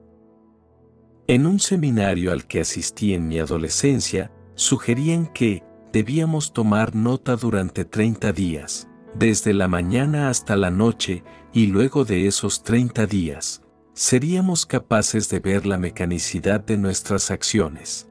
En 1.28 1.46
un 1.46 1.60
seminario 1.60 2.32
al 2.32 2.46
que 2.48 2.62
asistí 2.62 3.14
en 3.14 3.28
mi 3.28 3.40
adolescencia, 3.40 4.32
sugerían 4.56 5.28
que 5.28 5.64
debíamos 5.92 6.54
tomar 6.54 6.96
nota 6.96 7.36
durante 7.36 7.86
30 7.86 8.32
días 8.34 8.88
desde 9.14 9.54
la 9.54 9.68
mañana 9.68 10.30
hasta 10.30 10.56
la 10.56 10.72
noche, 10.72 11.24
y 11.54 11.68
luego 11.68 12.06
de 12.06 12.28
esos 12.28 12.64
30 12.64 13.06
días, 13.08 13.62
seríamos 13.94 14.66
capaces 14.66 15.30
de 15.30 15.40
ver 15.40 15.66
la 15.66 15.78
mecanicidad 15.78 16.62
de 16.62 16.78
nuestras 16.78 17.30
acciones. 17.30 18.10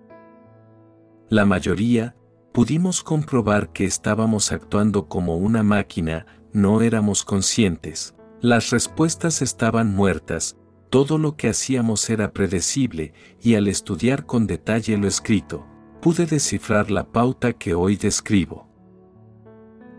La 1.29 1.47
mayoría, 1.47 2.15
pudimos 2.53 3.03
comprobar 3.03 3.73
que 3.73 3.85
estábamos 3.85 4.53
actuando 4.53 5.07
como 5.07 5.37
una 5.37 5.63
máquina, 5.63 6.27
no 6.53 6.83
éramos 6.83 7.25
conscientes, 7.25 8.15
las 8.41 8.71
respuestas 8.71 9.43
estaban 9.43 9.95
muertas, 9.95 10.57
todo 10.91 11.19
lo 11.19 11.37
que 11.37 11.49
hacíamos 11.49 12.11
era 12.11 12.33
predecible, 12.33 13.13
y 13.41 13.55
al 13.55 13.69
estudiar 13.69 14.27
con 14.27 14.47
detalle 14.47 14.97
lo 14.97 15.07
escrito, 15.07 15.65
pude 16.03 16.27
descifrar 16.27 16.91
la 16.91 17.13
pauta 17.13 17.53
que 17.53 17.75
hoy 17.75 17.97
describo. 17.97 18.69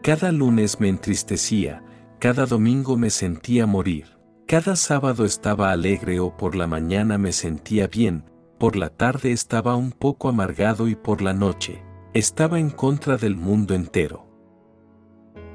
Cada 0.03 0.31
lunes 0.31 0.79
me 0.79 0.89
entristecía, 0.89 1.83
cada 2.19 2.45
domingo 2.45 2.97
me 2.97 3.11
sentía 3.11 3.65
morir, 3.65 4.17
cada 4.47 4.75
sábado 4.75 5.23
estaba 5.23 5.71
alegre 5.71 6.19
o 6.19 6.35
por 6.35 6.55
la 6.55 6.67
mañana 6.67 7.17
me 7.17 7.31
sentía 7.31 7.87
bien, 7.87 8.25
por 8.59 8.75
la 8.75 8.89
tarde 8.89 9.31
estaba 9.31 9.75
un 9.75 9.91
poco 9.91 10.27
amargado 10.27 10.87
y 10.89 10.95
por 10.95 11.21
la 11.21 11.33
noche 11.33 11.81
estaba 12.13 12.59
en 12.59 12.69
contra 12.69 13.15
del 13.15 13.37
mundo 13.37 13.73
entero. 13.73 14.27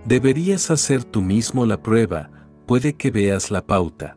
Deberías 0.06 0.70
hacer 0.70 1.04
tú 1.04 1.20
mismo 1.20 1.66
la 1.66 1.82
prueba, 1.82 2.30
puede 2.66 2.94
que 2.94 3.10
veas 3.10 3.50
la 3.50 3.66
pauta. 3.66 4.16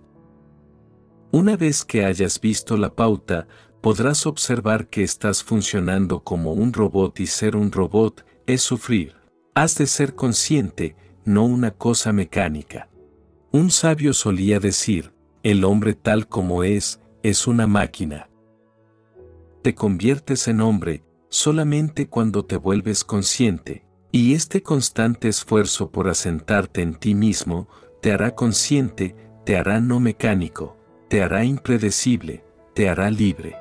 Una 1.31 1.57
vez 1.57 1.83
que 1.83 2.05
hayas 2.05 2.39
visto 2.39 2.77
la 2.77 2.95
pauta, 2.95 3.47
podrás 3.81 4.25
observar 4.25 4.87
que 4.87 5.03
estás 5.03 5.43
funcionando 5.43 6.23
como 6.23 6.53
un 6.53 6.71
robot 6.71 7.19
y 7.19 7.27
ser 7.27 7.55
un 7.55 7.71
robot 7.71 8.25
es 8.47 8.61
sufrir. 8.61 9.15
Has 9.53 9.75
de 9.75 9.85
ser 9.85 10.15
consciente, 10.15 10.95
no 11.25 11.43
una 11.43 11.71
cosa 11.71 12.13
mecánica. 12.13 12.89
Un 13.51 13.69
sabio 13.69 14.13
solía 14.13 14.59
decir, 14.59 15.11
el 15.43 15.65
hombre 15.65 15.93
tal 15.93 16.27
como 16.27 16.63
es, 16.63 17.01
es 17.21 17.47
una 17.47 17.67
máquina. 17.67 18.29
Te 19.61 19.75
conviertes 19.75 20.47
en 20.47 20.61
hombre 20.61 21.03
solamente 21.29 22.07
cuando 22.07 22.43
te 22.43 22.57
vuelves 22.57 23.03
consciente, 23.03 23.85
y 24.11 24.33
este 24.33 24.63
constante 24.63 25.29
esfuerzo 25.29 25.91
por 25.91 26.09
asentarte 26.09 26.81
en 26.81 26.95
ti 26.95 27.13
mismo 27.13 27.67
te 28.01 28.11
hará 28.11 28.35
consciente, 28.35 29.15
te 29.45 29.55
hará 29.55 29.79
no 29.79 29.99
mecánico, 29.99 30.77
te 31.07 31.21
hará 31.21 31.45
impredecible, 31.45 32.43
te 32.73 32.89
hará 32.89 33.11
libre. 33.11 33.55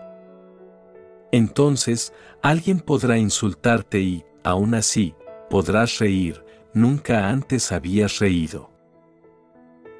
Entonces, 1.31 2.15
alguien 2.43 2.81
podrá 2.81 3.19
insultarte 3.19 4.01
y, 4.01 4.25
aún 4.43 4.75
así, 4.75 5.15
podrás 5.51 5.99
reír, 5.99 6.43
nunca 6.73 7.29
antes 7.29 7.71
habías 7.73 8.19
reído. 8.19 8.71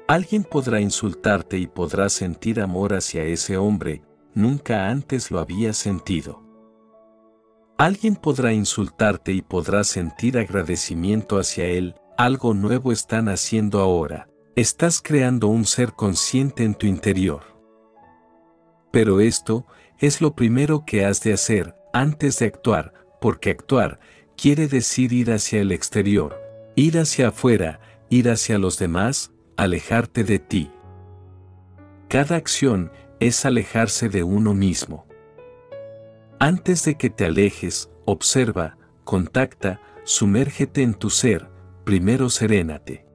Alguien 0.07 0.43
podrá 0.43 0.81
insultarte 0.81 1.59
y 1.59 1.67
podrás 1.67 2.13
sentir 2.13 2.61
amor 2.61 2.95
hacia 2.95 3.23
ese 3.23 3.57
hombre, 3.57 4.01
nunca 4.33 4.89
antes 4.89 5.29
lo 5.29 5.39
habías 5.39 5.77
sentido. 5.77 6.48
Alguien 7.79 8.17
podrá 8.17 8.51
insultarte 8.51 9.31
y 9.31 9.41
podrás 9.41 9.87
sentir 9.87 10.37
agradecimiento 10.37 11.39
hacia 11.39 11.63
él, 11.63 11.95
algo 12.17 12.53
nuevo 12.53 12.91
están 12.91 13.29
haciendo 13.29 13.79
ahora, 13.79 14.27
estás 14.57 15.01
creando 15.01 15.47
un 15.47 15.63
ser 15.63 15.93
consciente 15.93 16.65
en 16.65 16.75
tu 16.75 16.87
interior. 16.87 17.41
Pero 18.91 19.21
esto 19.21 19.65
es 19.97 20.19
lo 20.19 20.35
primero 20.35 20.83
que 20.85 21.05
has 21.05 21.21
de 21.21 21.31
hacer 21.31 21.73
antes 21.93 22.39
de 22.39 22.47
actuar, 22.47 22.93
porque 23.21 23.51
actuar 23.51 24.01
quiere 24.35 24.67
decir 24.67 25.13
ir 25.13 25.31
hacia 25.31 25.61
el 25.61 25.71
exterior, 25.71 26.37
ir 26.75 26.97
hacia 26.97 27.29
afuera, 27.29 27.79
ir 28.09 28.29
hacia 28.29 28.59
los 28.59 28.77
demás, 28.77 29.31
alejarte 29.55 30.25
de 30.25 30.39
ti. 30.39 30.69
Cada 32.09 32.35
acción 32.35 32.91
es 33.21 33.45
alejarse 33.45 34.09
de 34.09 34.23
uno 34.23 34.53
mismo. 34.53 35.08
Antes 36.41 36.85
de 36.85 36.95
que 36.95 37.09
te 37.09 37.25
alejes, 37.25 37.89
observa, 38.05 38.77
contacta, 39.03 39.81
sumérgete 40.05 40.83
en 40.83 40.93
tu 40.93 41.09
ser, 41.09 41.49
primero 41.83 42.29
serénate. 42.29 43.05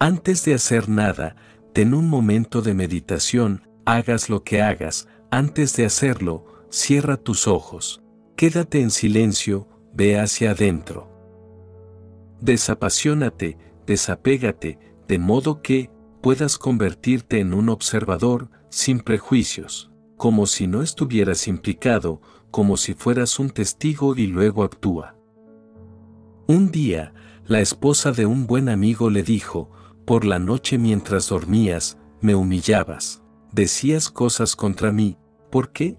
Antes 0.00 0.44
de 0.44 0.54
hacer 0.54 0.88
nada, 0.88 1.36
ten 1.72 1.94
un 1.94 2.08
momento 2.08 2.60
de 2.60 2.74
meditación, 2.74 3.68
hagas 3.84 4.28
lo 4.28 4.42
que 4.42 4.60
hagas, 4.60 5.06
antes 5.30 5.76
de 5.76 5.84
hacerlo, 5.84 6.44
cierra 6.70 7.16
tus 7.16 7.46
ojos, 7.46 8.02
quédate 8.34 8.80
en 8.80 8.90
silencio, 8.90 9.68
ve 9.94 10.18
hacia 10.18 10.50
adentro. 10.50 11.08
Desapasionate, 12.40 13.56
desapégate, 13.86 14.80
de 15.06 15.18
modo 15.20 15.62
que 15.62 15.88
puedas 16.20 16.58
convertirte 16.58 17.38
en 17.38 17.54
un 17.54 17.68
observador 17.68 18.50
sin 18.70 18.98
prejuicios, 18.98 19.91
como 20.16 20.46
si 20.46 20.66
no 20.66 20.82
estuvieras 20.82 21.48
implicado, 21.48 22.20
como 22.50 22.76
si 22.76 22.94
fueras 22.94 23.38
un 23.38 23.50
testigo 23.50 24.14
y 24.16 24.26
luego 24.26 24.62
actúa. 24.62 25.16
Un 26.46 26.70
día, 26.70 27.14
la 27.46 27.60
esposa 27.60 28.12
de 28.12 28.26
un 28.26 28.46
buen 28.46 28.68
amigo 28.68 29.10
le 29.10 29.22
dijo, 29.22 29.70
por 30.04 30.24
la 30.24 30.38
noche 30.38 30.78
mientras 30.78 31.28
dormías, 31.28 31.98
me 32.20 32.34
humillabas, 32.34 33.22
decías 33.52 34.10
cosas 34.10 34.54
contra 34.56 34.92
mí, 34.92 35.16
¿por 35.50 35.72
qué? 35.72 35.96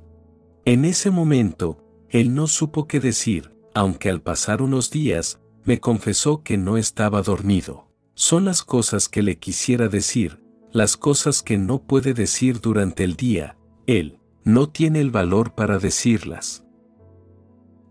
En 0.65 0.85
ese 0.85 1.11
momento, 1.11 1.77
él 2.09 2.33
no 2.33 2.47
supo 2.47 2.87
qué 2.87 2.99
decir, 2.99 3.51
aunque 3.73 4.09
al 4.09 4.21
pasar 4.21 4.61
unos 4.61 4.91
días, 4.91 5.39
me 5.65 5.79
confesó 5.79 6.43
que 6.43 6.57
no 6.57 6.77
estaba 6.77 7.21
dormido. 7.21 7.87
Son 8.13 8.45
las 8.45 8.63
cosas 8.63 9.09
que 9.09 9.23
le 9.23 9.39
quisiera 9.39 9.87
decir, 9.87 10.43
las 10.71 10.97
cosas 10.97 11.41
que 11.41 11.57
no 11.57 11.81
puede 11.83 12.13
decir 12.13 12.61
durante 12.61 13.03
el 13.03 13.15
día, 13.15 13.57
él 13.87 14.19
no 14.43 14.69
tiene 14.69 14.99
el 14.99 15.11
valor 15.11 15.55
para 15.55 15.79
decirlas. 15.79 16.63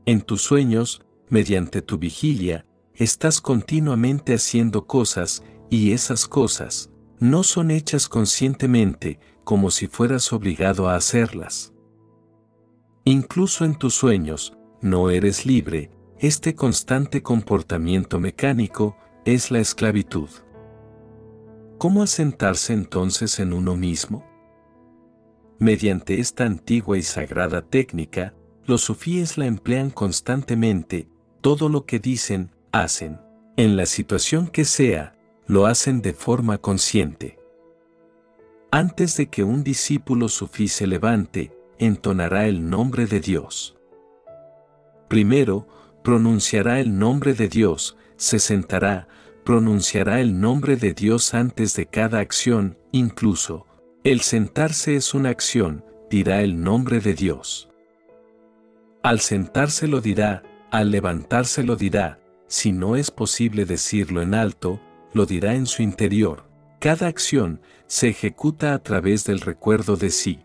En 0.04 0.20
tus 0.20 0.42
sueños, 0.42 1.02
mediante 1.28 1.82
tu 1.82 1.98
vigilia, 1.98 2.66
estás 2.94 3.40
continuamente 3.40 4.34
haciendo 4.34 4.86
cosas, 4.86 5.42
y 5.70 5.92
esas 5.92 6.26
cosas, 6.26 6.90
no 7.18 7.42
son 7.42 7.70
hechas 7.70 8.08
conscientemente, 8.08 9.18
como 9.44 9.70
si 9.70 9.86
fueras 9.86 10.32
obligado 10.32 10.88
a 10.88 10.96
hacerlas. 10.96 11.72
Incluso 13.04 13.64
en 13.64 13.76
tus 13.76 13.94
sueños, 13.94 14.56
no 14.80 15.10
eres 15.10 15.46
libre, 15.46 15.90
este 16.18 16.54
constante 16.54 17.22
comportamiento 17.22 18.20
mecánico 18.20 18.96
es 19.24 19.50
la 19.50 19.60
esclavitud. 19.60 20.28
¿Cómo 21.78 22.02
asentarse 22.02 22.72
entonces 22.72 23.40
en 23.40 23.52
uno 23.52 23.76
mismo? 23.76 24.31
Mediante 25.58 26.20
esta 26.20 26.44
antigua 26.44 26.98
y 26.98 27.02
sagrada 27.02 27.62
técnica, 27.62 28.34
los 28.66 28.82
sufíes 28.82 29.38
la 29.38 29.46
emplean 29.46 29.90
constantemente, 29.90 31.08
todo 31.40 31.68
lo 31.68 31.86
que 31.86 31.98
dicen, 31.98 32.50
hacen. 32.72 33.20
En 33.56 33.76
la 33.76 33.86
situación 33.86 34.48
que 34.48 34.64
sea, 34.64 35.16
lo 35.46 35.66
hacen 35.66 36.00
de 36.00 36.12
forma 36.14 36.58
consciente. 36.58 37.38
Antes 38.70 39.16
de 39.16 39.26
que 39.26 39.44
un 39.44 39.62
discípulo 39.62 40.28
sufí 40.28 40.68
se 40.68 40.86
levante, 40.86 41.52
entonará 41.78 42.46
el 42.46 42.70
nombre 42.70 43.06
de 43.06 43.20
Dios. 43.20 43.76
Primero, 45.08 45.66
pronunciará 46.02 46.80
el 46.80 46.98
nombre 46.98 47.34
de 47.34 47.48
Dios, 47.48 47.96
se 48.16 48.38
sentará, 48.38 49.08
pronunciará 49.44 50.20
el 50.20 50.40
nombre 50.40 50.76
de 50.76 50.94
Dios 50.94 51.34
antes 51.34 51.74
de 51.74 51.86
cada 51.86 52.20
acción, 52.20 52.78
incluso, 52.92 53.66
el 54.04 54.20
sentarse 54.20 54.96
es 54.96 55.14
una 55.14 55.28
acción, 55.28 55.84
dirá 56.10 56.42
el 56.42 56.60
nombre 56.60 56.98
de 56.98 57.14
Dios. 57.14 57.70
Al 59.04 59.20
sentarse 59.20 59.86
lo 59.86 60.00
dirá, 60.00 60.42
al 60.72 60.90
levantarse 60.90 61.62
lo 61.62 61.76
dirá, 61.76 62.18
si 62.48 62.72
no 62.72 62.96
es 62.96 63.12
posible 63.12 63.64
decirlo 63.64 64.20
en 64.20 64.34
alto, 64.34 64.80
lo 65.12 65.24
dirá 65.24 65.54
en 65.54 65.66
su 65.66 65.82
interior. 65.82 66.48
Cada 66.80 67.06
acción 67.06 67.60
se 67.86 68.08
ejecuta 68.08 68.74
a 68.74 68.82
través 68.82 69.24
del 69.24 69.40
recuerdo 69.40 69.96
de 69.96 70.10
sí. 70.10 70.40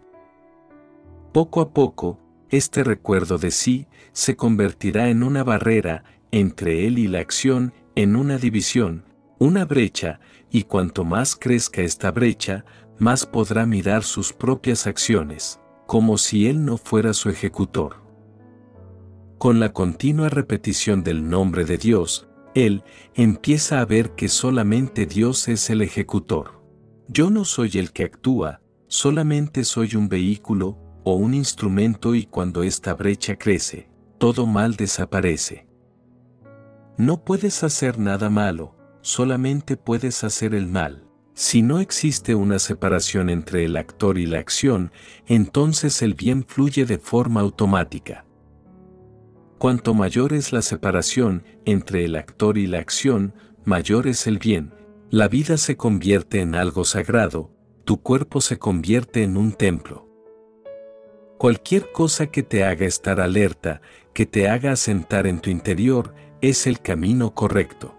Poco 1.33 1.61
a 1.61 1.73
poco, 1.73 2.19
este 2.49 2.83
recuerdo 2.83 3.39
de 3.39 3.49
sí 3.49 3.87
se 4.11 4.35
convertirá 4.35 5.09
en 5.09 5.23
una 5.23 5.43
barrera 5.43 6.03
entre 6.31 6.85
él 6.85 6.99
y 6.99 7.07
la 7.07 7.19
acción, 7.19 7.73
en 7.95 8.15
una 8.15 8.37
división, 8.37 9.05
una 9.39 9.65
brecha, 9.65 10.19
y 10.51 10.63
cuanto 10.63 11.03
más 11.03 11.35
crezca 11.35 11.81
esta 11.81 12.11
brecha, 12.11 12.63
más 12.99 13.25
podrá 13.25 13.65
mirar 13.65 14.03
sus 14.03 14.33
propias 14.33 14.87
acciones, 14.87 15.59
como 15.85 16.17
si 16.17 16.47
él 16.47 16.65
no 16.65 16.77
fuera 16.77 17.13
su 17.13 17.29
ejecutor. 17.29 18.03
Con 19.37 19.59
la 19.59 19.71
continua 19.71 20.29
repetición 20.29 21.03
del 21.03 21.29
nombre 21.29 21.63
de 21.63 21.77
Dios, 21.77 22.27
él 22.55 22.83
empieza 23.13 23.79
a 23.79 23.85
ver 23.85 24.15
que 24.15 24.29
solamente 24.29 25.05
Dios 25.05 25.47
es 25.47 25.69
el 25.69 25.81
ejecutor. 25.81 26.63
Yo 27.07 27.29
no 27.29 27.45
soy 27.45 27.71
el 27.75 27.91
que 27.91 28.03
actúa, 28.03 28.61
solamente 28.87 29.63
soy 29.63 29.95
un 29.95 30.09
vehículo 30.09 30.77
o 31.03 31.13
un 31.13 31.33
instrumento 31.33 32.15
y 32.15 32.25
cuando 32.25 32.63
esta 32.63 32.93
brecha 32.93 33.37
crece, 33.37 33.89
todo 34.17 34.45
mal 34.45 34.75
desaparece. 34.75 35.67
No 36.97 37.23
puedes 37.23 37.63
hacer 37.63 37.99
nada 37.99 38.31
malo, 38.31 38.75
solamente 39.01 39.77
puedes 39.77 40.23
hacer 40.23 40.55
el 40.55 40.67
mal. 40.67 41.06
Si 41.39 41.61
no 41.61 41.79
existe 41.79 42.33
una 42.33 42.57
separación 42.57 43.29
entre 43.29 43.63
el 43.63 43.77
actor 43.77 44.17
y 44.17 44.25
la 44.25 44.39
acción, 44.39 44.91
entonces 45.27 46.01
el 46.01 46.15
bien 46.15 46.43
fluye 46.43 46.87
de 46.87 46.97
forma 46.97 47.41
automática. 47.41 48.25
Cuanto 49.59 49.93
mayor 49.93 50.33
es 50.33 50.51
la 50.51 50.63
separación 50.63 51.43
entre 51.65 52.05
el 52.05 52.15
actor 52.15 52.57
y 52.57 52.65
la 52.65 52.79
acción, 52.79 53.35
mayor 53.65 54.07
es 54.07 54.25
el 54.25 54.39
bien. 54.39 54.73
La 55.11 55.27
vida 55.27 55.57
se 55.57 55.77
convierte 55.77 56.41
en 56.41 56.55
algo 56.55 56.85
sagrado, 56.85 57.51
tu 57.85 58.01
cuerpo 58.01 58.41
se 58.41 58.57
convierte 58.57 59.21
en 59.21 59.37
un 59.37 59.51
templo. 59.51 60.09
Cualquier 61.37 61.91
cosa 61.91 62.31
que 62.31 62.41
te 62.41 62.63
haga 62.63 62.87
estar 62.87 63.21
alerta, 63.21 63.81
que 64.15 64.25
te 64.25 64.49
haga 64.49 64.71
asentar 64.71 65.27
en 65.27 65.39
tu 65.39 65.51
interior, 65.51 66.15
es 66.41 66.65
el 66.65 66.79
camino 66.81 67.35
correcto. 67.35 67.96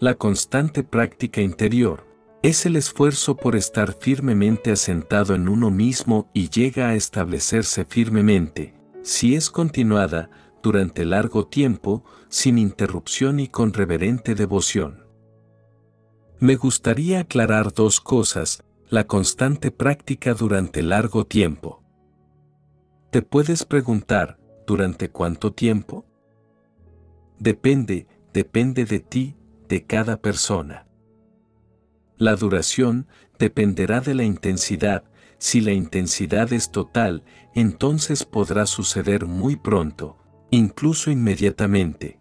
La 0.00 0.14
constante 0.14 0.84
práctica 0.84 1.40
interior 1.40 2.06
es 2.44 2.66
el 2.66 2.76
esfuerzo 2.76 3.36
por 3.36 3.56
estar 3.56 3.94
firmemente 3.94 4.70
asentado 4.70 5.34
en 5.34 5.48
uno 5.48 5.72
mismo 5.72 6.30
y 6.32 6.50
llega 6.50 6.90
a 6.90 6.94
establecerse 6.94 7.84
firmemente, 7.84 8.74
si 9.02 9.34
es 9.34 9.50
continuada, 9.50 10.30
durante 10.62 11.04
largo 11.04 11.48
tiempo, 11.48 12.04
sin 12.28 12.58
interrupción 12.58 13.40
y 13.40 13.48
con 13.48 13.72
reverente 13.72 14.36
devoción. 14.36 15.04
Me 16.38 16.54
gustaría 16.54 17.20
aclarar 17.20 17.72
dos 17.72 18.00
cosas, 18.00 18.62
la 18.88 19.04
constante 19.04 19.72
práctica 19.72 20.32
durante 20.32 20.80
largo 20.80 21.26
tiempo. 21.26 21.82
Te 23.10 23.22
puedes 23.22 23.64
preguntar, 23.64 24.38
¿durante 24.64 25.10
cuánto 25.10 25.52
tiempo? 25.52 26.06
Depende, 27.40 28.06
depende 28.32 28.84
de 28.84 29.00
ti, 29.00 29.37
de 29.68 29.84
cada 29.84 30.20
persona. 30.20 30.86
La 32.16 32.34
duración 32.34 33.06
dependerá 33.38 34.00
de 34.00 34.14
la 34.14 34.24
intensidad, 34.24 35.04
si 35.38 35.60
la 35.60 35.72
intensidad 35.72 36.52
es 36.52 36.72
total, 36.72 37.22
entonces 37.54 38.24
podrá 38.24 38.66
suceder 38.66 39.26
muy 39.26 39.54
pronto, 39.56 40.16
incluso 40.50 41.10
inmediatamente. 41.10 42.18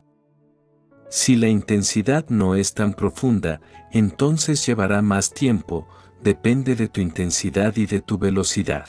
Si 1.10 1.36
la 1.36 1.48
intensidad 1.48 2.28
no 2.30 2.56
es 2.56 2.74
tan 2.74 2.94
profunda, 2.94 3.62
entonces 3.92 4.66
llevará 4.66 5.02
más 5.02 5.34
tiempo, 5.34 5.88
depende 6.22 6.76
de 6.76 6.90
tu 6.90 7.02
intensidad 7.02 7.76
y 7.78 7.86
de 7.86 8.02
tu 8.02 8.18
velocidad. 8.18 8.88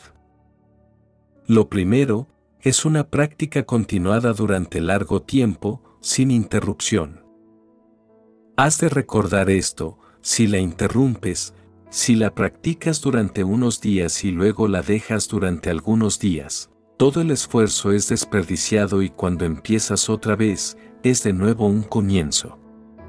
Lo 1.47 1.69
primero, 1.69 2.29
es 2.61 2.85
una 2.85 3.09
práctica 3.09 3.63
continuada 3.63 4.33
durante 4.33 4.81
largo 4.81 5.23
tiempo, 5.23 5.81
sin 6.01 6.31
interrupción. 6.31 7.28
Has 8.59 8.79
de 8.81 8.89
recordar 8.89 9.51
esto, 9.51 10.01
si 10.21 10.49
la 10.49 10.59
interrumpes, 10.59 11.55
si 11.91 12.17
la 12.17 12.35
practicas 12.35 13.01
durante 13.01 13.45
unos 13.45 13.81
días 13.81 14.25
y 14.25 14.33
luego 14.33 14.67
la 14.67 14.83
dejas 14.83 15.29
durante 15.29 15.71
algunos 15.71 16.19
días, 16.19 16.69
todo 16.97 17.21
el 17.21 17.31
esfuerzo 17.31 17.93
es 17.93 18.09
desperdiciado 18.09 19.01
y 19.03 19.11
cuando 19.11 19.45
empiezas 19.45 20.11
otra 20.11 20.35
vez, 20.35 20.77
es 21.05 21.23
de 21.23 21.33
nuevo 21.35 21.69
un 21.69 21.85
comienzo. 21.85 22.59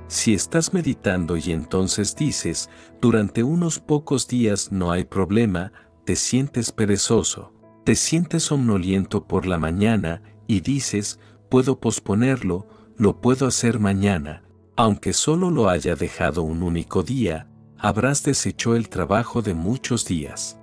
Si 0.07 0.35
estás 0.35 0.71
meditando 0.71 1.35
y 1.35 1.51
entonces 1.51 2.15
dices, 2.15 2.69
durante 3.01 3.41
unos 3.41 3.79
pocos 3.79 4.27
días 4.27 4.71
no 4.71 4.91
hay 4.91 5.05
problema, 5.05 5.71
te 6.05 6.15
sientes 6.15 6.71
perezoso, 6.71 7.55
te 7.85 7.95
sientes 7.95 8.43
somnoliento 8.43 9.25
por 9.25 9.47
la 9.47 9.57
mañana 9.57 10.21
y 10.45 10.59
dices, 10.59 11.19
puedo 11.49 11.79
posponerlo, 11.79 12.67
lo 12.97 13.19
puedo 13.19 13.47
hacer 13.47 13.79
mañana, 13.79 14.43
aunque 14.79 15.11
solo 15.11 15.51
lo 15.51 15.69
haya 15.69 15.93
dejado 15.95 16.41
un 16.41 16.63
único 16.63 17.03
día, 17.03 17.49
habrás 17.77 18.23
deshecho 18.23 18.77
el 18.77 18.87
trabajo 18.87 19.41
de 19.41 19.53
muchos 19.53 20.05
días. 20.05 20.57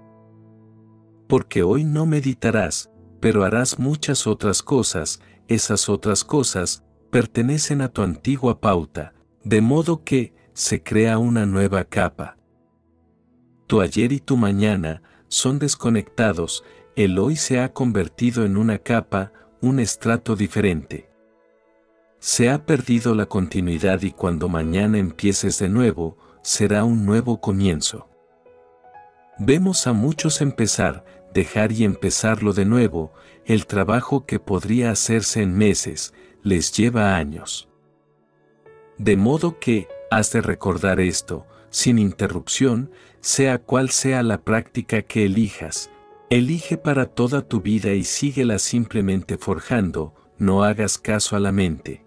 Porque 1.28 1.62
hoy 1.62 1.84
no 1.84 2.06
meditarás, 2.06 2.90
pero 3.20 3.44
harás 3.44 3.78
muchas 3.78 4.26
otras 4.26 4.62
cosas, 4.62 5.20
esas 5.48 5.90
otras 5.90 6.24
cosas 6.24 6.82
pertenecen 7.10 7.82
a 7.82 7.90
tu 7.90 8.00
antigua 8.00 8.58
pauta, 8.58 9.12
de 9.44 9.60
modo 9.60 10.02
que 10.02 10.32
se 10.54 10.82
crea 10.82 11.18
una 11.18 11.44
nueva 11.44 11.84
capa. 11.84 12.38
Tu 13.66 13.82
ayer 13.82 14.12
y 14.12 14.20
tu 14.20 14.38
mañana 14.38 15.02
son 15.28 15.58
desconectados, 15.58 16.64
el 16.96 17.18
hoy 17.18 17.36
se 17.36 17.60
ha 17.60 17.74
convertido 17.74 18.46
en 18.46 18.56
una 18.56 18.78
capa, 18.78 19.34
un 19.60 19.78
estrato 19.78 20.36
diferente. 20.36 21.10
Se 22.18 22.50
ha 22.50 22.64
perdido 22.64 23.14
la 23.14 23.26
continuidad 23.26 24.02
y 24.02 24.10
cuando 24.10 24.48
mañana 24.48 24.98
empieces 24.98 25.58
de 25.58 25.68
nuevo, 25.68 26.16
será 26.42 26.84
un 26.84 27.04
nuevo 27.04 27.40
comienzo. 27.40 28.08
Vemos 29.38 29.86
a 29.86 29.92
muchos 29.92 30.40
empezar, 30.40 31.04
dejar 31.34 31.72
y 31.72 31.84
empezarlo 31.84 32.54
de 32.54 32.64
nuevo, 32.64 33.12
el 33.44 33.66
trabajo 33.66 34.24
que 34.24 34.40
podría 34.40 34.90
hacerse 34.90 35.42
en 35.42 35.58
meses, 35.58 36.14
les 36.42 36.72
lleva 36.72 37.16
años. 37.16 37.68
De 38.96 39.16
modo 39.16 39.58
que, 39.58 39.88
has 40.10 40.32
de 40.32 40.40
recordar 40.40 41.00
esto, 41.00 41.46
sin 41.68 41.98
interrupción, 41.98 42.90
sea 43.20 43.58
cual 43.58 43.90
sea 43.90 44.22
la 44.22 44.42
práctica 44.42 45.02
que 45.02 45.26
elijas, 45.26 45.90
elige 46.30 46.78
para 46.78 47.04
toda 47.04 47.46
tu 47.46 47.60
vida 47.60 47.92
y 47.92 48.04
síguela 48.04 48.58
simplemente 48.58 49.36
forjando, 49.36 50.14
no 50.38 50.64
hagas 50.64 50.96
caso 50.96 51.36
a 51.36 51.40
la 51.40 51.52
mente. 51.52 52.05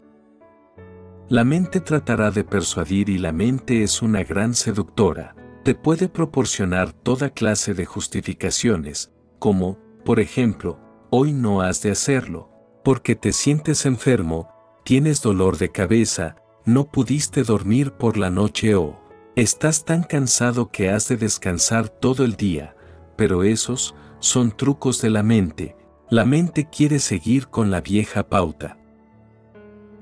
La 1.30 1.44
mente 1.44 1.80
tratará 1.80 2.32
de 2.32 2.44
persuadir 2.44 3.08
y 3.08 3.20
la 3.20 3.32
mente 3.32 3.84
es 3.84 4.02
una 4.02 4.24
gran 4.24 4.56
seductora. 4.56 5.36
Te 5.64 5.76
puede 5.76 6.10
proporcionar 6.10 6.92
toda 6.92 7.30
clase 7.30 7.76
de 7.76 7.86
justificaciones, 7.86 9.12
como, 9.38 9.78
por 10.04 10.20
ejemplo, 10.20 10.80
hoy 11.12 11.32
no 11.32 11.62
has 11.62 11.84
de 11.84 11.92
hacerlo, 11.92 12.50
porque 12.84 13.16
te 13.16 13.32
sientes 13.32 13.86
enfermo, 13.86 14.50
tienes 14.84 15.22
dolor 15.22 15.60
de 15.60 15.70
cabeza, 15.70 16.36
no 16.66 16.90
pudiste 16.90 17.44
dormir 17.44 17.92
por 17.92 18.18
la 18.18 18.32
noche 18.32 18.74
o 18.74 19.00
estás 19.36 19.86
tan 19.86 20.02
cansado 20.02 20.72
que 20.72 20.90
has 20.90 21.08
de 21.10 21.18
descansar 21.18 21.90
todo 21.90 22.26
el 22.26 22.38
día, 22.38 22.76
pero 23.16 23.44
esos 23.44 23.94
son 24.18 24.50
trucos 24.50 25.00
de 25.00 25.12
la 25.12 25.22
mente, 25.22 25.76
la 26.10 26.26
mente 26.26 26.68
quiere 26.72 26.98
seguir 26.98 27.50
con 27.50 27.70
la 27.70 27.82
vieja 27.82 28.28
pauta. 28.30 28.80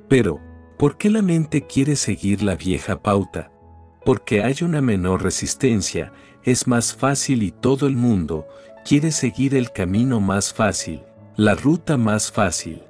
Pero, 0.07 0.46
¿Por 0.77 0.97
qué 0.97 1.09
la 1.09 1.23
mente 1.23 1.65
quiere 1.65 1.95
seguir 1.95 2.43
la 2.43 2.55
vieja 2.55 3.01
pauta? 3.01 3.51
Porque 4.05 4.43
hay 4.43 4.57
una 4.61 4.79
menor 4.79 5.23
resistencia, 5.23 6.13
es 6.43 6.67
más 6.67 6.95
fácil 6.95 7.41
y 7.41 7.51
todo 7.51 7.87
el 7.87 7.95
mundo 7.95 8.45
quiere 8.85 9.11
seguir 9.11 9.55
el 9.55 9.71
camino 9.71 10.19
más 10.19 10.53
fácil, 10.53 11.01
la 11.35 11.55
ruta 11.55 11.97
más 11.97 12.31
fácil. 12.31 12.83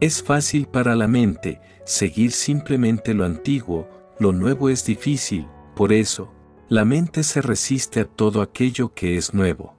Es 0.00 0.22
fácil 0.22 0.66
para 0.66 0.94
la 0.96 1.08
mente 1.08 1.62
seguir 1.86 2.30
simplemente 2.30 3.14
lo 3.14 3.24
antiguo, 3.24 3.88
lo 4.18 4.32
nuevo 4.32 4.68
es 4.68 4.84
difícil, 4.84 5.48
por 5.74 5.94
eso, 5.94 6.30
la 6.68 6.84
mente 6.84 7.22
se 7.22 7.40
resiste 7.40 8.00
a 8.00 8.04
todo 8.04 8.42
aquello 8.42 8.92
que 8.92 9.16
es 9.16 9.32
nuevo. 9.32 9.76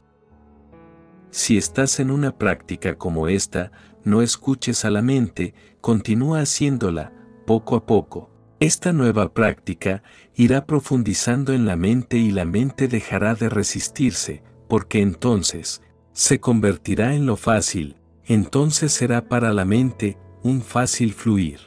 Si 1.29 1.57
estás 1.57 1.99
en 1.99 2.09
una 2.09 2.37
práctica 2.37 2.95
como 2.95 3.27
esta, 3.29 3.71
no 4.03 4.21
escuches 4.21 4.85
a 4.85 4.89
la 4.89 5.01
mente, 5.01 5.53
continúa 5.79 6.41
haciéndola, 6.41 7.13
poco 7.45 7.75
a 7.75 7.85
poco. 7.85 8.29
Esta 8.59 8.93
nueva 8.93 9.33
práctica 9.33 10.03
irá 10.35 10.65
profundizando 10.65 11.53
en 11.53 11.65
la 11.65 11.75
mente 11.75 12.17
y 12.17 12.31
la 12.31 12.45
mente 12.45 12.87
dejará 12.87 13.33
de 13.33 13.49
resistirse, 13.49 14.43
porque 14.67 15.01
entonces, 15.01 15.81
se 16.13 16.39
convertirá 16.39 17.15
en 17.15 17.25
lo 17.25 17.37
fácil, 17.37 17.97
entonces 18.25 18.91
será 18.91 19.27
para 19.27 19.53
la 19.53 19.65
mente 19.65 20.17
un 20.43 20.61
fácil 20.61 21.13
fluir. 21.13 21.59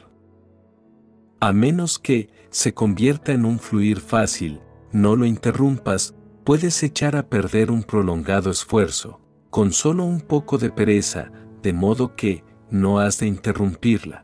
A 1.39 1.51
menos 1.53 1.99
que 1.99 2.29
se 2.49 2.73
convierta 2.73 3.33
en 3.33 3.45
un 3.45 3.59
fluir 3.59 3.99
fácil, 3.99 4.61
no 4.91 5.15
lo 5.15 5.25
interrumpas, 5.25 6.15
puedes 6.45 6.81
echar 6.83 7.15
a 7.15 7.27
perder 7.27 7.71
un 7.71 7.83
prolongado 7.83 8.49
esfuerzo, 8.49 9.19
con 9.49 9.73
solo 9.73 10.05
un 10.05 10.21
poco 10.21 10.57
de 10.57 10.69
pereza, 10.69 11.31
de 11.65 11.73
modo 11.73 12.15
que 12.15 12.43
no 12.69 12.99
has 12.99 13.17
de 13.17 13.25
interrumpirla. 13.25 14.23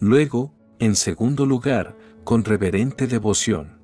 Luego, 0.00 0.54
en 0.78 0.96
segundo 0.96 1.44
lugar, 1.44 1.98
con 2.24 2.44
reverente 2.44 3.06
devoción. 3.06 3.78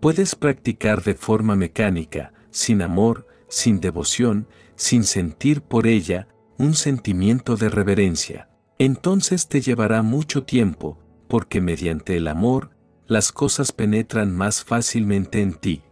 Puedes 0.00 0.34
practicar 0.34 1.02
de 1.02 1.12
forma 1.12 1.54
mecánica, 1.54 2.32
sin 2.50 2.80
amor, 2.80 3.26
sin 3.48 3.78
devoción, 3.78 4.48
sin 4.74 5.04
sentir 5.04 5.60
por 5.60 5.86
ella 5.86 6.28
un 6.56 6.72
sentimiento 6.72 7.56
de 7.56 7.68
reverencia. 7.68 8.48
Entonces 8.78 9.48
te 9.48 9.60
llevará 9.60 10.00
mucho 10.00 10.44
tiempo, 10.44 10.98
porque 11.28 11.60
mediante 11.60 12.16
el 12.16 12.26
amor, 12.26 12.70
las 13.06 13.32
cosas 13.32 13.70
penetran 13.70 14.34
más 14.34 14.64
fácilmente 14.64 15.42
en 15.42 15.52
ti. 15.52 15.82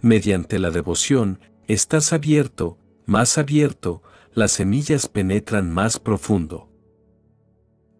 Mediante 0.00 0.58
la 0.58 0.70
devoción, 0.70 1.38
estás 1.68 2.12
abierto, 2.12 2.77
más 3.08 3.38
abierto, 3.38 4.02
las 4.34 4.52
semillas 4.52 5.08
penetran 5.08 5.72
más 5.72 5.98
profundo. 5.98 6.68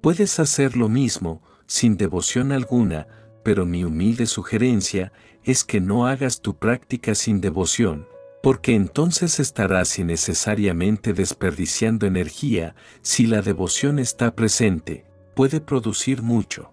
Puedes 0.02 0.38
hacer 0.38 0.76
lo 0.76 0.90
mismo, 0.90 1.42
sin 1.66 1.96
devoción 1.96 2.52
alguna, 2.52 3.09
pero 3.42 3.64
mi 3.64 3.84
humilde 3.84 4.26
sugerencia 4.26 5.11
es 5.42 5.64
que 5.64 5.80
no 5.80 6.06
hagas 6.06 6.42
tu 6.42 6.59
práctica 6.59 7.14
sin 7.14 7.40
devoción, 7.40 8.06
porque 8.42 8.74
entonces 8.74 9.40
estarás 9.40 9.98
innecesariamente 9.98 11.14
desperdiciando 11.14 12.06
energía, 12.06 12.74
si 13.00 13.26
la 13.26 13.40
devoción 13.40 13.98
está 13.98 14.36
presente, 14.36 15.06
puede 15.34 15.62
producir 15.62 16.20
mucho. 16.20 16.70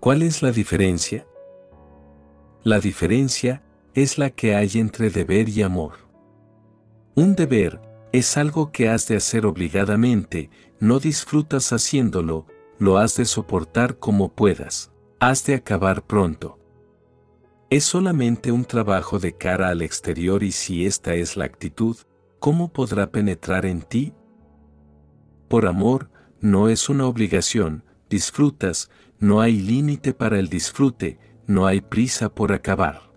¿Cuál 0.00 0.22
es 0.22 0.40
la 0.40 0.52
diferencia? 0.52 1.26
La 2.62 2.80
diferencia 2.80 3.62
es 3.92 4.16
la 4.16 4.30
que 4.30 4.54
hay 4.54 4.70
entre 4.76 5.10
deber 5.10 5.50
y 5.50 5.60
amor. 5.60 6.03
Un 7.16 7.36
deber 7.36 7.80
es 8.12 8.36
algo 8.36 8.72
que 8.72 8.88
has 8.88 9.06
de 9.06 9.16
hacer 9.16 9.46
obligadamente, 9.46 10.50
no 10.80 10.98
disfrutas 10.98 11.72
haciéndolo, 11.72 12.46
lo 12.78 12.98
has 12.98 13.16
de 13.16 13.24
soportar 13.24 13.98
como 14.00 14.34
puedas, 14.34 14.92
has 15.20 15.46
de 15.46 15.54
acabar 15.54 16.04
pronto. 16.06 16.58
Es 17.70 17.84
solamente 17.84 18.50
un 18.50 18.64
trabajo 18.64 19.20
de 19.20 19.36
cara 19.36 19.68
al 19.68 19.82
exterior 19.82 20.42
y 20.42 20.50
si 20.50 20.86
esta 20.86 21.14
es 21.14 21.36
la 21.36 21.44
actitud, 21.44 21.96
¿cómo 22.40 22.72
podrá 22.72 23.12
penetrar 23.12 23.64
en 23.64 23.82
ti? 23.82 24.12
Por 25.48 25.66
amor, 25.66 26.10
no 26.40 26.68
es 26.68 26.88
una 26.88 27.06
obligación, 27.06 27.84
disfrutas, 28.10 28.90
no 29.20 29.40
hay 29.40 29.60
límite 29.60 30.14
para 30.14 30.40
el 30.40 30.48
disfrute, 30.48 31.20
no 31.46 31.66
hay 31.66 31.80
prisa 31.80 32.34
por 32.34 32.52
acabar. 32.52 33.12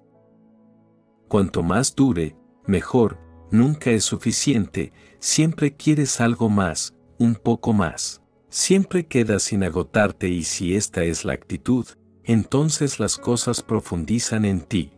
Cuanto 1.27 1.63
más 1.63 1.95
dure, 1.95 2.35
mejor, 2.67 3.26
nunca 3.51 3.91
es 3.91 4.03
suficiente, 4.03 4.93
siempre 5.19 5.75
quieres 5.75 6.21
algo 6.21 6.49
más, 6.49 6.93
un 7.17 7.35
poco 7.35 7.73
más. 7.73 8.21
Siempre 8.49 9.05
quedas 9.05 9.43
sin 9.43 9.63
agotarte 9.63 10.29
y 10.29 10.43
si 10.43 10.75
esta 10.75 11.03
es 11.03 11.25
la 11.25 11.33
actitud, 11.33 11.85
entonces 12.23 12.99
las 12.99 13.17
cosas 13.17 13.61
profundizan 13.61 14.45
en 14.45 14.61
ti. 14.61 14.91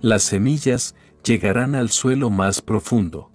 Las 0.00 0.22
semillas 0.22 0.94
llegarán 1.24 1.74
al 1.74 1.90
suelo 1.90 2.30
más 2.30 2.62
profundo. 2.62 3.30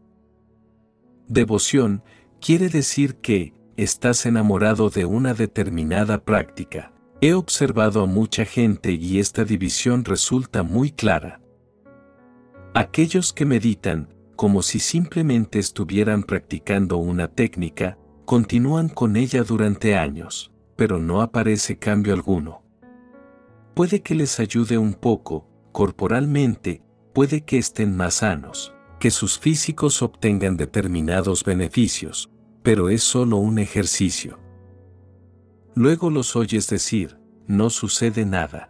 Devoción 1.27 2.03
quiere 2.39 2.69
decir 2.69 3.15
que 3.15 3.53
estás 3.77 4.25
enamorado 4.25 4.89
de 4.89 5.05
una 5.05 5.33
determinada 5.33 6.23
práctica. 6.23 6.91
He 7.21 7.33
observado 7.33 8.03
a 8.03 8.05
mucha 8.05 8.45
gente 8.45 8.91
y 8.91 9.19
esta 9.19 9.45
división 9.45 10.05
resulta 10.05 10.63
muy 10.63 10.91
clara. 10.91 11.41
Aquellos 12.77 13.31
que 13.31 13.45
meditan, 13.45 14.13
como 14.35 14.61
si 14.61 14.79
simplemente 14.79 15.59
estuvieran 15.59 16.23
practicando 16.23 16.97
una 16.97 17.29
técnica, 17.29 17.97
continúan 18.25 18.89
con 18.89 19.15
ella 19.15 19.45
durante 19.45 19.95
años, 19.95 20.51
pero 20.75 20.99
no 20.99 21.21
aparece 21.21 21.79
cambio 21.79 22.13
alguno. 22.13 22.63
Puede 23.75 24.01
que 24.01 24.13
les 24.13 24.41
ayude 24.41 24.77
un 24.77 24.93
poco, 24.93 25.47
corporalmente, 25.71 26.83
puede 27.13 27.45
que 27.45 27.59
estén 27.59 27.95
más 27.95 28.15
sanos, 28.15 28.73
que 28.99 29.09
sus 29.09 29.39
físicos 29.39 30.01
obtengan 30.01 30.57
determinados 30.57 31.45
beneficios, 31.45 32.29
pero 32.61 32.89
es 32.89 33.03
solo 33.03 33.37
un 33.37 33.57
ejercicio. 33.57 34.37
Luego 35.75 36.09
los 36.09 36.35
oyes 36.35 36.67
decir, 36.67 37.17
no 37.47 37.69
sucede 37.69 38.25
nada. 38.25 38.69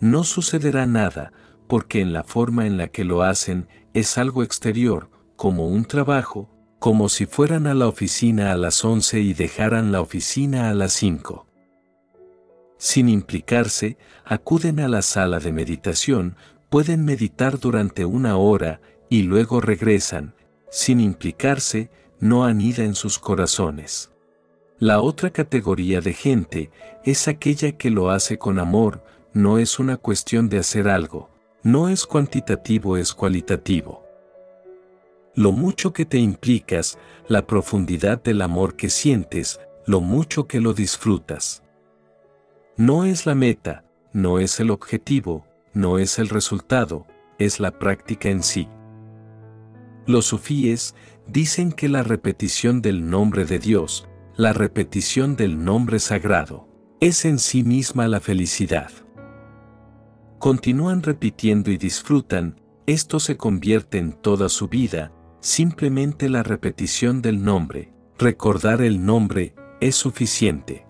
No 0.00 0.24
sucederá 0.24 0.86
nada, 0.86 1.34
porque 1.72 2.02
en 2.02 2.12
la 2.12 2.22
forma 2.22 2.66
en 2.66 2.76
la 2.76 2.88
que 2.88 3.02
lo 3.02 3.22
hacen 3.22 3.66
es 3.94 4.18
algo 4.18 4.42
exterior, 4.42 5.08
como 5.36 5.68
un 5.68 5.86
trabajo, 5.86 6.50
como 6.78 7.08
si 7.08 7.24
fueran 7.24 7.66
a 7.66 7.72
la 7.72 7.88
oficina 7.88 8.52
a 8.52 8.56
las 8.58 8.84
11 8.84 9.20
y 9.20 9.32
dejaran 9.32 9.90
la 9.90 10.02
oficina 10.02 10.68
a 10.68 10.74
las 10.74 10.92
5. 10.92 11.46
Sin 12.76 13.08
implicarse, 13.08 13.96
acuden 14.26 14.80
a 14.80 14.88
la 14.88 15.00
sala 15.00 15.38
de 15.38 15.50
meditación, 15.50 16.36
pueden 16.68 17.06
meditar 17.06 17.58
durante 17.58 18.04
una 18.04 18.36
hora 18.36 18.82
y 19.08 19.22
luego 19.22 19.62
regresan, 19.62 20.34
sin 20.70 21.00
implicarse, 21.00 21.88
no 22.20 22.44
anida 22.44 22.84
en 22.84 22.94
sus 22.94 23.18
corazones. 23.18 24.12
La 24.78 25.00
otra 25.00 25.30
categoría 25.30 26.02
de 26.02 26.12
gente 26.12 26.70
es 27.02 27.28
aquella 27.28 27.78
que 27.78 27.88
lo 27.88 28.10
hace 28.10 28.36
con 28.36 28.58
amor, 28.58 29.02
no 29.32 29.56
es 29.56 29.78
una 29.78 29.96
cuestión 29.96 30.50
de 30.50 30.58
hacer 30.58 30.86
algo, 30.86 31.31
no 31.62 31.88
es 31.88 32.06
cuantitativo, 32.06 32.96
es 32.96 33.14
cualitativo. 33.14 34.04
Lo 35.34 35.52
mucho 35.52 35.92
que 35.92 36.04
te 36.04 36.18
implicas, 36.18 36.98
la 37.28 37.46
profundidad 37.46 38.20
del 38.20 38.42
amor 38.42 38.74
que 38.74 38.90
sientes, 38.90 39.60
lo 39.86 40.00
mucho 40.00 40.48
que 40.48 40.60
lo 40.60 40.74
disfrutas. 40.74 41.62
No 42.76 43.04
es 43.04 43.26
la 43.26 43.36
meta, 43.36 43.84
no 44.12 44.40
es 44.40 44.58
el 44.58 44.70
objetivo, 44.70 45.46
no 45.72 45.98
es 45.98 46.18
el 46.18 46.28
resultado, 46.28 47.06
es 47.38 47.60
la 47.60 47.78
práctica 47.78 48.28
en 48.28 48.42
sí. 48.42 48.68
Los 50.06 50.26
sufíes 50.26 50.96
dicen 51.28 51.70
que 51.70 51.88
la 51.88 52.02
repetición 52.02 52.82
del 52.82 53.08
nombre 53.08 53.44
de 53.44 53.60
Dios, 53.60 54.08
la 54.36 54.52
repetición 54.52 55.36
del 55.36 55.64
nombre 55.64 56.00
sagrado, 56.00 56.66
es 57.00 57.24
en 57.24 57.38
sí 57.38 57.62
misma 57.62 58.08
la 58.08 58.18
felicidad 58.18 58.90
continúan 60.42 61.04
repitiendo 61.04 61.70
y 61.70 61.76
disfrutan, 61.76 62.60
esto 62.86 63.20
se 63.20 63.36
convierte 63.36 63.98
en 63.98 64.10
toda 64.10 64.48
su 64.48 64.66
vida, 64.66 65.12
simplemente 65.38 66.28
la 66.28 66.42
repetición 66.42 67.22
del 67.22 67.44
nombre, 67.44 67.92
recordar 68.18 68.82
el 68.82 69.06
nombre, 69.06 69.54
es 69.80 69.94
suficiente. 69.94 70.84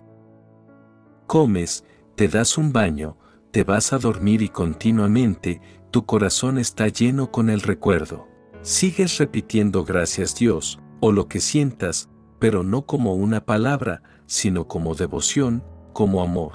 Comes, 1.27 1.85
te 2.15 2.29
das 2.29 2.57
un 2.57 2.73
baño, 2.73 3.15
te 3.51 3.63
vas 3.63 3.93
a 3.93 3.99
dormir 3.99 4.41
y 4.41 4.49
continuamente, 4.49 5.61
tu 5.91 6.07
corazón 6.07 6.57
está 6.57 6.87
lleno 6.87 7.29
con 7.29 7.51
el 7.51 7.61
recuerdo. 7.61 8.27
Sigues 8.63 9.19
repitiendo 9.19 9.83
gracias 9.83 10.33
Dios, 10.33 10.79
o 10.99 11.11
lo 11.11 11.27
que 11.27 11.39
sientas, 11.39 12.09
pero 12.39 12.63
no 12.63 12.87
como 12.87 13.13
una 13.13 13.45
palabra, 13.45 14.01
sino 14.25 14.67
como 14.67 14.95
devoción, 14.95 15.63
como 15.93 16.23
amor. 16.23 16.53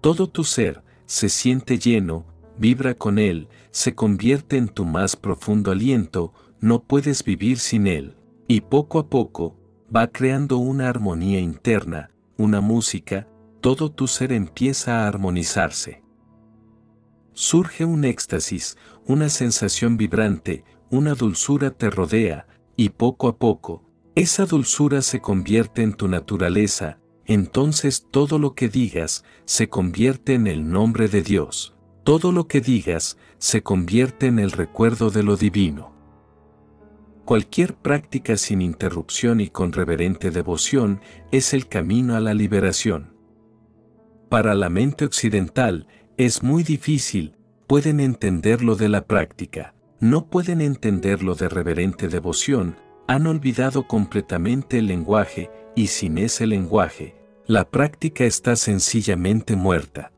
Todo 0.00 0.30
tu 0.30 0.44
ser, 0.44 0.82
se 1.12 1.28
siente 1.28 1.78
lleno, 1.78 2.24
vibra 2.56 2.94
con 2.94 3.18
él, 3.18 3.46
se 3.70 3.94
convierte 3.94 4.56
en 4.56 4.68
tu 4.68 4.86
más 4.86 5.14
profundo 5.14 5.70
aliento, 5.70 6.32
no 6.58 6.84
puedes 6.84 7.22
vivir 7.22 7.58
sin 7.58 7.86
él. 7.86 8.16
Y 8.48 8.62
poco 8.62 8.98
a 8.98 9.10
poco, 9.10 9.54
va 9.94 10.06
creando 10.06 10.56
una 10.56 10.88
armonía 10.88 11.38
interna, 11.38 12.10
una 12.38 12.62
música, 12.62 13.28
todo 13.60 13.92
tu 13.92 14.06
ser 14.06 14.32
empieza 14.32 15.00
a 15.00 15.08
armonizarse. 15.08 16.02
Surge 17.34 17.84
un 17.84 18.06
éxtasis, 18.06 18.78
una 19.04 19.28
sensación 19.28 19.98
vibrante, 19.98 20.64
una 20.88 21.12
dulzura 21.12 21.72
te 21.72 21.90
rodea, 21.90 22.46
y 22.74 22.88
poco 22.88 23.28
a 23.28 23.36
poco, 23.36 23.84
esa 24.14 24.46
dulzura 24.46 25.02
se 25.02 25.20
convierte 25.20 25.82
en 25.82 25.92
tu 25.92 26.08
naturaleza, 26.08 27.00
entonces 27.26 28.06
todo 28.10 28.38
lo 28.38 28.54
que 28.54 28.68
digas 28.68 29.24
se 29.44 29.68
convierte 29.68 30.34
en 30.34 30.46
el 30.46 30.70
nombre 30.70 31.08
de 31.08 31.22
Dios. 31.22 31.74
Todo 32.04 32.32
lo 32.32 32.48
que 32.48 32.60
digas 32.60 33.16
se 33.38 33.62
convierte 33.62 34.26
en 34.26 34.38
el 34.38 34.50
recuerdo 34.50 35.10
de 35.10 35.22
lo 35.22 35.36
divino. 35.36 35.92
Cualquier 37.24 37.74
práctica 37.74 38.36
sin 38.36 38.60
interrupción 38.60 39.40
y 39.40 39.48
con 39.48 39.72
reverente 39.72 40.32
devoción 40.32 41.00
es 41.30 41.54
el 41.54 41.68
camino 41.68 42.16
a 42.16 42.20
la 42.20 42.34
liberación. 42.34 43.14
Para 44.28 44.54
la 44.54 44.68
mente 44.68 45.04
occidental 45.04 45.86
es 46.16 46.42
muy 46.42 46.64
difícil, 46.64 47.36
pueden 47.68 48.00
entenderlo 48.00 48.74
de 48.74 48.88
la 48.88 49.06
práctica, 49.06 49.74
no 50.00 50.26
pueden 50.26 50.60
entenderlo 50.60 51.36
de 51.36 51.48
reverente 51.48 52.08
devoción, 52.08 52.76
han 53.06 53.26
olvidado 53.26 53.86
completamente 53.86 54.78
el 54.78 54.86
lenguaje 54.86 55.48
y 55.74 55.88
sin 55.88 56.18
ese 56.18 56.46
lenguaje, 56.46 57.16
la 57.46 57.68
práctica 57.68 58.24
está 58.24 58.56
sencillamente 58.56 59.56
muerta. 59.56 60.12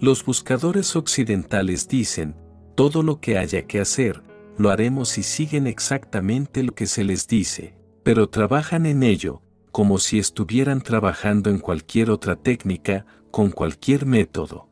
Los 0.00 0.24
buscadores 0.24 0.94
occidentales 0.94 1.88
dicen, 1.88 2.36
todo 2.76 3.02
lo 3.02 3.20
que 3.20 3.38
haya 3.38 3.66
que 3.66 3.80
hacer, 3.80 4.22
lo 4.56 4.70
haremos 4.70 5.18
y 5.18 5.22
siguen 5.22 5.66
exactamente 5.66 6.62
lo 6.62 6.72
que 6.74 6.86
se 6.86 7.04
les 7.04 7.26
dice, 7.26 7.76
pero 8.04 8.28
trabajan 8.28 8.86
en 8.86 9.02
ello, 9.02 9.42
como 9.72 9.98
si 9.98 10.18
estuvieran 10.18 10.80
trabajando 10.80 11.50
en 11.50 11.58
cualquier 11.58 12.10
otra 12.10 12.36
técnica, 12.36 13.06
con 13.30 13.50
cualquier 13.50 14.06
método. 14.06 14.68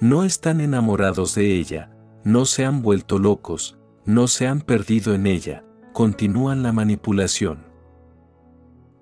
No 0.00 0.24
están 0.24 0.60
enamorados 0.60 1.34
de 1.34 1.54
ella, 1.54 1.90
no 2.24 2.44
se 2.44 2.64
han 2.64 2.82
vuelto 2.82 3.18
locos, 3.18 3.78
no 4.04 4.28
se 4.28 4.46
han 4.46 4.60
perdido 4.60 5.14
en 5.14 5.26
ella, 5.26 5.64
continúan 5.92 6.62
la 6.62 6.72
manipulación. 6.72 7.67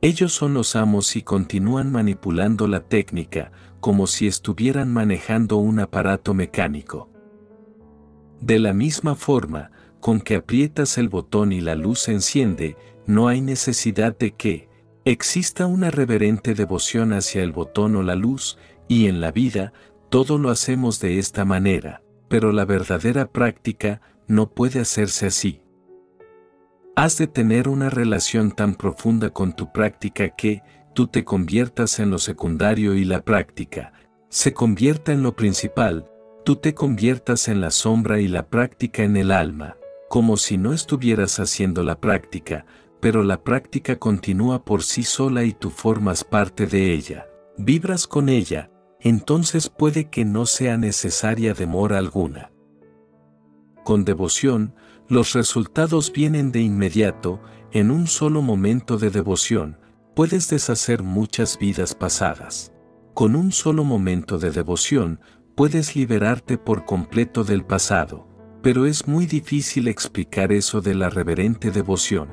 Ellos 0.03 0.33
son 0.33 0.55
los 0.55 0.77
amos 0.77 1.17
y 1.17 1.23
continúan 1.23 1.91
manipulando 1.91 2.69
la 2.69 2.81
técnica 2.81 3.51
como 3.81 4.07
si 4.07 4.27
estuvieran 4.27 4.93
manejando 4.93 5.57
un 5.57 5.81
aparato 5.81 6.35
mecánico. 6.35 7.11
De 8.41 8.59
la 8.59 8.73
misma 8.73 9.15
forma, 9.15 9.71
con 10.01 10.21
que 10.21 10.37
aprietas 10.37 10.99
el 10.99 11.09
botón 11.09 11.53
y 11.53 11.61
la 11.61 11.75
luz 11.75 12.01
se 12.01 12.13
enciende, 12.13 12.77
no 13.07 13.29
hay 13.29 13.41
necesidad 13.41 14.17
de 14.17 14.33
que 14.33 14.69
exista 15.05 15.67
una 15.67 15.91
reverente 15.91 16.55
devoción 16.55 17.13
hacia 17.13 17.43
el 17.43 17.53
botón 17.53 17.97
o 17.97 18.03
la 18.03 18.17
luz, 18.17 18.59
y 18.89 19.07
en 19.07 19.21
la 19.21 19.33
vida, 19.33 19.73
todo 20.11 20.39
lo 20.39 20.51
hacemos 20.51 21.01
de 21.01 21.19
esta 21.19 21.45
manera, 21.45 22.03
pero 22.29 22.53
la 22.53 22.65
verdadera 22.65 23.27
práctica 23.27 24.01
no 24.29 24.51
puede 24.51 24.81
hacerse 24.81 25.27
así. 25.27 25.63
Has 26.99 27.19
de 27.19 27.27
tener 27.27 27.69
una 27.69 27.91
relación 27.91 28.53
tan 28.53 28.75
profunda 28.75 29.29
con 29.29 29.53
tu 29.53 29.71
práctica 29.71 30.31
que 30.31 30.63
tú 30.95 31.09
te 31.09 31.25
conviertas 31.25 32.01
en 32.01 32.11
lo 32.11 32.19
secundario 32.19 32.95
y 32.95 33.05
la 33.05 33.21
práctica 33.21 33.93
se 34.31 34.55
convierta 34.55 35.13
en 35.13 35.23
lo 35.23 35.37
principal, 35.37 36.11
tú 36.43 36.57
te 36.57 36.73
conviertas 36.75 37.49
en 37.49 37.61
la 37.61 37.71
sombra 37.71 38.19
y 38.19 38.29
la 38.29 38.49
práctica 38.49 39.03
en 39.03 39.19
el 39.19 39.31
alma, 39.31 39.77
como 40.09 40.39
si 40.39 40.57
no 40.57 40.73
estuvieras 40.73 41.39
haciendo 41.39 41.83
la 41.83 42.01
práctica, 42.01 42.65
pero 42.99 43.23
la 43.23 43.45
práctica 43.45 43.97
continúa 43.97 44.65
por 44.65 44.83
sí 44.83 45.03
sola 45.03 45.45
y 45.45 45.53
tú 45.53 45.69
formas 45.69 46.25
parte 46.25 46.67
de 46.67 46.95
ella, 46.95 47.27
vibras 47.59 48.07
con 48.07 48.31
ella, 48.31 48.71
entonces 49.01 49.69
puede 49.69 50.09
que 50.09 50.25
no 50.25 50.47
sea 50.47 50.79
necesaria 50.79 51.53
demora 51.53 51.99
alguna. 51.99 52.53
Con 53.85 54.07
devoción, 54.07 54.75
los 55.09 55.35
resultados 55.35 56.13
vienen 56.13 56.51
de 56.53 56.61
inmediato, 56.61 57.41
en 57.73 57.91
un 57.91 58.07
solo 58.07 58.43
momento 58.43 58.99
de 58.99 59.11
devoción, 59.11 59.79
puedes 60.15 60.49
deshacer 60.49 61.03
muchas 61.03 61.59
vidas 61.59 61.95
pasadas. 61.95 62.73
Con 63.15 63.37
un 63.37 63.53
solo 63.53 63.85
momento 63.85 64.39
de 64.39 64.51
devoción, 64.51 65.21
puedes 65.55 65.95
liberarte 65.95 66.59
por 66.59 66.85
completo 66.85 67.45
del 67.45 67.65
pasado, 67.65 68.27
pero 68.63 68.87
es 68.87 69.07
muy 69.07 69.27
difícil 69.27 69.89
explicar 69.89 70.53
eso 70.53 70.81
de 70.81 70.95
la 70.95 71.09
reverente 71.09 71.71
devoción. 71.71 72.29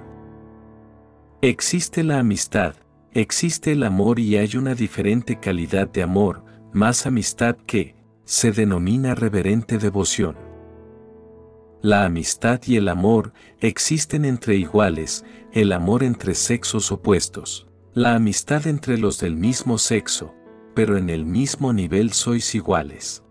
Existe 1.41 2.03
la 2.03 2.19
amistad, 2.19 2.75
existe 3.11 3.73
el 3.73 3.83
amor 3.83 4.19
y 4.19 4.37
hay 4.37 4.55
una 4.55 4.75
diferente 4.75 5.39
calidad 5.39 5.87
de 5.89 6.03
amor, 6.03 6.43
más 6.73 7.05
amistad 7.05 7.55
que, 7.67 7.95
se 8.25 8.51
denomina 8.51 9.13
reverente 9.13 9.77
devoción. 9.77 10.52
La 11.83 12.05
amistad 12.05 12.61
y 12.65 12.77
el 12.77 12.87
amor 12.87 13.33
existen 13.59 14.23
entre 14.23 14.55
iguales, 14.55 15.25
el 15.51 15.73
amor 15.73 16.03
entre 16.03 16.33
sexos 16.33 16.93
opuestos, 16.93 17.67
la 17.93 18.15
amistad 18.15 18.67
entre 18.67 18.97
los 18.97 19.19
del 19.19 19.35
mismo 19.35 19.77
sexo, 19.77 20.33
pero 20.75 20.95
en 20.95 21.09
el 21.09 21.25
mismo 21.25 21.73
nivel 21.73 22.13
sois 22.13 22.55
iguales. 22.55 23.25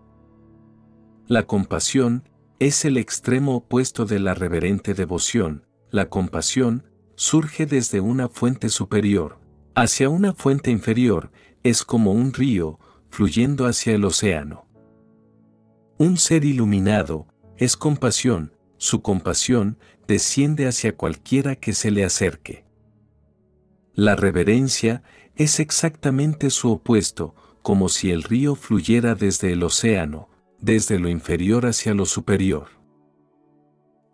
La 1.25 1.47
compasión 1.47 2.29
es 2.59 2.85
el 2.85 2.97
extremo 2.97 3.55
opuesto 3.55 4.05
de 4.05 4.19
la 4.19 4.35
reverente 4.35 4.93
devoción, 4.93 5.65
la 5.89 6.09
compasión 6.09 6.83
surge 7.15 7.65
desde 7.65 8.01
una 8.01 8.29
fuente 8.29 8.69
superior, 8.69 9.39
hacia 9.73 10.09
una 10.09 10.31
fuente 10.31 10.69
inferior, 10.69 11.31
es 11.63 11.83
como 11.83 12.11
un 12.11 12.33
río 12.33 12.79
fluyendo 13.09 13.65
hacia 13.65 13.95
el 13.95 14.05
océano. 14.05 14.67
Un 15.97 16.17
ser 16.17 16.45
iluminado, 16.45 17.32
es 17.57 17.77
compasión, 17.77 18.53
su 18.77 19.01
compasión 19.01 19.77
desciende 20.07 20.67
hacia 20.67 20.95
cualquiera 20.95 21.55
que 21.55 21.73
se 21.73 21.91
le 21.91 22.03
acerque. 22.03 22.65
La 23.93 24.15
reverencia 24.15 25.03
es 25.35 25.59
exactamente 25.59 26.49
su 26.49 26.71
opuesto, 26.71 27.35
como 27.61 27.89
si 27.89 28.11
el 28.11 28.23
río 28.23 28.55
fluyera 28.55 29.15
desde 29.15 29.53
el 29.53 29.63
océano, 29.63 30.29
desde 30.59 30.99
lo 30.99 31.09
inferior 31.09 31.65
hacia 31.65 31.93
lo 31.93 32.05
superior. 32.05 32.67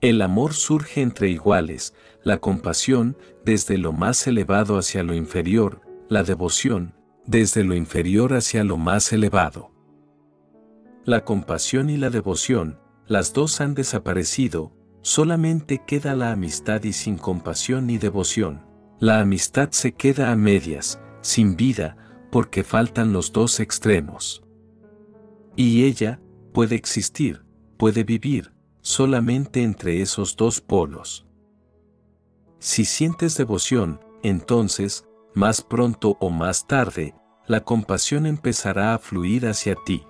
El 0.02 0.22
amor 0.22 0.54
surge 0.54 1.02
entre 1.02 1.30
iguales, 1.30 1.94
la 2.24 2.38
compasión 2.38 3.18
desde 3.44 3.78
lo 3.78 3.92
más 3.92 4.28
elevado 4.28 4.78
hacia 4.78 5.04
lo 5.04 5.14
inferior, 5.14 5.82
la 6.08 6.24
devoción 6.24 6.94
desde 7.26 7.64
lo 7.64 7.76
inferior 7.76 8.34
hacia 8.34 8.64
lo 8.64 8.78
más 8.78 9.12
elevado. 9.12 9.72
La 11.06 11.26
compasión 11.26 11.90
y 11.90 11.98
la 11.98 12.10
devoción 12.10 12.80
las 13.10 13.34
dos 13.34 13.60
han 13.60 13.74
desaparecido, 13.74 14.72
solamente 15.02 15.82
queda 15.86 16.16
la 16.16 16.32
amistad 16.32 16.84
y 16.84 16.94
sin 16.94 17.18
compasión 17.18 17.88
ni 17.88 17.98
devoción. 17.98 18.64
La 19.00 19.20
amistad 19.20 19.72
se 19.72 19.94
queda 19.94 20.32
a 20.32 20.36
medias, 20.36 21.02
sin 21.22 21.56
vida, 21.58 21.98
porque 22.32 22.64
faltan 22.64 23.12
los 23.12 23.34
dos 23.34 23.60
extremos. 23.60 24.44
Y 25.56 25.86
ella 25.86 26.22
puede 26.54 26.76
existir, 26.76 27.44
puede 27.78 28.04
vivir, 28.04 28.54
solamente 28.82 29.64
entre 29.64 30.02
esos 30.02 30.36
dos 30.36 30.62
polos. 30.62 31.26
Si 32.60 32.86
sientes 32.86 33.36
devoción, 33.36 34.02
entonces, 34.22 35.08
más 35.34 35.64
pronto 35.64 36.16
o 36.20 36.30
más 36.30 36.68
tarde, 36.68 37.16
la 37.48 37.62
compasión 37.64 38.28
empezará 38.28 38.94
a 38.94 39.00
fluir 39.00 39.48
hacia 39.48 39.76
ti. 39.84 40.04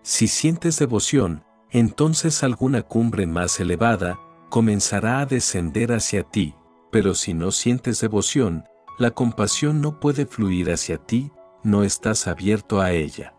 Si 0.00 0.28
sientes 0.28 0.78
devoción, 0.78 1.44
entonces 1.70 2.42
alguna 2.42 2.82
cumbre 2.82 3.26
más 3.26 3.60
elevada 3.60 4.18
comenzará 4.48 5.20
a 5.20 5.26
descender 5.26 5.92
hacia 5.92 6.22
ti, 6.22 6.54
pero 6.90 7.14
si 7.14 7.34
no 7.34 7.50
sientes 7.50 8.00
devoción, 8.00 8.64
la 8.98 9.10
compasión 9.10 9.80
no 9.80 10.00
puede 10.00 10.26
fluir 10.26 10.70
hacia 10.70 10.98
ti, 10.98 11.30
no 11.62 11.84
estás 11.84 12.26
abierto 12.26 12.80
a 12.80 12.92
ella. 12.92 13.34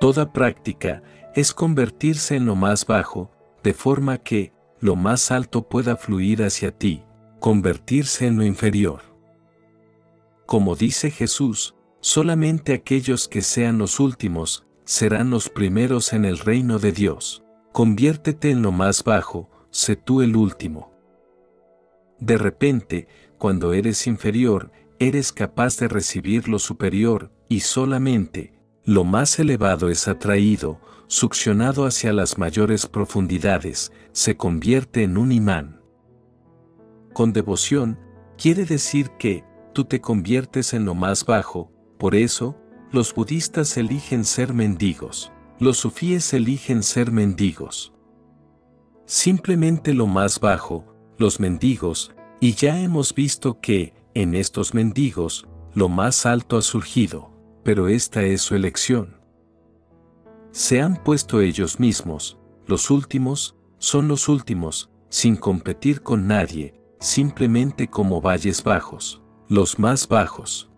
Toda 0.00 0.32
práctica 0.32 1.02
es 1.34 1.52
convertirse 1.52 2.36
en 2.36 2.46
lo 2.46 2.54
más 2.54 2.86
bajo, 2.86 3.30
de 3.62 3.74
forma 3.74 4.18
que 4.18 4.52
lo 4.80 4.96
más 4.96 5.30
alto 5.30 5.68
pueda 5.68 5.96
fluir 5.96 6.42
hacia 6.42 6.70
ti, 6.70 7.04
convertirse 7.40 8.26
en 8.26 8.36
lo 8.36 8.44
inferior. 8.44 9.00
Como 10.46 10.76
dice 10.76 11.10
Jesús, 11.10 11.74
solamente 12.00 12.74
aquellos 12.74 13.28
que 13.28 13.40
sean 13.40 13.78
los 13.78 13.98
últimos 13.98 14.66
serán 14.84 15.30
los 15.30 15.48
primeros 15.48 16.12
en 16.12 16.24
el 16.24 16.38
reino 16.38 16.78
de 16.78 16.92
Dios. 16.92 17.42
Conviértete 17.72 18.50
en 18.50 18.62
lo 18.62 18.72
más 18.72 19.02
bajo, 19.02 19.50
sé 19.70 19.96
tú 19.96 20.22
el 20.22 20.36
último. 20.36 20.92
De 22.20 22.38
repente, 22.38 23.08
cuando 23.38 23.72
eres 23.72 24.06
inferior, 24.06 24.70
eres 24.98 25.32
capaz 25.32 25.76
de 25.78 25.88
recibir 25.88 26.48
lo 26.48 26.58
superior, 26.58 27.32
y 27.48 27.60
solamente, 27.60 28.54
lo 28.84 29.04
más 29.04 29.38
elevado 29.38 29.88
es 29.88 30.08
atraído, 30.08 30.80
succionado 31.06 31.84
hacia 31.86 32.12
las 32.12 32.38
mayores 32.38 32.86
profundidades, 32.86 33.92
se 34.12 34.36
convierte 34.36 35.02
en 35.02 35.16
un 35.16 35.32
imán. 35.32 35.80
con 37.12 37.32
devoción, 37.32 37.98
quiere 38.36 38.64
decir 38.64 39.10
que, 39.18 39.44
tú 39.72 39.84
te 39.84 40.00
conviertes 40.00 40.74
en 40.74 40.84
lo 40.84 40.94
más 40.94 41.24
bajo, 41.24 41.70
por 41.96 42.16
eso, 42.16 42.56
los 42.94 43.12
budistas 43.12 43.76
eligen 43.76 44.24
ser 44.24 44.54
mendigos, 44.54 45.32
los 45.58 45.78
sufíes 45.78 46.32
eligen 46.32 46.84
ser 46.84 47.10
mendigos. 47.10 47.92
Simplemente 49.04 49.92
lo 49.92 50.06
más 50.06 50.38
bajo, 50.38 50.94
los 51.18 51.40
mendigos, 51.40 52.14
y 52.38 52.54
ya 52.54 52.80
hemos 52.80 53.12
visto 53.12 53.60
que, 53.60 53.94
en 54.14 54.36
estos 54.36 54.74
mendigos, 54.74 55.48
lo 55.74 55.88
más 55.88 56.24
alto 56.24 56.56
ha 56.56 56.62
surgido, 56.62 57.32
pero 57.64 57.88
esta 57.88 58.22
es 58.22 58.42
su 58.42 58.54
elección. 58.54 59.16
Se 60.52 60.80
han 60.80 61.02
puesto 61.02 61.40
ellos 61.40 61.80
mismos, 61.80 62.38
los 62.68 62.92
últimos, 62.92 63.56
son 63.78 64.06
los 64.06 64.28
últimos, 64.28 64.88
sin 65.08 65.34
competir 65.34 66.00
con 66.00 66.28
nadie, 66.28 66.80
simplemente 67.00 67.88
como 67.88 68.20
valles 68.20 68.62
bajos, 68.62 69.20
los 69.48 69.80
más 69.80 70.06
bajos. 70.06 70.70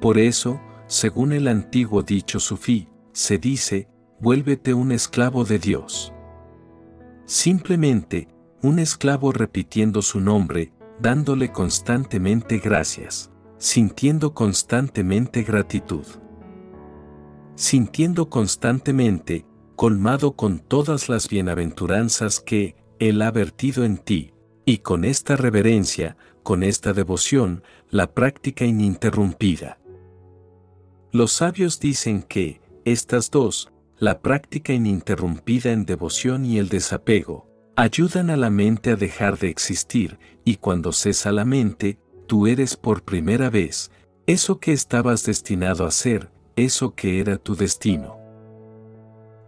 Por 0.00 0.18
eso, 0.18 0.60
según 0.90 1.32
el 1.32 1.46
antiguo 1.46 2.02
dicho 2.02 2.40
sufí, 2.40 2.88
se 3.12 3.38
dice, 3.38 3.88
vuélvete 4.18 4.74
un 4.74 4.90
esclavo 4.90 5.44
de 5.44 5.60
Dios. 5.60 6.12
Simplemente, 7.26 8.26
un 8.60 8.80
esclavo 8.80 9.30
repitiendo 9.30 10.02
su 10.02 10.18
nombre, 10.18 10.72
dándole 11.00 11.52
constantemente 11.52 12.58
gracias, 12.58 13.30
sintiendo 13.56 14.34
constantemente 14.34 15.44
gratitud. 15.44 16.04
Sintiendo 17.54 18.28
constantemente, 18.28 19.46
colmado 19.76 20.32
con 20.32 20.58
todas 20.58 21.08
las 21.08 21.28
bienaventuranzas 21.28 22.40
que 22.40 22.74
Él 22.98 23.22
ha 23.22 23.30
vertido 23.30 23.84
en 23.84 23.96
ti, 23.96 24.34
y 24.64 24.78
con 24.78 25.04
esta 25.04 25.36
reverencia, 25.36 26.16
con 26.42 26.64
esta 26.64 26.92
devoción, 26.92 27.62
la 27.90 28.12
práctica 28.12 28.64
ininterrumpida. 28.64 29.79
Los 31.12 31.32
sabios 31.32 31.80
dicen 31.80 32.22
que, 32.22 32.60
estas 32.84 33.30
dos, 33.30 33.72
la 33.98 34.20
práctica 34.20 34.72
ininterrumpida 34.72 35.72
en 35.72 35.84
devoción 35.84 36.44
y 36.44 36.58
el 36.58 36.68
desapego, 36.68 37.48
ayudan 37.74 38.30
a 38.30 38.36
la 38.36 38.48
mente 38.48 38.92
a 38.92 38.96
dejar 38.96 39.36
de 39.38 39.48
existir, 39.48 40.18
y 40.44 40.56
cuando 40.56 40.92
cesa 40.92 41.32
la 41.32 41.44
mente, 41.44 41.98
tú 42.28 42.46
eres 42.46 42.76
por 42.76 43.02
primera 43.02 43.50
vez, 43.50 43.90
eso 44.26 44.60
que 44.60 44.72
estabas 44.72 45.24
destinado 45.24 45.84
a 45.84 45.90
ser, 45.90 46.30
eso 46.54 46.94
que 46.94 47.18
era 47.18 47.38
tu 47.38 47.56
destino. 47.56 48.16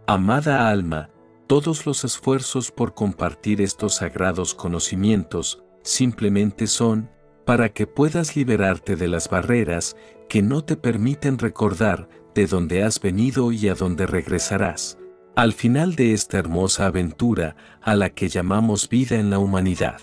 Amada 0.05 0.69
alma, 0.69 1.11
todos 1.47 1.85
los 1.85 2.03
esfuerzos 2.03 2.71
por 2.71 2.93
compartir 2.93 3.61
estos 3.61 3.95
sagrados 3.95 4.53
conocimientos 4.53 5.63
simplemente 5.81 6.67
son 6.67 7.09
para 7.45 7.69
que 7.69 7.87
puedas 7.87 8.35
liberarte 8.35 8.95
de 8.95 9.07
las 9.07 9.29
barreras 9.29 9.95
que 10.33 10.41
no 10.41 10.63
te 10.63 10.75
permiten 10.75 11.37
recordar 11.37 12.09
de 12.33 12.47
dónde 12.47 12.81
has 12.81 12.99
venido 12.99 13.51
y 13.51 13.67
a 13.67 13.75
dónde 13.75 14.07
regresarás, 14.07 14.97
al 15.35 15.53
final 15.53 15.95
de 15.95 16.13
esta 16.13 16.39
hermosa 16.39 16.87
aventura 16.87 17.55
a 17.83 17.93
la 17.93 18.09
que 18.09 18.29
llamamos 18.29 18.89
vida 18.89 19.17
en 19.17 19.29
la 19.29 19.37
humanidad. 19.37 20.01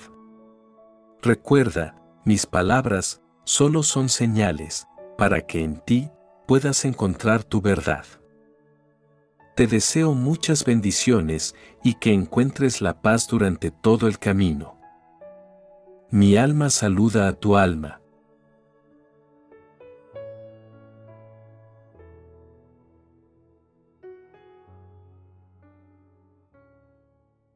Recuerda, 1.21 1.97
mis 2.25 2.47
palabras 2.47 3.21
solo 3.43 3.83
son 3.83 4.09
señales 4.09 4.87
para 5.19 5.41
que 5.41 5.65
en 5.65 5.81
ti 5.81 6.11
puedas 6.47 6.85
encontrar 6.85 7.43
tu 7.43 7.61
verdad. 7.61 8.05
Te 9.57 9.67
deseo 9.67 10.15
muchas 10.15 10.65
bendiciones 10.65 11.57
y 11.83 11.95
que 11.95 12.13
encuentres 12.13 12.81
la 12.81 13.03
paz 13.03 13.27
durante 13.27 13.73
todo 13.73 14.07
el 14.07 14.21
camino. 14.21 14.79
Mi 16.13 16.37
alma 16.37 16.71
saluda 16.71 17.27
a 17.27 17.33
tu 17.33 17.57
alma. 17.57 18.00